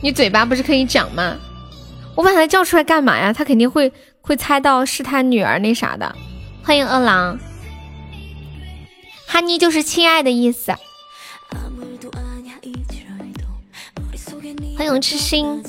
[0.00, 1.36] 你嘴巴不是可以讲吗？
[2.14, 3.32] 我把他叫出来干嘛呀？
[3.32, 6.14] 他肯定会会猜到是他女儿那啥的。
[6.62, 7.36] 欢迎饿狼。
[9.26, 10.72] 哈尼就是亲爱的意思。
[14.78, 15.60] 欢迎痴心。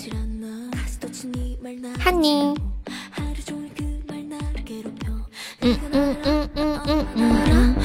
[1.98, 2.54] 哈尼。
[5.66, 7.76] 嗯嗯嗯嗯嗯嗯。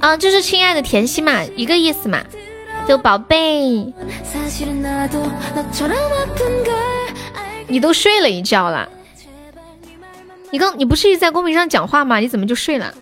[0.00, 2.22] 啊，就是亲爱的甜心嘛，一个意思嘛，
[2.88, 3.92] 就宝贝。
[7.68, 8.88] 你都睡了一觉了，
[10.50, 12.18] 你刚你不是一直在公屏上讲话吗？
[12.18, 12.92] 你怎么就睡了？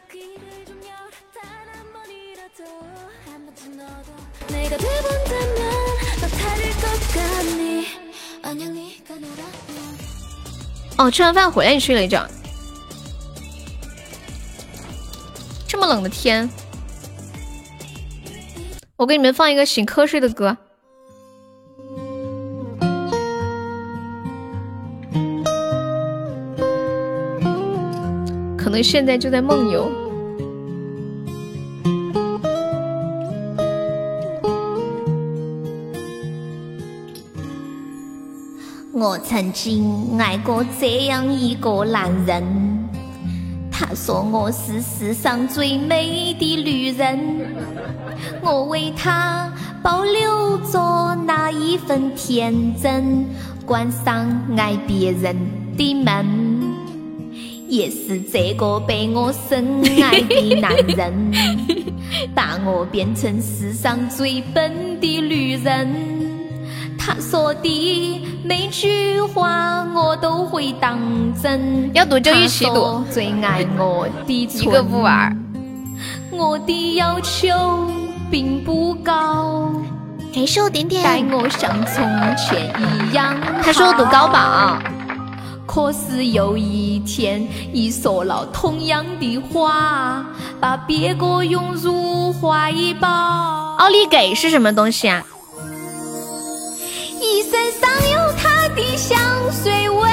[10.97, 12.25] 哦，吃完饭回来你睡了一觉，
[15.67, 16.49] 这么冷的天，
[18.97, 20.57] 我给你们放一个醒瞌睡的歌。
[28.57, 30.04] 可能现在就在梦游。
[39.07, 42.43] 我曾经爱过这样一个男人，
[43.71, 47.19] 他说我是世上最美的女人，
[48.41, 49.53] 我为他
[49.83, 53.27] 保留着那一份天真，
[53.67, 54.27] 关上
[54.57, 55.37] 爱别人
[55.77, 56.63] 的门。
[57.69, 61.31] 也是这个被我深爱的男人，
[62.35, 65.95] 把我变成世上最笨的女人。
[66.97, 70.99] 他说的每句话我都会当
[71.43, 71.91] 真。
[71.95, 73.03] 要赌就一起赌。
[73.11, 75.35] 最爱我的一个不玩。
[76.31, 77.49] 我的要求
[78.31, 79.73] 并不高。
[80.35, 81.03] 感谢我点点。
[81.03, 82.05] 待我像从
[82.37, 83.35] 前一样。
[83.63, 84.79] 他说我赌高榜。
[85.67, 90.23] 可是有一天，你说了同样的话，
[90.61, 93.09] 把别个拥入怀抱。
[93.79, 95.25] 奥利给是什么东西啊？
[97.19, 97.74] 你身上有他
[98.75, 99.19] 的香
[99.51, 100.09] 水味。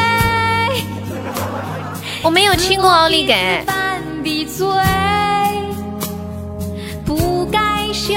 [2.23, 3.65] 我没有亲过奥利给。
[7.05, 7.59] 不该
[7.91, 8.15] 嗅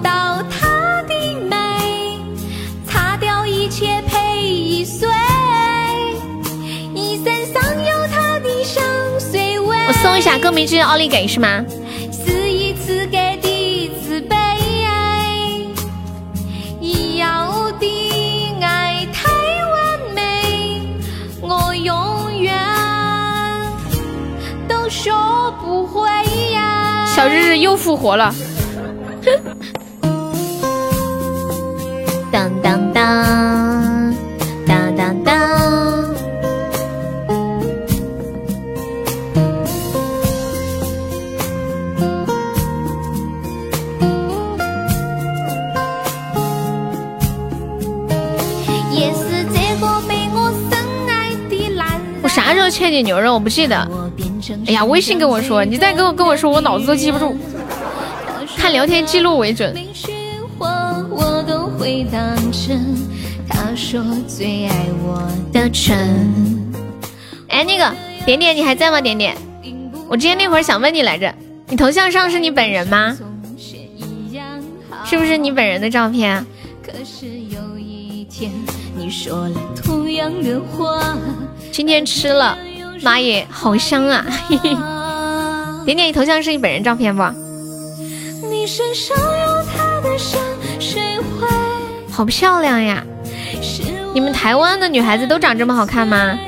[0.00, 1.14] 到他的
[1.48, 2.20] 美，
[2.86, 5.08] 擦掉一切陪一睡。
[9.84, 11.64] 我搜一下歌名，就叫奥利给是吗？
[27.22, 28.34] 小日日又复活了。
[32.32, 34.12] 当当当
[34.66, 36.14] 当当当。
[48.90, 50.76] 也是这个被我深
[51.08, 52.00] 爱的男人。
[52.20, 53.34] 我啥时候欠你牛肉？
[53.34, 54.01] 我不记得。
[54.66, 57.36] 哎呀，微信跟我说，你再跟我跟我说，我脑子都记不住。
[58.56, 59.74] 看聊天记录为准。
[67.48, 67.94] 哎，那个
[68.24, 69.00] 点点，你还在吗？
[69.00, 69.36] 点点，
[70.08, 71.34] 我之前那会儿想问你来着，
[71.68, 73.16] 你头像上是你本人吗？
[75.04, 76.44] 是不是你本人的照片？
[81.70, 82.56] 今天吃了，
[83.02, 84.24] 妈耶，好香啊！
[85.84, 87.22] 点点，你头像是你本人照片不？
[92.10, 93.04] 好漂亮呀！
[94.14, 96.38] 你们台湾的女孩子都长这么好看吗？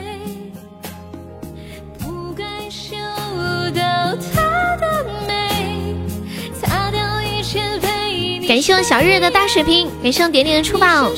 [8.47, 11.11] 感谢我小日的大水瓶，感谢我点点的出宝。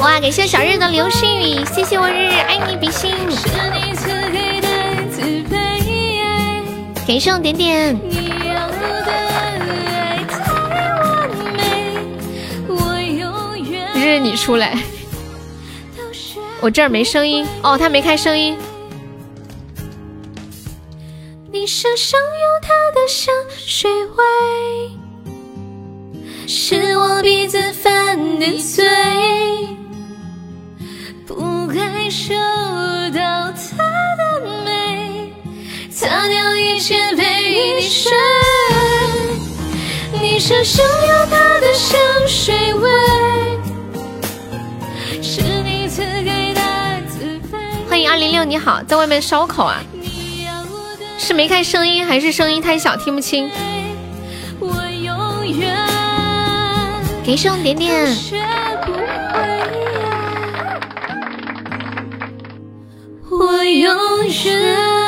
[0.00, 0.18] 哇！
[0.18, 3.12] 感谢小日的流星雨，谢谢我日日爱你比心。
[7.06, 7.98] 感谢我点点。
[13.94, 14.76] 日日你出来，
[16.60, 18.56] 我这儿没声音哦，他没开声音。
[21.52, 22.26] 你身上有
[22.62, 24.24] 他的香水味，
[26.48, 28.84] 是我鼻子犯的罪。
[31.26, 32.34] 不该受
[33.14, 33.76] 到他
[34.16, 35.32] 的美，
[35.90, 36.41] 擦掉
[36.82, 38.10] 一切陪你睡。
[40.20, 41.96] 你身上有他的香
[42.26, 42.90] 水味，
[45.22, 46.60] 是你赐给的
[47.08, 47.88] 自卑。
[47.88, 49.80] 欢迎二零六，你好，在外面烧烤啊？
[51.18, 53.48] 是没开声音，还是声音太小听不清？
[57.24, 58.08] 给上点点。
[63.30, 63.96] 我永
[64.26, 65.01] 远都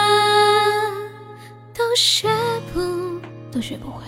[1.95, 2.29] 学
[2.73, 3.21] 不
[3.53, 4.03] 都学不会。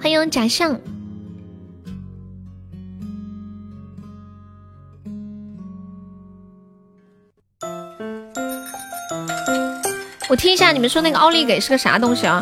[0.00, 0.80] 欢迎假象。
[10.28, 12.40] 我听一下你们说那个奥利给是个啥东西啊？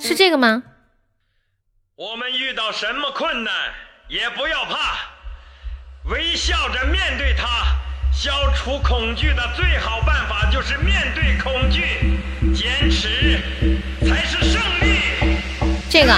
[0.00, 0.62] 是这个吗？
[1.94, 3.54] 我们遇到什么困难
[4.08, 4.98] 也不要怕。
[6.10, 7.46] 微笑着面对它，
[8.12, 12.20] 消除恐惧的最好办法就是面对恐惧，
[12.54, 13.40] 坚持
[14.06, 15.00] 才是胜利。
[15.90, 16.12] 这个。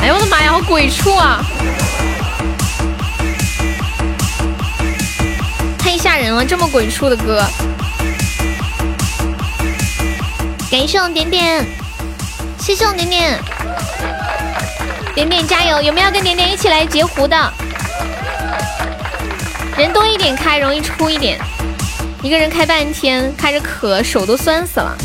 [0.00, 1.42] 哎呦我的妈呀，好鬼畜啊！
[5.78, 7.46] 太吓人了，这么鬼畜的歌。
[10.70, 11.64] 感谢我点点。
[12.58, 13.38] 谢谢我点点，
[15.14, 15.82] 点点加油！
[15.82, 17.36] 有没有跟点点一起来截胡的？
[19.76, 21.38] 人多一点开，容易出一点。
[22.22, 24.96] 一个人开半天，开着壳，手都酸死了。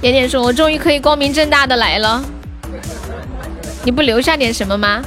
[0.00, 2.22] 点点说：“我终于可以光明正大的来了。”
[3.84, 5.02] 你不留下点什么吗？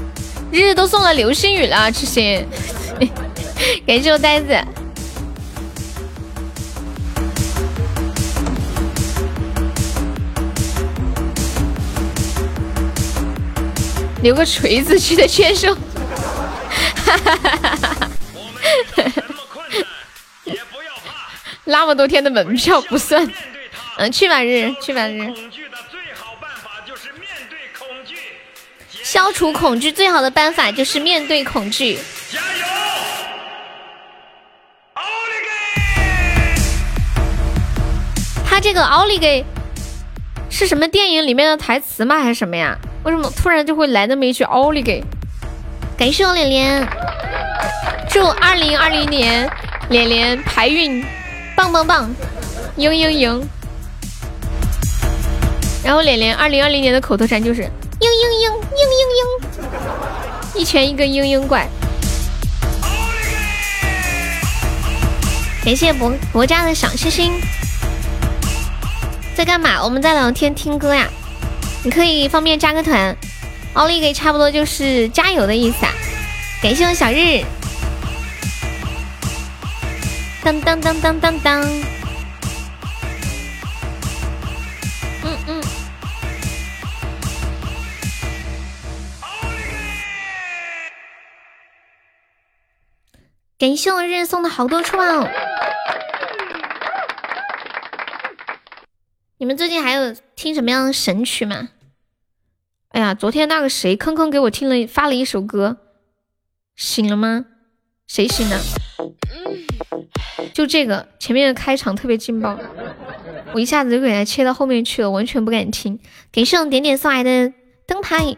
[0.52, 2.46] 日日都送了流星雨了，痴心。
[3.86, 4.58] 感谢我呆子。
[14.22, 15.77] 留个锤子去的签收，
[21.64, 23.30] 那么多天的门票不算，
[23.98, 25.34] 嗯，去吧日，去吧日。
[29.03, 31.98] 消除恐惧最好的办法就是面对恐惧。
[32.30, 32.65] 加油！
[34.94, 35.49] 奥利给！
[38.49, 39.45] 他这个奥利给
[40.58, 42.18] 是什么电影里面的台词吗？
[42.18, 42.76] 还是什么呀？
[43.04, 45.04] 为什么突然就会来那么一句奥利给？
[45.96, 46.88] 感谢我脸脸，
[48.10, 49.48] 祝二零二零年
[49.90, 51.06] 脸脸排运
[51.56, 52.10] 棒棒棒，
[52.76, 53.48] 赢赢赢！
[55.84, 58.82] 然后脸脸二零二零年的口头禅就是嘤嘤嘤嘤
[59.62, 59.70] 嘤
[60.56, 61.68] 嘤，一拳一个嘤嘤怪。
[65.64, 67.34] 感谢博博家的小星星，
[69.38, 69.84] 在干嘛？
[69.84, 71.08] 我们在聊天听歌呀。
[71.84, 73.16] 你可以方便加个团，
[73.74, 75.94] 奥利给差不多就是加油的意思啊！
[76.60, 77.46] 感谢我小日，
[80.44, 81.62] 当当当当当当，
[85.22, 85.62] 嗯嗯，
[93.60, 95.32] 感谢我日送的好多串。
[99.40, 101.70] 你们最近还有听什么样的神曲吗？
[102.90, 105.78] 哎呀，昨天那个谁坑坑给我听了发了一首歌，
[106.76, 107.46] 醒了吗？
[108.08, 108.60] 谁醒了？
[110.56, 112.58] 就这个前面的开场特别劲爆，
[113.54, 116.00] 我一下子就给他切到后面去了，完全不敢听。
[116.32, 117.54] 感谢点点送来的
[117.86, 118.36] 灯牌，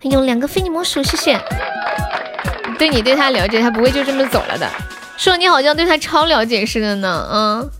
[0.00, 1.40] 还有两个非你莫属，谢谢。
[2.78, 4.70] 对你对他了解，他不会就这么走了的。
[5.16, 7.70] 说你好像对他超了解似的呢，嗯。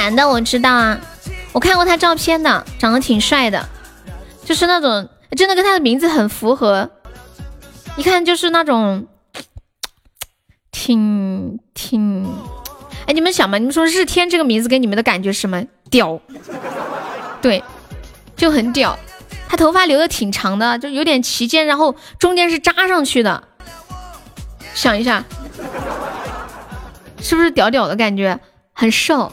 [0.00, 0.98] 男的，我知道啊，
[1.52, 3.68] 我看过他照片的，长得挺帅的，
[4.46, 5.06] 就是那种
[5.36, 6.90] 真的跟他的名字很符合，
[7.96, 9.06] 一看就是那种
[10.72, 12.26] 挺挺，
[13.06, 15.62] 哎，你们想嘛，你们说日天这个名字给你们的感觉是什么？
[15.90, 16.18] 屌，
[17.42, 17.62] 对，
[18.34, 18.98] 就很屌。
[19.50, 23.44] 他头发留的挺长的，就有点齐肩，然后中间是扎上去的，
[24.72, 25.22] 想一下，
[27.20, 28.40] 是不是屌屌的感觉？
[28.72, 29.30] 很瘦。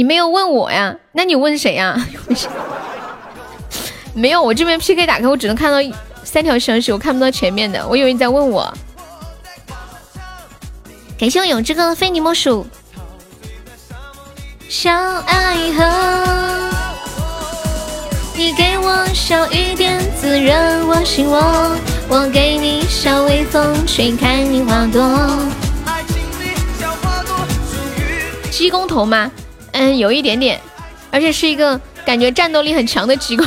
[0.00, 0.96] 你没有问我呀？
[1.12, 1.94] 那你问谁呀？
[4.16, 5.76] 没有，我这边 PK 打开，我只能看到
[6.24, 7.86] 三条消息，我看不到前面的。
[7.86, 8.72] 我以为你在问我。
[11.18, 12.66] 感谢我永志哥的非你莫属。
[14.70, 14.90] 小
[15.26, 16.70] 爱河，
[18.34, 21.76] 你给我小雨点滋润我心窝，
[22.08, 25.38] 我给你小微风吹开你花朵。
[28.50, 29.30] 鸡公头吗？
[29.72, 30.60] 嗯，有一点点，
[31.10, 33.44] 而且是一个感觉战斗力很强的机构。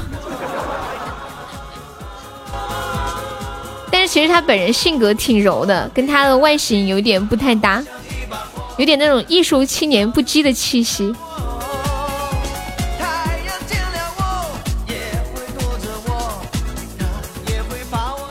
[3.91, 7.83] 但是其实他本人性格挺柔的，跟他的外形有点不太搭，
[8.77, 11.13] 有点那种艺术青年不羁的气息。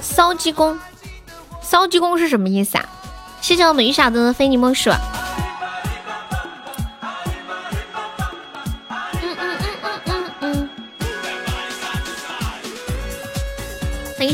[0.00, 0.78] 骚鸡公，
[1.62, 2.84] 骚鸡公是什么意思啊？
[3.40, 4.90] 谢谢我们雨小子的非你莫属。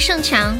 [0.08, 0.56] 盛强，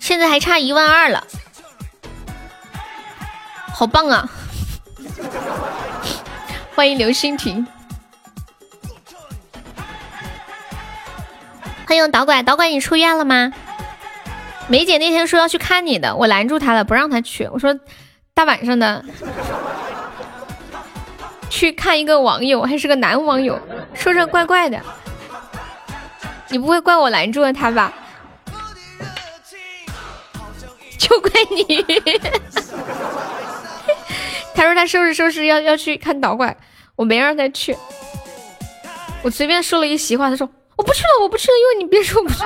[0.00, 1.24] 现在还差一万二了，
[3.72, 4.28] 好棒啊！
[6.74, 7.64] 欢迎刘欣婷，
[11.86, 13.52] 欢迎导拐，导拐，你出院了吗？
[14.72, 17.46] 梅姐那天说要去看你的，我拦住她了，不让她去。
[17.52, 17.78] 我说
[18.32, 19.04] 大晚上的
[21.50, 23.60] 去看一个网友，还是个男网友，
[23.92, 24.80] 说着怪怪的。
[26.48, 27.92] 你不会怪我拦住了他吧？
[30.96, 31.84] 就怪你。
[34.56, 36.56] 他说他收拾收拾要要去看导怪，
[36.96, 37.76] 我没让他去。
[39.22, 42.42] 我随便说了一席话，他说我不去了，我不去了，因为你别说不去。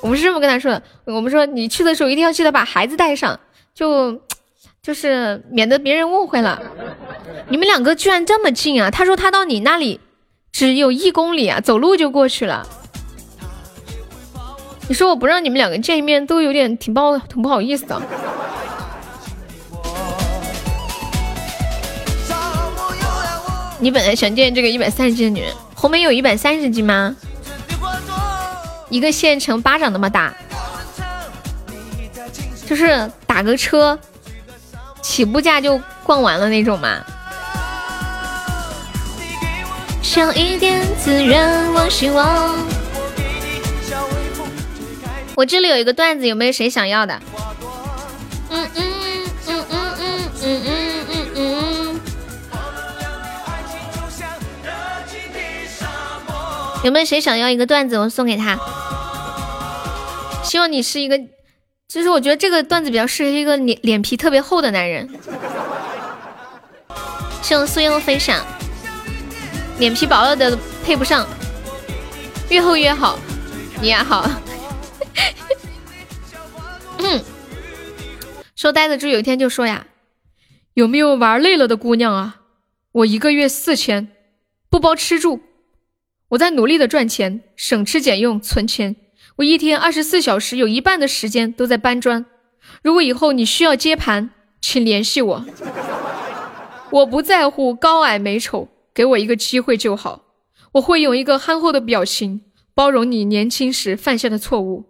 [0.00, 3.38] 我们是这么跟他说的，我们说你去的时候一定要记得把孩子带上，
[3.74, 4.20] 就
[4.82, 6.60] 就是免得别人误会了。
[7.48, 8.90] 你们两个居然这么近啊！
[8.90, 10.00] 他说他到你那里
[10.52, 12.66] 只有一公里啊，走路就过去了。
[14.88, 18.00] 你说我不让你们两个见一面，都有点挺不挺不好意思的。
[23.80, 27.14] 你本来想见这个一百三十斤的女人，后面有一百三十斤吗？
[28.90, 30.32] 一个县城巴掌那么大，
[32.66, 33.98] 就是打个车，
[35.02, 37.04] 起步价就逛完了那种嘛。
[40.02, 42.56] 小一点自然我希望。
[45.34, 47.20] 我这里有一个段子，有没有谁想要的？
[48.50, 48.84] 嗯嗯
[49.46, 52.00] 嗯嗯嗯嗯嗯嗯嗯。
[56.84, 57.98] 有没有谁想要一个段子？
[57.98, 58.58] 我送给他。
[60.48, 61.18] 希望你是一个，
[61.88, 65.06] 其实我觉得这个段子比较适合一个脸脸皮特别厚的男人。
[67.42, 68.42] 谢谢苏的分享，
[69.78, 71.28] 脸皮薄了的配不上，
[72.48, 73.18] 越厚越好。
[73.82, 74.28] 你也好。
[76.98, 77.22] 嗯，
[78.56, 79.86] 说呆子猪有一天就说呀，
[80.72, 82.40] 有没有玩累了的姑娘啊？
[82.92, 84.08] 我一个月四千，
[84.70, 85.40] 不包吃住。
[86.30, 88.96] 我在努力的赚钱，省吃俭用存钱。
[89.38, 92.26] 我一天二十四小时，有一半的时间都在搬砖。
[92.82, 95.46] 如果以后你需要接盘，请联系我。
[96.90, 100.24] 我不在乎高矮美丑，给我一个机会就好。
[100.72, 102.40] 我会用一个憨厚的表情
[102.74, 104.86] 包容你年轻时犯下的错误。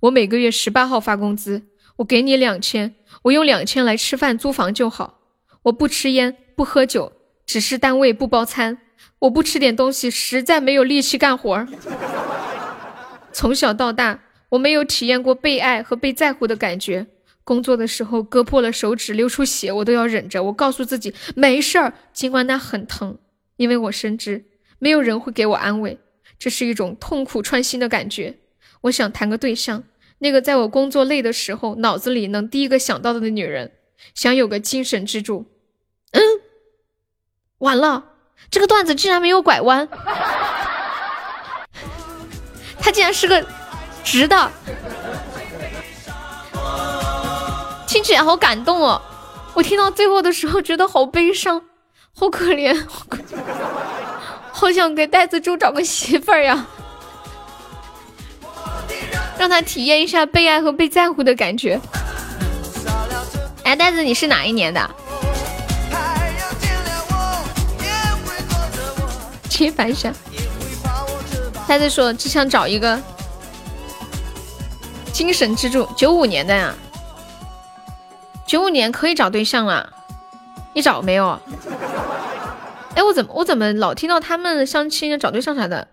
[0.00, 1.62] 我每个月十八号发工资，
[1.96, 5.20] 我给你两千，我用两千来吃饭租房就好。
[5.62, 7.12] 我不吃烟不喝酒，
[7.46, 8.76] 只是单位不包餐。
[9.20, 11.66] 我不吃点东西，实在没有力气干活儿。
[13.36, 17.06] 从小到大，我没有体验过被爱和被在乎的感觉。
[17.44, 20.42] 工作的时候割破了手指，流出血，我都要忍着。
[20.44, 23.18] 我告诉自己没事儿，尽管那很疼，
[23.58, 24.46] 因为我深知
[24.78, 25.98] 没有人会给我安慰。
[26.38, 28.38] 这是一种痛苦穿心的感觉。
[28.80, 29.84] 我想谈个对象，
[30.20, 33.72] 那个在我工作累的时候脑子里能第一个想到的女人，
[34.14, 35.44] 想有个精神支柱。
[36.12, 36.22] 嗯，
[37.58, 38.12] 完了，
[38.50, 39.86] 这个段子竟然没有拐弯，
[42.86, 43.44] 他竟然是个
[44.04, 44.48] 直的。
[47.84, 49.02] 听起来好感动哦！
[49.54, 51.60] 我听到最后的时候觉得好悲伤，
[52.16, 52.80] 好可怜，
[54.52, 56.64] 好想给袋子猪找个媳妇儿呀，
[59.36, 61.80] 让他体验一下被爱和被在乎的感觉。
[63.64, 64.88] 哎，袋子，你是哪一年的？
[69.50, 70.14] 切反响。
[71.66, 72.98] 他在说只想找一个
[75.12, 76.74] 精神支柱，九五年的呀。
[78.46, 79.92] 九五年可以找对象了，
[80.72, 81.40] 你找没有？
[82.94, 85.88] 哎，我怎么我怎么老听到他们相亲找对象啥的？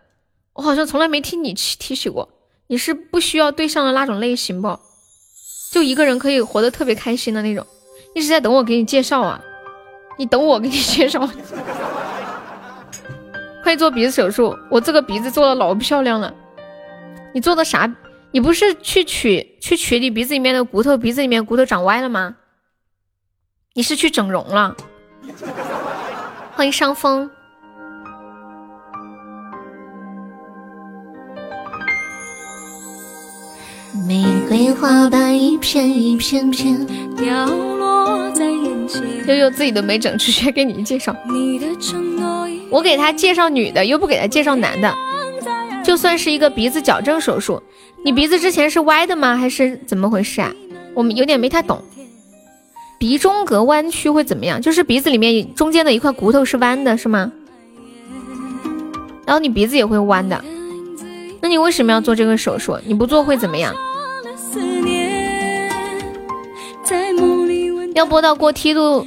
[0.53, 2.29] 我好像从来没听你提提起过。
[2.67, 4.79] 你是不需要对象的那种类型不？
[5.71, 7.65] 就一个人可以活得特别开心的那种。
[8.13, 9.41] 一直在等我给你介绍啊？
[10.17, 11.27] 你等我给你介绍。
[13.63, 16.31] 快做鼻子手术，我这个鼻子做的老漂亮了。
[17.33, 17.89] 你做的啥？
[18.31, 20.97] 你不是去取去取你鼻子里面的骨头？
[20.97, 22.35] 鼻子里面骨头长歪了吗？
[23.73, 24.75] 你是去整容了？
[26.55, 27.31] 欢迎伤风。
[34.07, 36.85] 玫瑰花瓣一片一片片
[37.15, 39.25] 掉落在眼前。
[39.27, 41.15] 悠悠自己都没整，直接给你介绍。
[42.73, 44.91] 我给他介绍女的，又不给他介绍男的。
[45.83, 47.61] 就算是一个鼻子矫正手术，
[48.03, 49.37] 你鼻子之前是歪的吗？
[49.37, 50.51] 还是怎么回事啊？
[50.95, 51.83] 我们有点没太懂。
[52.97, 54.59] 鼻中隔弯曲会怎么样？
[54.59, 57.31] 就是鼻子里面中间的一块骨头是弯的，是吗？
[59.27, 60.43] 然后你鼻子也会弯的，
[61.41, 62.75] 那你为什么要做这个手术？
[62.85, 63.75] 你不做会怎么样？
[67.93, 69.05] 要播到过梯度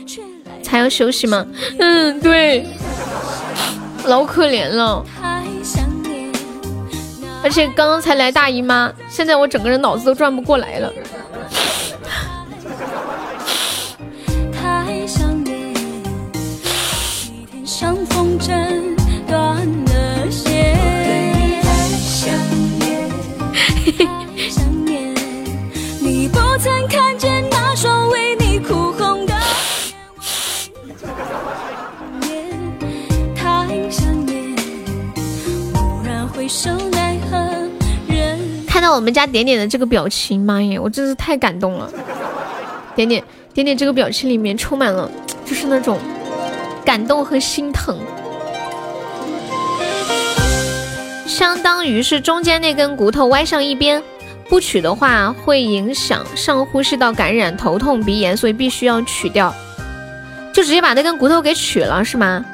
[0.62, 1.44] 才要休息吗？
[1.78, 2.64] 嗯，对，
[4.06, 5.04] 老可怜了。
[7.42, 10.92] 而且刚刚才来大姨妈，现在我整个人脑子都转不过来了。
[26.00, 27.35] 你不曾看见
[38.66, 41.90] 看到我们家点点的这个表情，妈耶，我真是太感动了。
[42.94, 45.10] 点点点点这个表情里面充满了，
[45.44, 45.98] 就是那种
[46.84, 47.98] 感动和心疼。
[51.26, 54.02] 相当于是中间那根骨头歪上一边，
[54.48, 59.54] 不取的话会影响上呼吸道感染、头痛、鼻炎，所以必须要取掉。
[60.52, 62.44] 就直接把那根骨头给取了，是吗？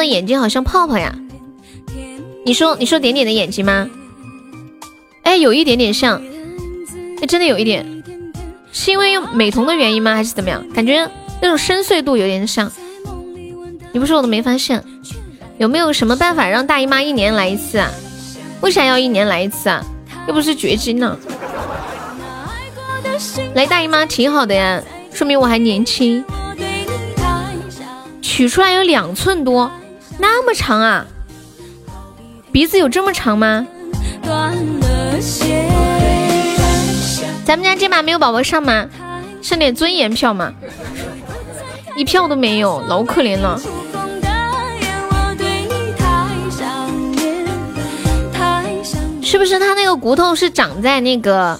[0.00, 1.14] 的眼睛好像泡泡呀，
[2.44, 3.88] 你说你说点点的眼睛吗？
[5.22, 6.20] 哎，有一点点像，
[7.20, 7.86] 哎，真的有一点。
[8.72, 10.14] 是因为用美瞳的原因吗？
[10.14, 10.64] 还是怎么样？
[10.72, 11.08] 感觉
[11.40, 12.70] 那种深邃度有点像。
[13.92, 14.82] 你不说我都没发现。
[15.58, 17.90] 有没有什么办法让大姨妈一年来一次啊？
[18.60, 19.84] 为啥要一年来一次啊？
[20.26, 21.16] 又不是绝经呢。
[23.54, 24.82] 来大姨妈挺好的呀，
[25.12, 26.24] 说明我还年轻。
[28.22, 29.70] 取出来有两寸多，
[30.20, 31.06] 那么长啊？
[32.52, 33.66] 鼻子有这么长吗？
[37.44, 38.86] 咱们家这把没有宝宝上吗？
[39.40, 40.52] 上点尊严票吗？
[41.96, 43.60] 一票都没有，老可怜了。
[49.22, 51.58] 是不是他那个骨头是长在那个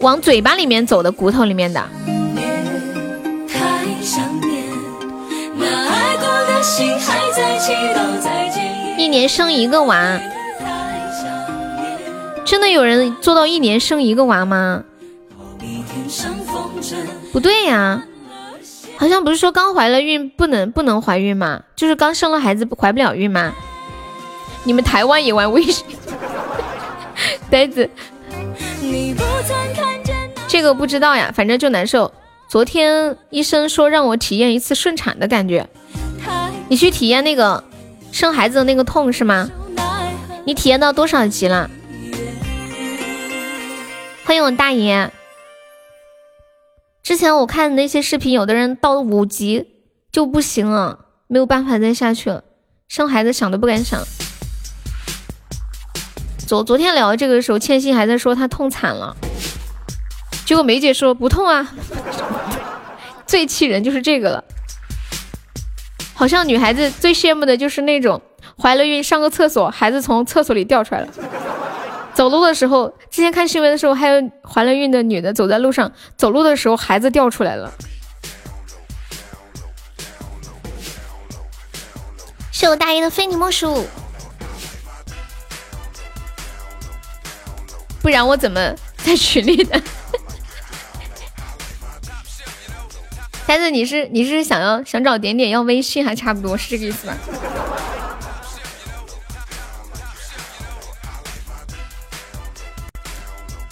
[0.00, 1.82] 往嘴巴里面走的骨头里面的？
[8.98, 10.20] 一年生一个娃，
[12.44, 14.82] 真的有人做到一年生一个娃吗？
[17.32, 18.02] 不对呀，
[18.96, 21.62] 好像不是说刚怀了孕不能不能怀孕吗？
[21.76, 23.54] 就是刚生了孩子怀不了孕吗？
[24.64, 25.86] 你们台湾也玩微信？
[27.48, 27.88] 呆子，
[30.48, 32.12] 这个不知道呀，反正就难受。
[32.48, 35.68] 昨天医生说让我体验一次顺产的感觉，
[36.68, 37.62] 你去体验那个
[38.18, 39.48] 生孩子的那个痛是吗？
[40.44, 41.70] 你体验到多少级了？
[44.24, 45.12] 欢迎我大爷。
[47.04, 49.68] 之前我看那些视频，有的人到五级
[50.10, 52.42] 就不行了，没有办法再下去了。
[52.88, 54.02] 生孩子想都不敢想。
[56.44, 59.16] 昨昨天聊这个的时候，千玺还在说她痛惨了，
[60.44, 61.72] 结果梅姐说不痛啊。
[63.28, 64.44] 最气人就是这个了，
[66.18, 68.20] 好像女孩子最羡慕的就是那种
[68.60, 71.06] 怀了孕上个厕所，孩子从厕所里掉出来了。
[72.12, 77.72] 走路的时候，之前看新闻的时候，还有怀了孕的女的走在路上，走路的时候孩子掉出来了。
[82.50, 83.86] 是我大爷的非你莫属，
[88.02, 89.80] 不然我怎么在群里的？
[93.48, 97.16] 但是你是你是想要想找点点要微信还差不多是这个意思吧？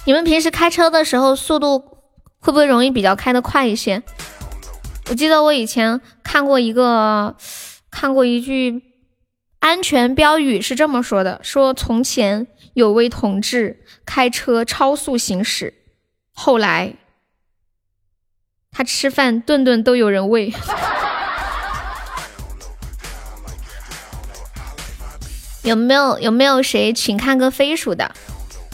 [0.06, 1.78] 你们平时开车的时候速度
[2.38, 4.02] 会不会容易比较开的快一些？
[5.10, 7.36] 我记得我以前看过一个，
[7.90, 8.82] 看过一句
[9.58, 15.74] 安全标语是这么说的：说从前有位同志开车超速行驶，
[16.32, 16.94] 后来
[18.76, 20.52] 他吃饭顿顿都有人喂。
[25.62, 28.12] 有没有有没有谁请看个飞鼠的？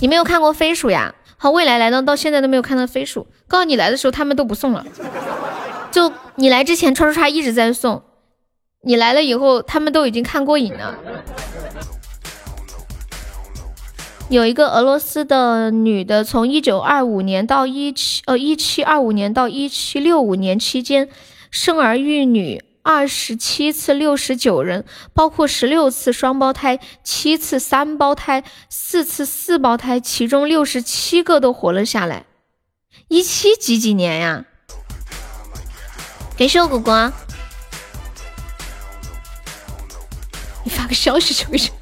[0.01, 1.15] 你没有看过飞鼠呀？
[1.37, 3.29] 好，未来来到到现在都没有看到飞鼠。
[3.47, 4.85] 告诉你来的时候，他们都不送了。
[5.93, 8.03] 就你来之前，叉叉叉一直在送。
[8.83, 10.99] 你来了以后，他们都已经看过瘾了。
[14.33, 21.09] 有一个俄罗斯的女的，从一九二五年到一七呃一七二五年到一七六五年期间，
[21.51, 22.65] 生儿育女。
[22.85, 24.85] 二十七次六十九人，
[25.15, 32.25] 包括十六次双胞胎、七次三胞胎、四次四胞胎，其中六十七个都活了下来。
[33.07, 34.45] 一七几几年呀？
[36.37, 37.13] 感谢我果果，
[40.65, 41.73] 你发个消息求一求，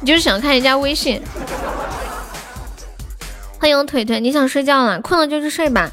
[0.00, 1.20] 你就是想看人家微信。
[3.58, 5.90] 欢迎腿腿，你想睡觉了，困了就去睡吧。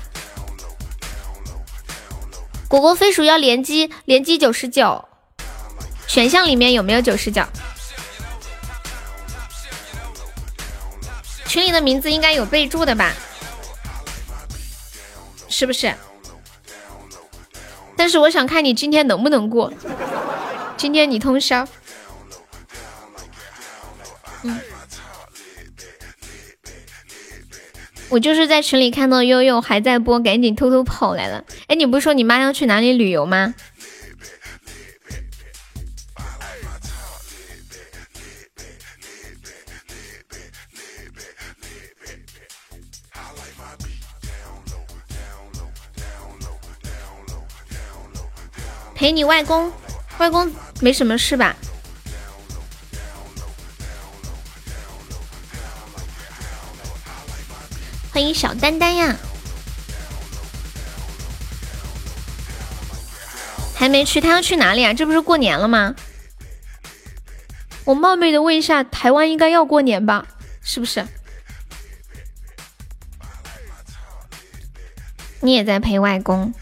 [2.68, 5.04] 果果飞鼠要连机，连机九十九，
[6.08, 7.44] 选项里面有没有九十九？
[11.48, 13.12] 群里的名字应该有备注的吧？
[15.48, 15.94] 是不是？
[17.96, 19.72] 但是我想看你今天能不能过，
[20.78, 21.66] 今天你通宵。
[28.16, 31.44] 我就是在群里看到悠悠还在播，赶紧偷偷跑来了。
[31.68, 33.54] 哎，你不是说你妈要去哪里旅游吗？
[48.96, 49.70] 陪你外公，
[50.20, 51.54] 外公没什么事吧？
[58.16, 59.14] 欢迎小丹丹呀，
[63.76, 64.94] 还没去，他要去哪里啊？
[64.94, 65.94] 这不是过年了吗？
[67.84, 70.26] 我冒昧的问一下，台湾应该要过年吧？
[70.62, 71.06] 是不是？
[75.42, 76.54] 你也在陪外公？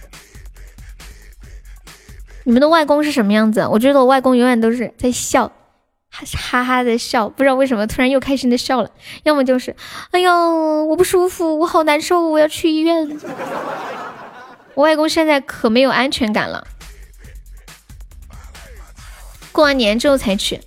[2.45, 3.67] 你们的外公是什么样子？
[3.67, 5.51] 我觉得我外公永远都是在笑。
[6.13, 8.91] 哈哈的笑，不知道为什么突然又开心的笑了。
[9.23, 9.75] 要么就是，
[10.11, 13.19] 哎呦，我不舒服，我好难受，我要去医院。
[14.75, 16.67] 我外公现在可没有安全感了。
[19.51, 20.61] 过完年之后才去，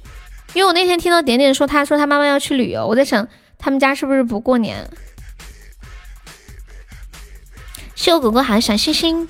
[0.53, 3.29] 因为我那天听到点点说，他说他妈妈要去旅游，我在想
[3.59, 4.91] 他们家是不是不过年。
[7.95, 9.29] 谢我狗狗好小星星，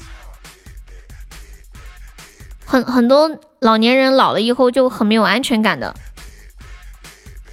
[2.64, 5.94] 很很多老年人老了以后就很没有安全感的，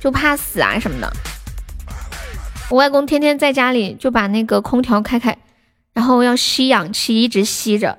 [0.03, 1.09] 就怕死啊什么的。
[2.69, 5.37] 我外公天天在家里就把那个空调开开，
[5.93, 7.97] 然后要吸氧气，一直吸着。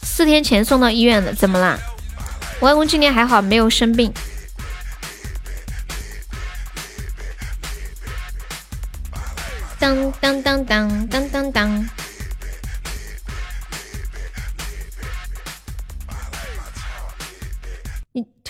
[0.00, 1.78] 四天前送到医院的，怎么啦？
[2.58, 4.10] 我外公今年还好，没有生病。
[9.78, 11.88] 当当当当当当当。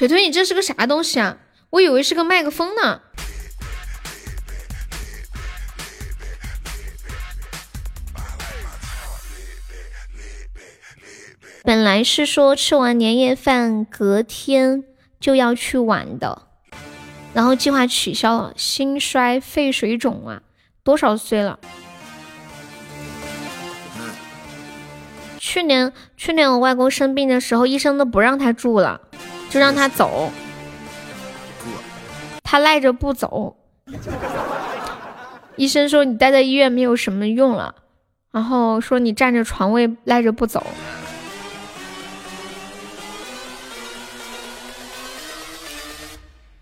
[0.01, 1.37] 腿腿，你这是个啥东西啊？
[1.69, 3.03] 我以为是个麦克风呢。
[11.63, 14.85] 本来是说吃完年夜饭隔天
[15.21, 16.47] 就要去玩的，
[17.35, 18.55] 然后计划取消了。
[18.57, 20.41] 心衰肺水肿啊，
[20.83, 21.61] 多少岁了？
[25.39, 29.03] 去年去年我外公生病的时候，医生都不让他住了，
[29.51, 30.33] 就让他走。
[32.43, 33.57] 他赖着不走，
[35.57, 37.75] 医生说你待在医院没有什么用了，
[38.33, 40.67] 然后说你占着床位赖着不走。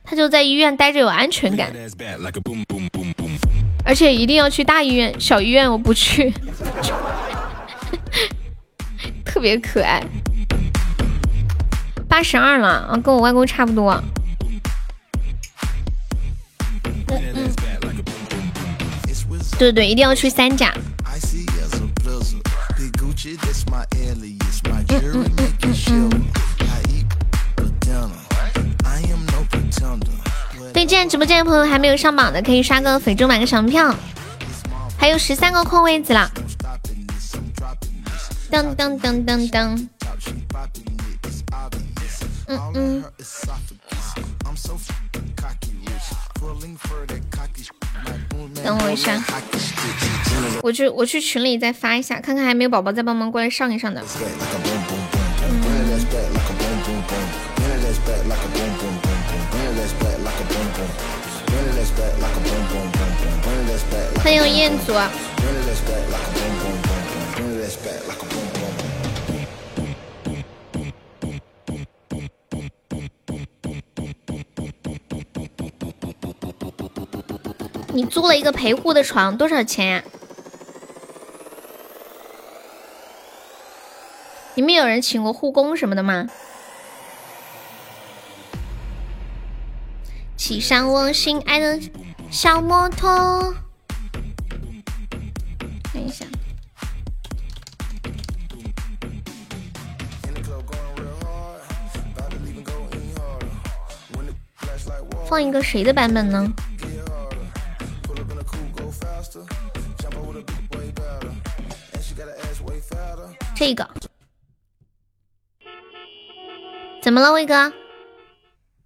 [0.04, 1.70] 他就在医院待着有安全感，
[3.84, 6.32] 而且一定要去大医院，小医院我不去。
[9.24, 10.02] 特别可爱，
[12.18, 14.02] 八十二了啊，跟我外公差不多。
[19.56, 20.74] 对对，一定要去三甲。
[30.74, 33.94] 对，进来直播间的朋友还没有上榜的，可以刷个粉猪买个小门票。
[34.98, 36.28] 还有十三个空位子了。
[38.50, 39.88] 当当当当当。
[42.48, 43.04] 嗯嗯。
[48.64, 49.22] 等我一下，
[50.62, 54.02] 我去我去群里再发一下，看看还没有宝宝再帮忙过来上一上的。
[64.22, 64.92] 欢迎彦祖。
[77.98, 80.04] 你租了一个陪护的床，多少钱呀？
[84.54, 86.28] 你们有人请过护工什么的吗？
[90.36, 91.80] 骑上我心爱的
[92.30, 93.56] 小摩托。
[95.92, 96.24] 看一下，
[105.28, 106.48] 放一个谁的版本呢？
[113.58, 113.88] 这个
[117.02, 117.72] 怎么了，威哥？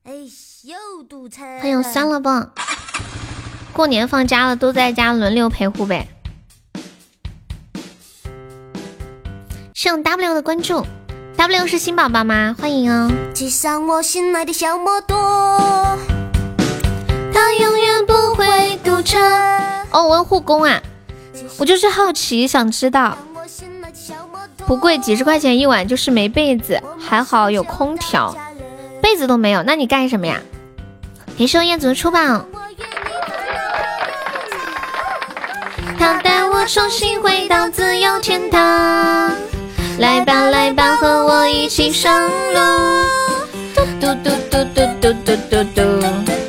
[0.05, 0.13] 哎，
[0.63, 1.43] 又堵车。
[1.61, 2.53] 欢迎三了吧？
[3.75, 6.09] 过年放假了，都在家轮流陪护呗。
[9.75, 10.87] 送 W 的关注
[11.37, 12.57] ，W 是新宝宝吗？
[12.59, 13.11] 欢迎哦。
[13.35, 15.99] 骑上我心爱的小摩托，
[17.35, 19.19] 它永远不会堵车。
[19.91, 20.81] 哦，问护工啊，
[21.59, 23.19] 我就是好奇，想知道。
[24.67, 28.35] 不贵，几十块钱一晚，就是没被子，还好有空调，
[29.01, 30.41] 被子都没有，那你干什么呀？
[31.39, 32.47] 感谢燕子的出榜。
[35.99, 39.33] 他带我重新回到自由天堂，
[39.99, 42.61] 来吧来吧，和我一起上路。
[43.75, 46.42] 嘟嘟嘟嘟嘟嘟嘟嘟嘟。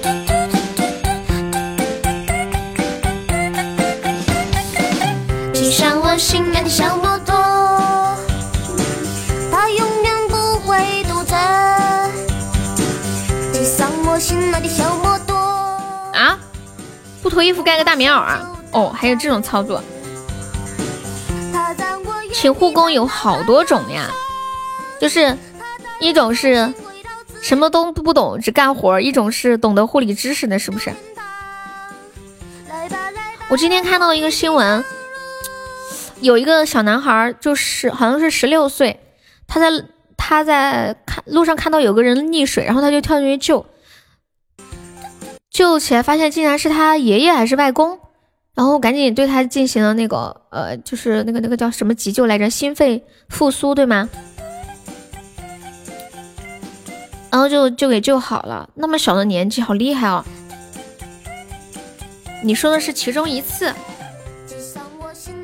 [17.34, 18.48] 脱衣服盖个大棉袄啊！
[18.72, 19.84] 哦，还有这种操作。
[22.32, 24.08] 请护工有好多种呀，
[25.00, 25.36] 就是
[26.00, 26.72] 一种是
[27.42, 30.94] 什么都不懂只干活，一种是懂得护理知识的，是不是？
[33.50, 34.86] 我今天看到一个新闻，
[36.22, 39.00] 有一个小男孩，就是好像是十六岁，
[39.48, 39.84] 他在
[40.16, 43.66] 他在看路上看到有个人溺水，然后他就跳进去救。
[45.54, 48.00] 救起来，发现竟然是他爷爷还是外公，
[48.56, 54.10] 然后赶紧对他进行了那个呃，就是那个那个叫什么急救来着，心肺复苏对吗？
[57.30, 58.68] 然后就就给救好了。
[58.74, 60.26] 那么小的年纪，好厉害哦！
[62.44, 63.72] 你说的是其中一次？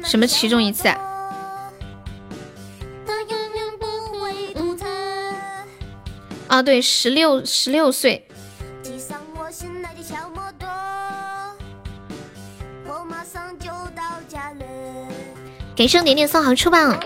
[0.04, 0.88] 什么其中一次？
[6.48, 8.26] 啊，对，十六十六岁。
[15.80, 17.00] 给声点点送好出吧。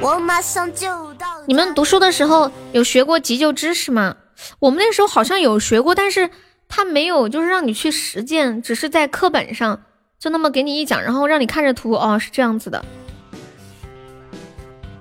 [0.00, 1.40] 我马上就到。
[1.46, 4.16] 你们读书的时候有学过急救知识吗？
[4.58, 6.30] 我们那时候好像有学过，但是
[6.68, 9.84] 他没有，就是让你去实践，只是在课本上
[10.18, 12.84] 就那么给你一讲，然后让你看着图，哦，是这样子的。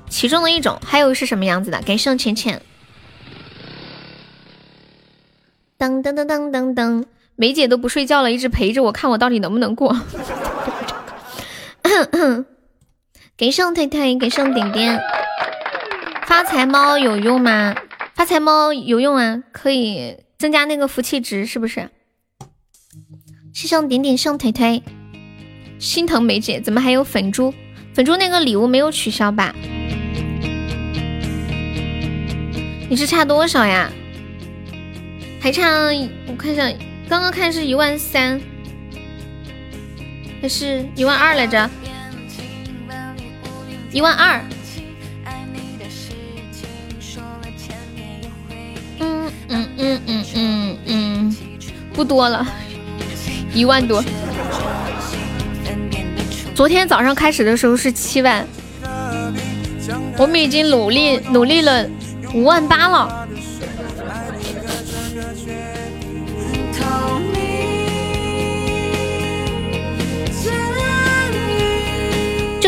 [0.08, 1.82] 其中的一种，还有是什么样子的？
[1.82, 2.62] 给声浅浅。
[5.80, 7.04] 噔噔噔噔噔噔，
[7.40, 9.96] 梅姐都不睡觉了，一直陪着我看我到底能不能过。
[13.38, 15.00] 给上推推，给上点点。
[16.26, 17.76] 发财猫有用吗？
[18.16, 21.92] 发财猫有用啊，可以增加那个福气值，是不是？
[23.54, 24.82] 谢上点点上腿腿，
[25.78, 27.54] 心疼梅姐，怎么还有粉猪？
[27.94, 29.54] 粉猪那个礼物没有取消吧？
[32.90, 33.92] 你是差多少呀？
[35.40, 35.64] 还差
[36.28, 36.68] 我看一下，
[37.10, 38.40] 刚刚看是一万三，
[40.42, 41.70] 还是一万二来着？
[43.92, 44.42] 一万二。
[49.00, 51.36] 嗯嗯嗯嗯嗯嗯，
[51.94, 52.46] 不多了，
[53.54, 54.04] 一万多。
[56.54, 58.46] 昨天早上开始的时候是七万，
[60.18, 61.88] 我们已经努力努力了
[62.34, 63.28] 五万八了。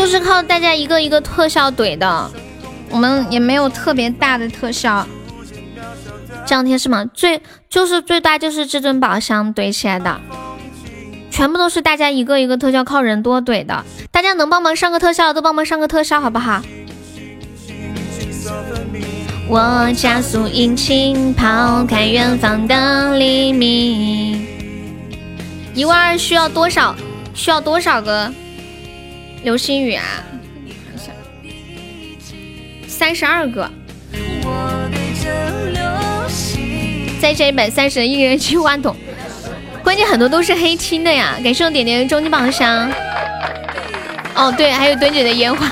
[0.00, 2.30] 就是靠大家一个一个特效怼的，
[2.88, 5.06] 我们也没有特别大的特效。
[6.46, 7.04] 这两天是吗？
[7.12, 10.18] 最就是最大就是至尊宝箱怼起来的，
[11.30, 13.84] 全部都是大家一个一个特效靠人多怼的。
[14.10, 16.62] 大家能帮忙上个特效都帮忙上个特效好不好？
[19.50, 24.46] 我加速引擎，抛开远方的黎明。
[25.74, 26.96] 一万二需要多少？
[27.34, 28.32] 需要多少个
[29.42, 30.04] 流星雨啊？
[30.86, 31.12] 看一下，
[32.86, 33.70] 三十二个。
[37.20, 38.96] 再加一百三十，一人去万桶。
[39.82, 41.36] 关键很多都是黑青的呀！
[41.42, 42.90] 感谢我点点的终极宝箱。
[44.34, 45.70] 哦，对，还有墩姐的烟花，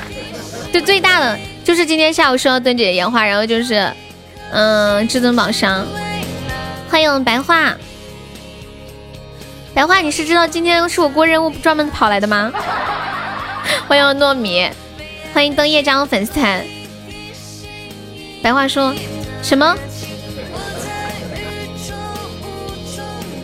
[0.72, 3.90] 就最大的就是今天下午收到墩姐的烟花，然后就是
[4.50, 5.86] 嗯至尊宝箱。
[6.90, 7.76] 欢迎白话，
[9.74, 12.50] 白话，你是知道今天是我过任务专门跑来的吗？
[13.88, 14.68] 欢迎糯米，
[15.32, 16.62] 欢迎灯叶加入粉丝团。
[18.42, 18.94] 白话说
[19.42, 19.74] 什么？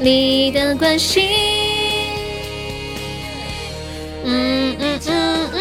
[0.01, 1.31] 你的关心，
[4.23, 5.61] 嗯嗯嗯嗯。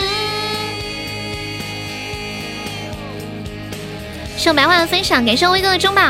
[4.35, 6.01] 谢白话的分享，感谢威哥的中宝。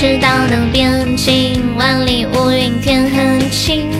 [0.00, 3.90] 赤道的边境，万里无云天很晴。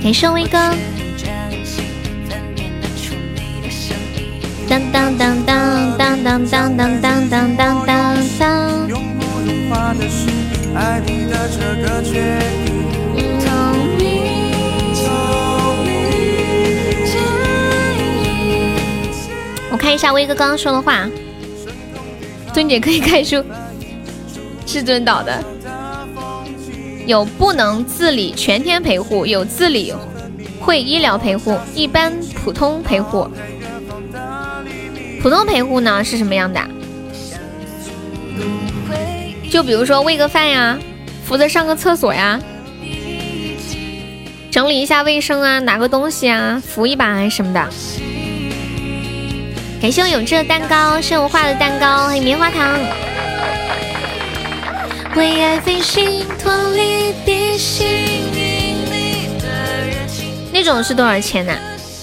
[0.00, 0.56] 感谢威哥。
[4.68, 8.88] 当当当当当当当当当当当当。
[9.66, 9.82] 我
[19.84, 21.06] 看一下威哥刚刚说的话。
[22.54, 23.44] 尊姐可以看书。
[24.64, 25.44] 至尊岛的。
[27.04, 29.92] 有不能自理全天陪护，有自理
[30.58, 33.28] 会医疗陪护，一般普通陪护。
[35.20, 36.62] 普通陪护呢是什么样的？
[39.50, 40.78] 就比如说喂个饭呀，
[41.26, 42.40] 扶着上个厕所呀，
[44.50, 47.68] 整理一下卫生啊，拿个东西啊，扶一把什么的。
[49.80, 52.78] 感谢我永志的蛋糕，是我画的蛋糕，还有棉花糖。
[55.14, 59.46] 为爱飞行，脱离地心引力的
[59.86, 60.32] 热情。
[60.52, 61.52] 那种是多少钱呢？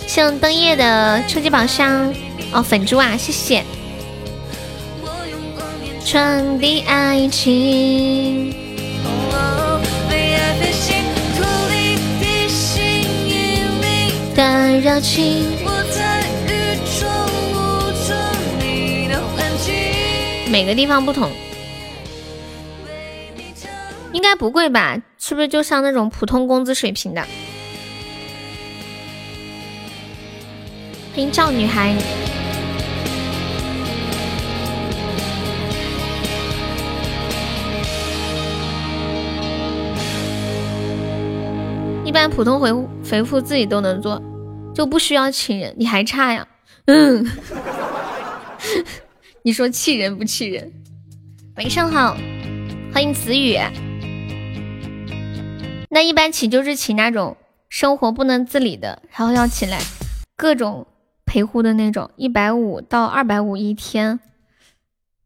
[0.08, 2.14] 像灯叶的初级宝箱
[2.52, 3.64] 哦，粉珠啊，谢谢。
[6.06, 8.54] 传递爱情。
[14.34, 15.61] 的热情。
[20.52, 21.32] 每个地方不同，
[24.12, 24.98] 应该不贵吧？
[25.18, 27.22] 是不是就像那种普通工资水平的？
[31.14, 31.96] 欢迎赵女孩。
[42.04, 42.74] 一般普通回
[43.10, 44.22] 回复自己都能做，
[44.76, 45.74] 就不需要请人。
[45.78, 46.46] 你还差呀？
[46.88, 47.26] 嗯。
[49.44, 50.72] 你说气人不气人？
[51.58, 52.16] 晚上好，
[52.94, 53.58] 欢迎子雨。
[55.90, 57.36] 那一般请就是请那种
[57.68, 59.80] 生活不能自理的，然后要请来
[60.38, 60.86] 各种
[61.26, 64.20] 陪护的那种，一百五到二百五一天。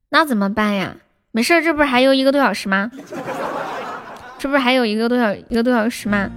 [0.07, 0.95] 那怎么办呀？
[1.31, 2.89] 没事，这不是还有一个多小时吗？
[4.39, 6.31] 这不是还有一个多小一个多小时吗？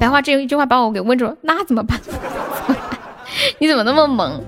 [0.00, 2.00] 白话这一句话把我给问住了，那怎么办？
[3.60, 4.42] 你怎么那么萌？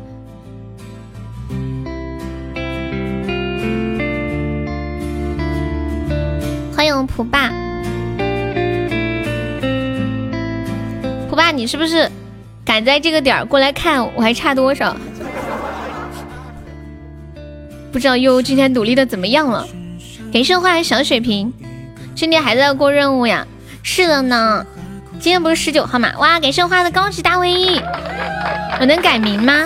[6.76, 7.50] 欢迎蒲爸，
[11.30, 12.10] 蒲爸，你是不是
[12.66, 14.94] 赶在这个点儿过来看我还差多少？
[17.90, 19.66] 不知道悠悠今天努力的怎么样了？
[20.30, 21.50] 给盛花小水瓶，
[22.14, 23.46] 今天还在过任务呀？
[23.82, 24.66] 是的呢，
[25.18, 26.12] 今天不是十九号吗？
[26.18, 27.80] 哇，给盛花的高级大卫衣，
[28.80, 29.64] 我能改名吗？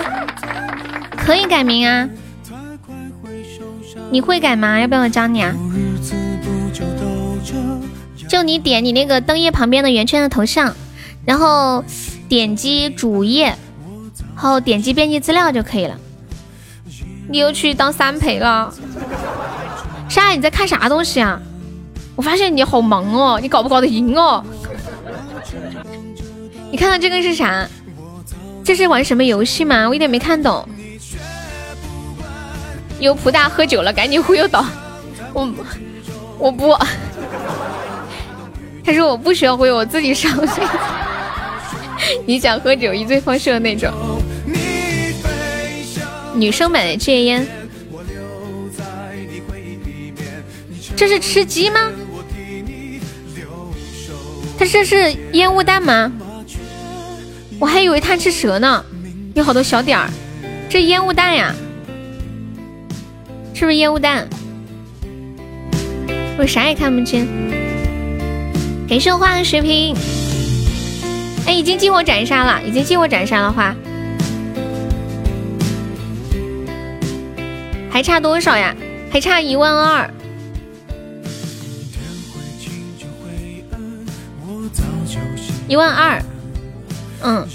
[1.17, 2.07] 可以改名啊，
[4.09, 4.79] 你会改吗？
[4.79, 5.53] 要不要我教你啊？
[8.31, 10.73] 就你点你那个灯页旁边的圆圈的头像，
[11.25, 11.83] 然后
[12.29, 15.97] 点击主页，然后点击编辑资料就可以了。
[17.27, 18.73] 你又去当三陪了？
[20.07, 21.41] 莎，你在看啥东西啊？
[22.15, 24.41] 我发现你好忙哦，你搞不搞得赢哦？
[26.71, 27.67] 你看到这个是啥？
[28.63, 29.89] 这是玩什么游戏吗？
[29.89, 30.65] 我一点没看懂。
[32.97, 34.65] 有普大喝酒了，赶紧忽悠倒。
[35.33, 35.53] 我
[36.39, 36.73] 我不。
[38.83, 40.61] 他说我不需要会我自己上去。
[42.25, 43.91] 你想喝酒一醉方休的那种。
[46.33, 47.45] 女生版的戒烟。
[50.95, 51.91] 这是吃鸡吗？
[54.57, 56.11] 他这是烟雾弹吗？
[57.59, 58.85] 我还以为贪吃蛇呢。
[59.33, 60.09] 有好多小点儿，
[60.69, 61.55] 这烟雾弹呀？
[63.53, 64.27] 是不是烟雾弹？
[66.37, 67.27] 我啥也看不见。
[68.91, 69.95] 给盛花的水瓶，
[71.45, 73.73] 哎，已经进我斩杀了，已经进我斩杀了花，
[77.89, 78.75] 还差多少呀？
[79.09, 80.13] 还差一万二，
[85.69, 86.21] 一万二，
[87.21, 87.47] 嗯，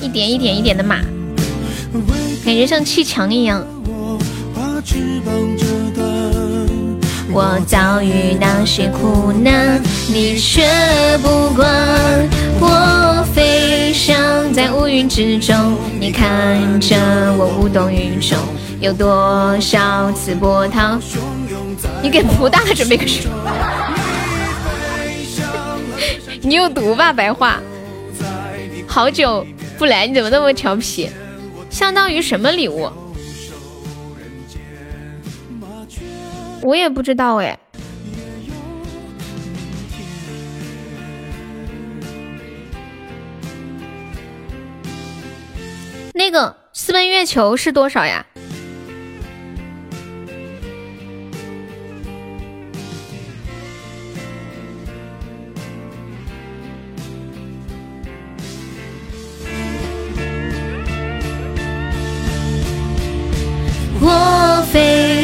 [0.00, 1.00] 一点一点一点的码，
[2.44, 3.66] 感觉像砌墙一样。
[7.36, 10.62] 我遭遇那些苦难，你却
[11.20, 11.68] 不管。
[12.60, 14.14] 我飞翔
[14.52, 16.96] 在乌云之中，你看着
[17.36, 18.38] 我无动于衷。
[18.80, 21.16] 有多少次波涛汹
[21.50, 23.34] 涌你给蒲大准备个什么？
[26.40, 27.58] 你有毒吧，白话。
[28.86, 29.44] 好久
[29.76, 31.10] 不来，你怎么那么调皮？
[31.68, 32.88] 相当于什么礼物？
[36.64, 37.58] 我也不知道哎。
[46.14, 48.24] 那个私奔月球是多少呀？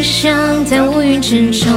[0.01, 1.71] 飞翔在乌云之中。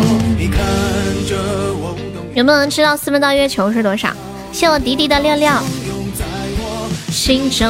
[2.33, 4.13] 有没有人知道私奔到月球是多少？
[4.49, 5.51] 谢我迪迪的六六。
[7.11, 7.69] 心中，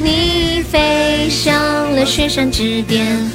[0.00, 1.52] 你飞向
[1.96, 3.28] 了雪山之巅。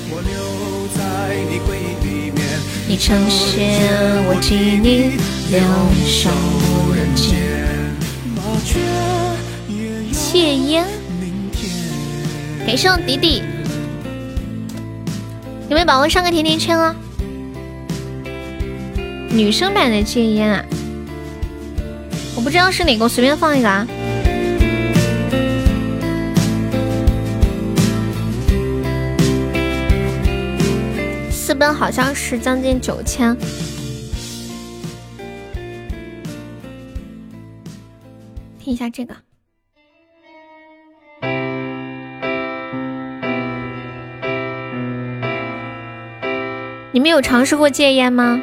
[2.87, 3.81] 你成仙，
[4.25, 5.17] 我替你
[5.51, 5.59] 留
[6.07, 6.29] 守
[6.95, 7.35] 人间。
[10.13, 10.85] 戒烟，
[12.65, 13.43] 给上迪迪。
[15.69, 16.95] 有没有宝宝上个甜甜圈啊？
[19.29, 20.63] 女生版的戒烟啊，
[22.35, 23.87] 我不知道是哪个，我随便放一个啊。
[31.31, 33.35] 私奔好像是将近九千。
[38.59, 39.15] 听一下这个，
[46.93, 48.39] 你们有尝试过戒烟吗？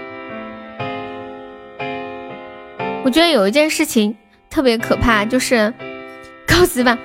[3.05, 4.17] 我觉得有一件事情
[4.51, 5.73] 特别可怕，就是
[6.49, 6.99] 告辞吧。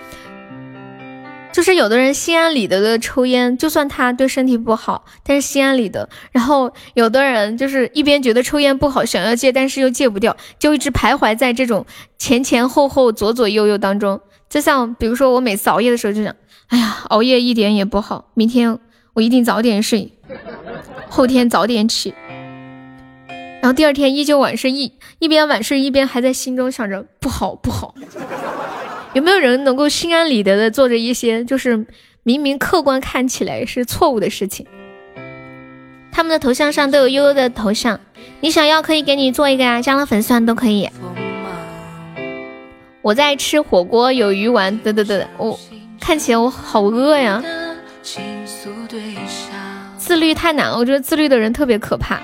[1.53, 6.09] 就是有的人心安理得的抽烟，就算他对身体不好，但是心安理得。
[6.31, 11.85] 然后有的人就是一边觉得抽烟不好，想要戒，但是又戒不掉，就一直徘徊在这种
[12.17, 14.19] 前前后后、左左右右当中。
[14.49, 16.35] 就像比如说我每次熬夜的时候，就想，
[16.69, 18.79] 哎呀，熬夜一点也不好，明天
[19.13, 20.11] 我一定早点睡，
[21.09, 22.13] 后天早点起。
[23.61, 27.95] 然后第二天依旧晚睡，一一边晚睡一边还在心中想着不好不好。
[29.13, 31.85] 有没有人能够心安理得的做着一些就是
[32.23, 34.65] 明明客观看起来是错误的事情？
[36.11, 37.99] 他们的头像上都有悠悠的头像，
[38.41, 40.89] 你想要可以给你做一个呀，加了粉丝都可以。
[43.01, 45.59] 我在吃火锅，有鱼丸，得得得，我
[45.99, 47.43] 看起来我好饿呀。
[50.05, 52.19] 自律太难了，我觉得自律的人特别可怕。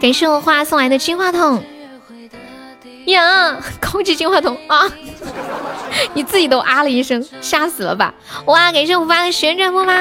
[0.00, 1.62] 感谢我花送来的金话筒。
[3.06, 4.90] 呀，高级金话筒啊！
[6.14, 8.12] 你自己都啊了一声，吓死了吧？
[8.46, 9.94] 哇，感谢我发的旋转木马，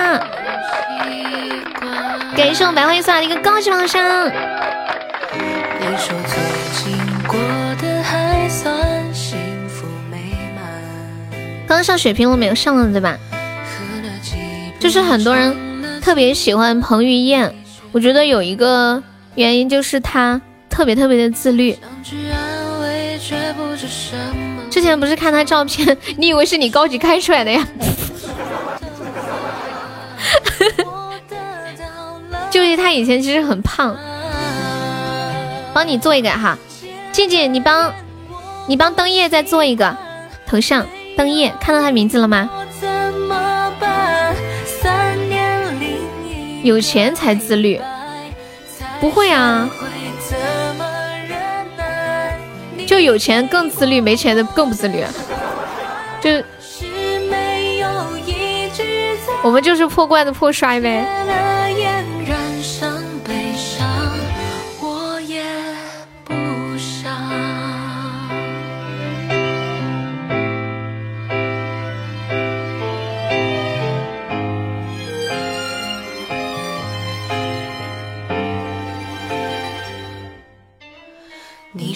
[2.36, 4.04] 感谢我白灰送来的一个高级宝箱。
[11.68, 13.16] 刚刚上血瓶我没有上了对吧？
[14.80, 15.56] 就是很多人
[16.02, 17.54] 特别喜欢彭于晏，
[17.92, 19.02] 我觉得有一个
[19.36, 21.78] 原因就是他特别特别的自律。
[24.70, 27.68] 之前不是看他照片， 你以为是你高级开出来的呀？
[32.50, 33.96] 就是他以前其实很胖，
[35.74, 36.58] 帮你做一个哈，
[37.12, 37.94] 静静，你帮
[38.68, 39.96] 你帮灯叶再做一个
[40.46, 42.50] 头像，灯叶看到他名字了吗？
[46.64, 47.80] 有钱才自律，
[49.00, 49.70] 不会啊。
[52.88, 55.04] 就有钱更自律，没钱的更不自律。
[56.22, 56.30] 就
[59.42, 61.51] 我们就是破罐子破摔呗。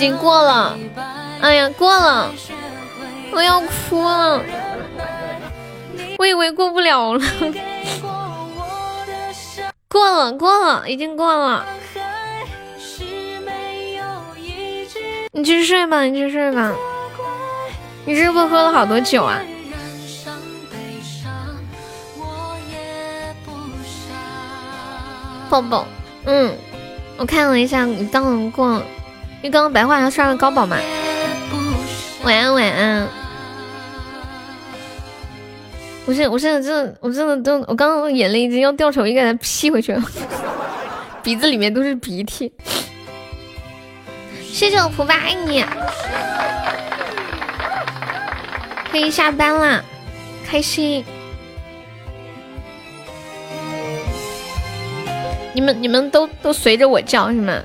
[0.00, 0.78] 已经过了，
[1.42, 2.32] 哎呀，过了，
[3.32, 4.40] 我要哭了，
[6.16, 7.20] 我以为过不了了，
[9.90, 11.66] 过了，过了，已经过了，
[15.32, 16.72] 你去睡吧，你去睡吧，
[18.06, 19.38] 你是不是喝了好多酒啊？
[25.50, 25.86] 抱抱，
[26.24, 26.56] 嗯，
[27.18, 28.82] 我看了一下，你刚刚过。
[29.42, 30.76] 因为刚刚白话要上了高宝嘛，
[32.24, 33.08] 晚安晚安。
[36.04, 40.02] 我现我现在真的我真的都我刚刚眼泪已经要掉出来，我应该吸回去了，
[41.22, 42.52] 鼻子里面都是鼻涕。
[44.52, 45.64] 谢谢我蒲爸爱你，
[48.90, 49.82] 可以下班啦，
[50.46, 51.02] 开心。
[55.54, 57.62] 你们你们都都随着我叫是吗？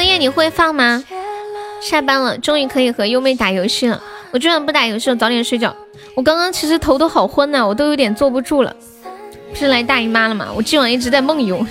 [0.00, 1.04] 你会放吗？
[1.80, 4.02] 下班了，终于可以和优妹打游戏了。
[4.30, 5.76] 我居然不打游戏了，早点睡觉。
[6.14, 8.74] 我刚刚其实头都好昏呐，我都有点坐不住了。
[9.50, 10.48] 不是来大姨妈了吗？
[10.56, 11.64] 我今晚一直在梦游。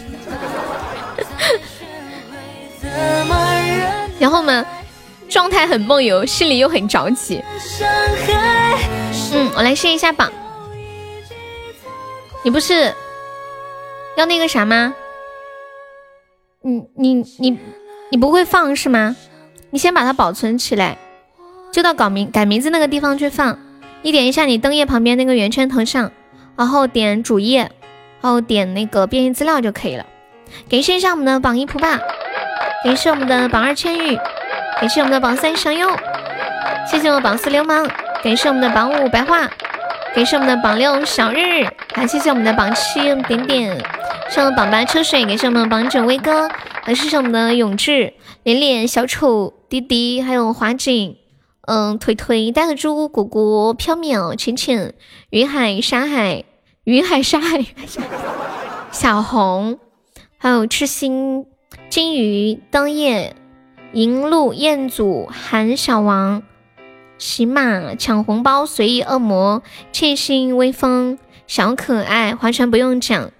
[4.20, 4.66] 然后呢，
[5.28, 7.44] 状态很梦游，心里又很着急。
[9.34, 10.32] 嗯，我来试一下榜。
[12.44, 12.94] 你不是
[14.16, 14.94] 要那个啥吗？
[16.62, 17.58] 你你你
[18.16, 19.14] 你不会放是吗？
[19.72, 20.98] 你先把它保存起来，
[21.74, 23.60] 就到改名改名字那个地方去放。
[24.04, 26.10] 你点一下你灯页旁边那个圆圈头像，
[26.56, 27.70] 然后点主页，
[28.22, 30.06] 然后点那个编译资料就可以了。
[30.70, 32.00] 感谢一下我们的榜一蒲爸，
[32.86, 34.18] 感谢我们的榜二千羽，
[34.80, 35.90] 感谢我们的榜三香柚，
[36.90, 37.86] 谢谢我们榜四流氓，
[38.24, 39.46] 感谢我们的榜五白话，
[40.16, 43.78] 感谢我们的榜六小日，还谢谢我们的榜七点点，
[44.30, 46.50] 谢我们榜八秋水，感谢我们的榜九威哥，
[46.86, 51.18] 还谢我们的永志、连连、小丑、滴滴，还有华锦，
[51.66, 54.94] 嗯，腿腿、呆个猪、果果、飘渺、浅浅、
[55.32, 56.44] 云海、沙海、
[56.84, 57.66] 云海、沙海、
[58.94, 59.80] 小红。
[60.38, 61.48] 还有痴心、
[61.90, 63.36] 金鱼、灯叶、
[63.94, 66.44] 银鹿、彦祖、韩小王、
[67.18, 73.32] 骑马、抢红包、随意恶魔、窃心、微风、小可爱、划船不用讲、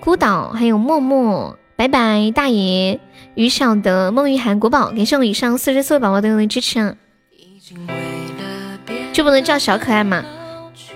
[0.00, 2.98] 孤岛，还有默默、拜拜大爷、
[3.34, 6.96] 于小德、梦玉涵、国宝，感谢我以上四十四位宝宝对我的支持啊！
[9.12, 10.24] 就不能叫小可爱吗？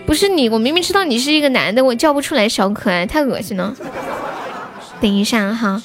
[0.06, 3.76] 不是你，我明明知道你是一个男的，我叫不出来小可爱，太恶心了。
[5.02, 5.82] 等一下哈，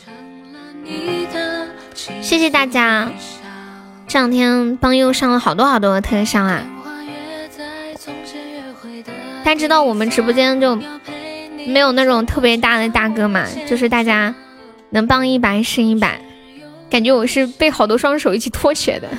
[2.21, 3.11] 谢谢大家！
[4.07, 6.63] 这两天帮又上了好多好多的特效啊！
[9.43, 10.77] 大家知道我们直播间就
[11.67, 14.33] 没有那种特别大的大哥嘛，就是大家
[14.89, 16.17] 能帮一把是一把，
[16.89, 19.09] 感觉我是被好多双手一起托起来的。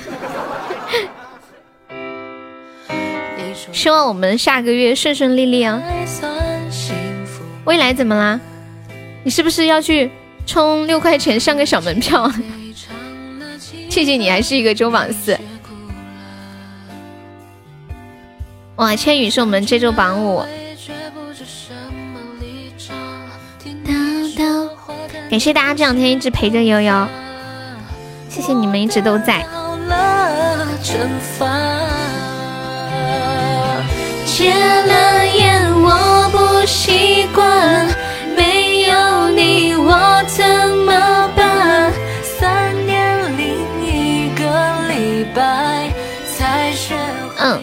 [3.71, 5.81] 希望我们下个月顺顺利利啊！
[7.65, 8.39] 未来怎么啦？
[9.23, 10.09] 你是不是要去
[10.45, 12.31] 充六块钱上个小门票？
[13.89, 15.37] 谢谢你，还是一个周榜四。
[18.77, 20.43] 哇，千羽是我们这周榜五。
[25.29, 27.07] 感谢大家这两天一直陪着悠悠，
[28.29, 29.45] 谢谢你们一直都在。
[34.25, 37.87] 戒了烟，我不习惯。
[38.87, 40.45] 有你我怎
[40.85, 41.91] 么办？
[42.39, 44.43] 三年零一个
[44.87, 45.89] 礼拜
[46.37, 46.95] 才学
[47.37, 47.61] 嗯，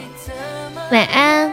[0.90, 1.52] 晚安，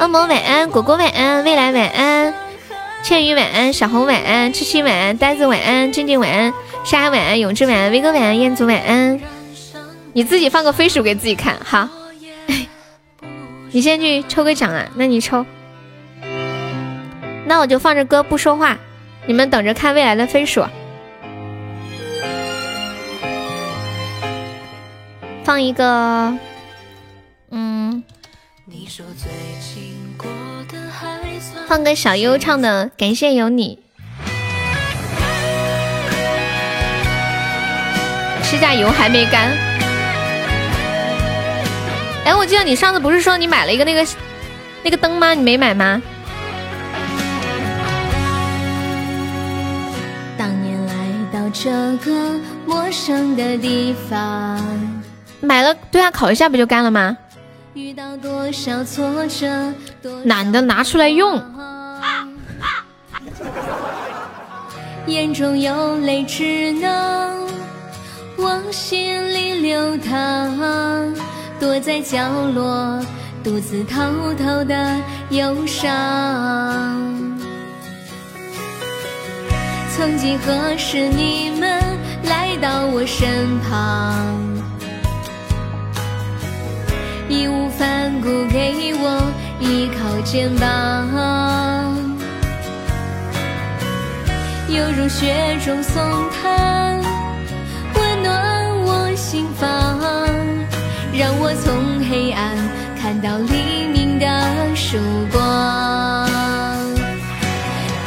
[0.00, 2.34] 恶魔晚安，果果晚安，未来晚安，
[3.10, 9.20] 倩雨晚安，小红晚安，七七晚安，呆子晚安，静静晚安，沙晚安，永志晚安，威哥晚安，彦祖晚安。
[10.12, 11.88] 你自己放个飞鼠给自己看好。
[13.72, 15.44] 你先去抽个奖啊，那你抽。
[17.46, 18.78] 那我就放着歌不说话，
[19.26, 20.64] 你们等着看未来的飞鼠。
[25.42, 26.38] 放一个，
[27.50, 28.04] 嗯，
[31.70, 33.78] 放个小优唱的《感谢有你》。
[38.42, 39.56] 指甲油还没干。
[42.24, 44.04] 哎，我记得你上次不是说你买了一个那个
[44.82, 45.32] 那个灯吗？
[45.32, 46.02] 你没买吗？
[51.52, 54.60] 这个陌生的地方，
[55.40, 57.16] 买了对啊，烤一下不就干了吗？
[60.24, 61.42] 懒得拿出来用。
[65.06, 67.48] 眼中有泪，只能
[68.36, 71.14] 往心里流淌。
[71.58, 72.18] 躲在角
[72.54, 73.00] 落，
[73.44, 73.98] 独自偷
[74.34, 74.96] 偷的
[75.30, 75.86] 忧伤。
[79.94, 81.82] 曾几何时，你们
[82.24, 84.49] 来到我身旁，
[87.30, 90.66] 义无反顾给我依靠肩膀，
[94.68, 96.02] 犹如雪中送
[96.42, 97.00] 炭，
[97.94, 100.00] 温暖我心房，
[101.14, 102.56] 让我从黑暗
[103.00, 104.26] 看到黎明的
[104.74, 104.98] 曙
[105.30, 105.40] 光。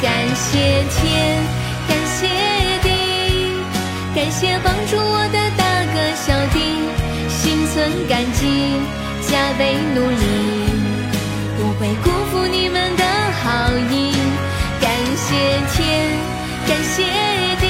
[0.02, 1.42] 感谢天。
[1.88, 2.28] 感谢
[2.82, 2.90] 地，
[4.14, 6.60] 感谢帮助我的大哥小弟，
[7.30, 8.42] 心存感激，
[9.34, 10.16] 加倍努力，
[11.58, 13.02] 不会辜负你们的
[13.42, 14.14] 好意。
[14.80, 15.34] 感谢
[15.74, 15.82] 天，
[16.68, 17.02] 感谢
[17.60, 17.66] 地，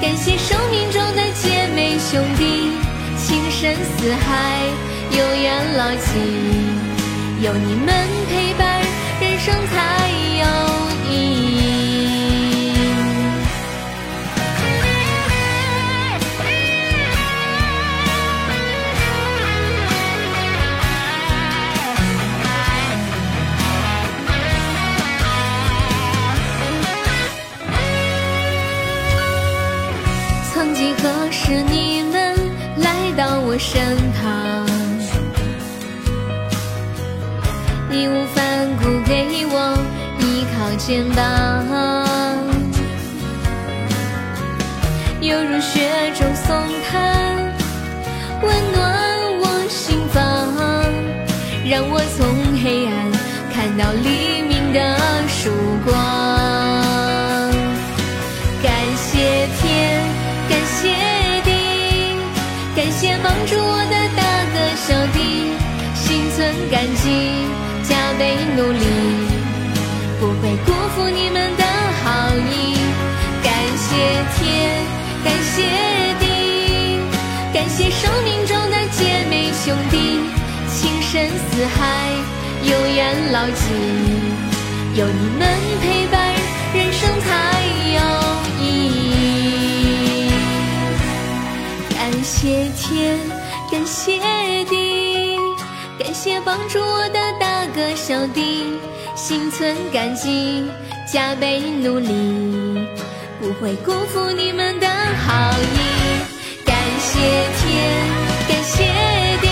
[0.00, 2.72] 感谢生命中的姐妹兄弟，
[3.16, 4.66] 情深似海，
[5.12, 6.10] 永远牢记，
[7.40, 7.94] 有你们
[8.28, 8.80] 陪伴，
[9.20, 10.01] 人生才
[40.92, 41.24] 肩膀，
[45.22, 45.80] 犹如雪
[46.14, 46.54] 中送
[46.84, 47.34] 炭，
[48.42, 48.78] 温暖
[49.40, 50.22] 我心房，
[51.64, 52.28] 让我从
[52.62, 52.92] 黑暗
[53.54, 54.78] 看到黎明的
[55.28, 55.50] 曙
[55.82, 55.90] 光。
[58.62, 59.98] 感谢天，
[60.46, 60.92] 感谢
[61.42, 61.50] 地，
[62.76, 64.20] 感谢帮助我的大
[64.52, 65.56] 哥小弟，
[65.94, 66.04] 心
[66.36, 66.38] 存
[66.70, 67.08] 感激，
[67.82, 68.84] 加倍努力，
[75.54, 75.60] 谢
[76.18, 76.24] 地，
[77.52, 80.18] 感谢生命中的姐妹兄弟，
[80.70, 82.08] 情深似海，
[82.62, 83.60] 有缘牢记，
[84.94, 85.46] 有你们
[85.82, 86.34] 陪伴，
[86.74, 87.28] 人生才
[87.92, 88.00] 有
[88.62, 88.64] 意
[88.96, 90.30] 义。
[91.94, 93.18] 感谢天，
[93.70, 94.18] 感谢
[94.64, 95.36] 地，
[95.98, 98.72] 感谢帮助我的大哥小弟，
[99.14, 100.64] 心存感激，
[101.12, 102.88] 加倍努力，
[103.42, 105.76] 不会辜负你们的好意。
[106.64, 107.18] 感谢
[107.58, 107.74] 天，
[108.48, 108.84] 感谢
[109.42, 109.48] 地，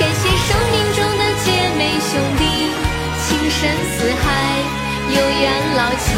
[0.00, 1.46] 感谢生命中的姐
[1.78, 2.42] 妹兄弟，
[3.22, 4.26] 情深似海，
[5.14, 5.44] 有缘
[5.76, 6.10] 牢记，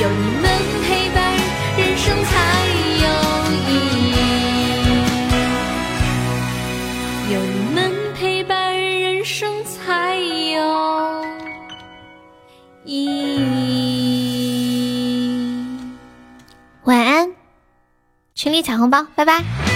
[0.00, 0.48] 有你们
[0.88, 1.18] 陪伴，
[1.76, 2.32] 人生才
[3.04, 3.06] 有
[3.68, 3.70] 意
[4.06, 4.08] 义。
[7.34, 7.78] 有你们
[8.18, 10.58] 陪伴，人生才有
[12.86, 13.29] 意义。
[18.40, 19.69] 群里抢红包，拜拜。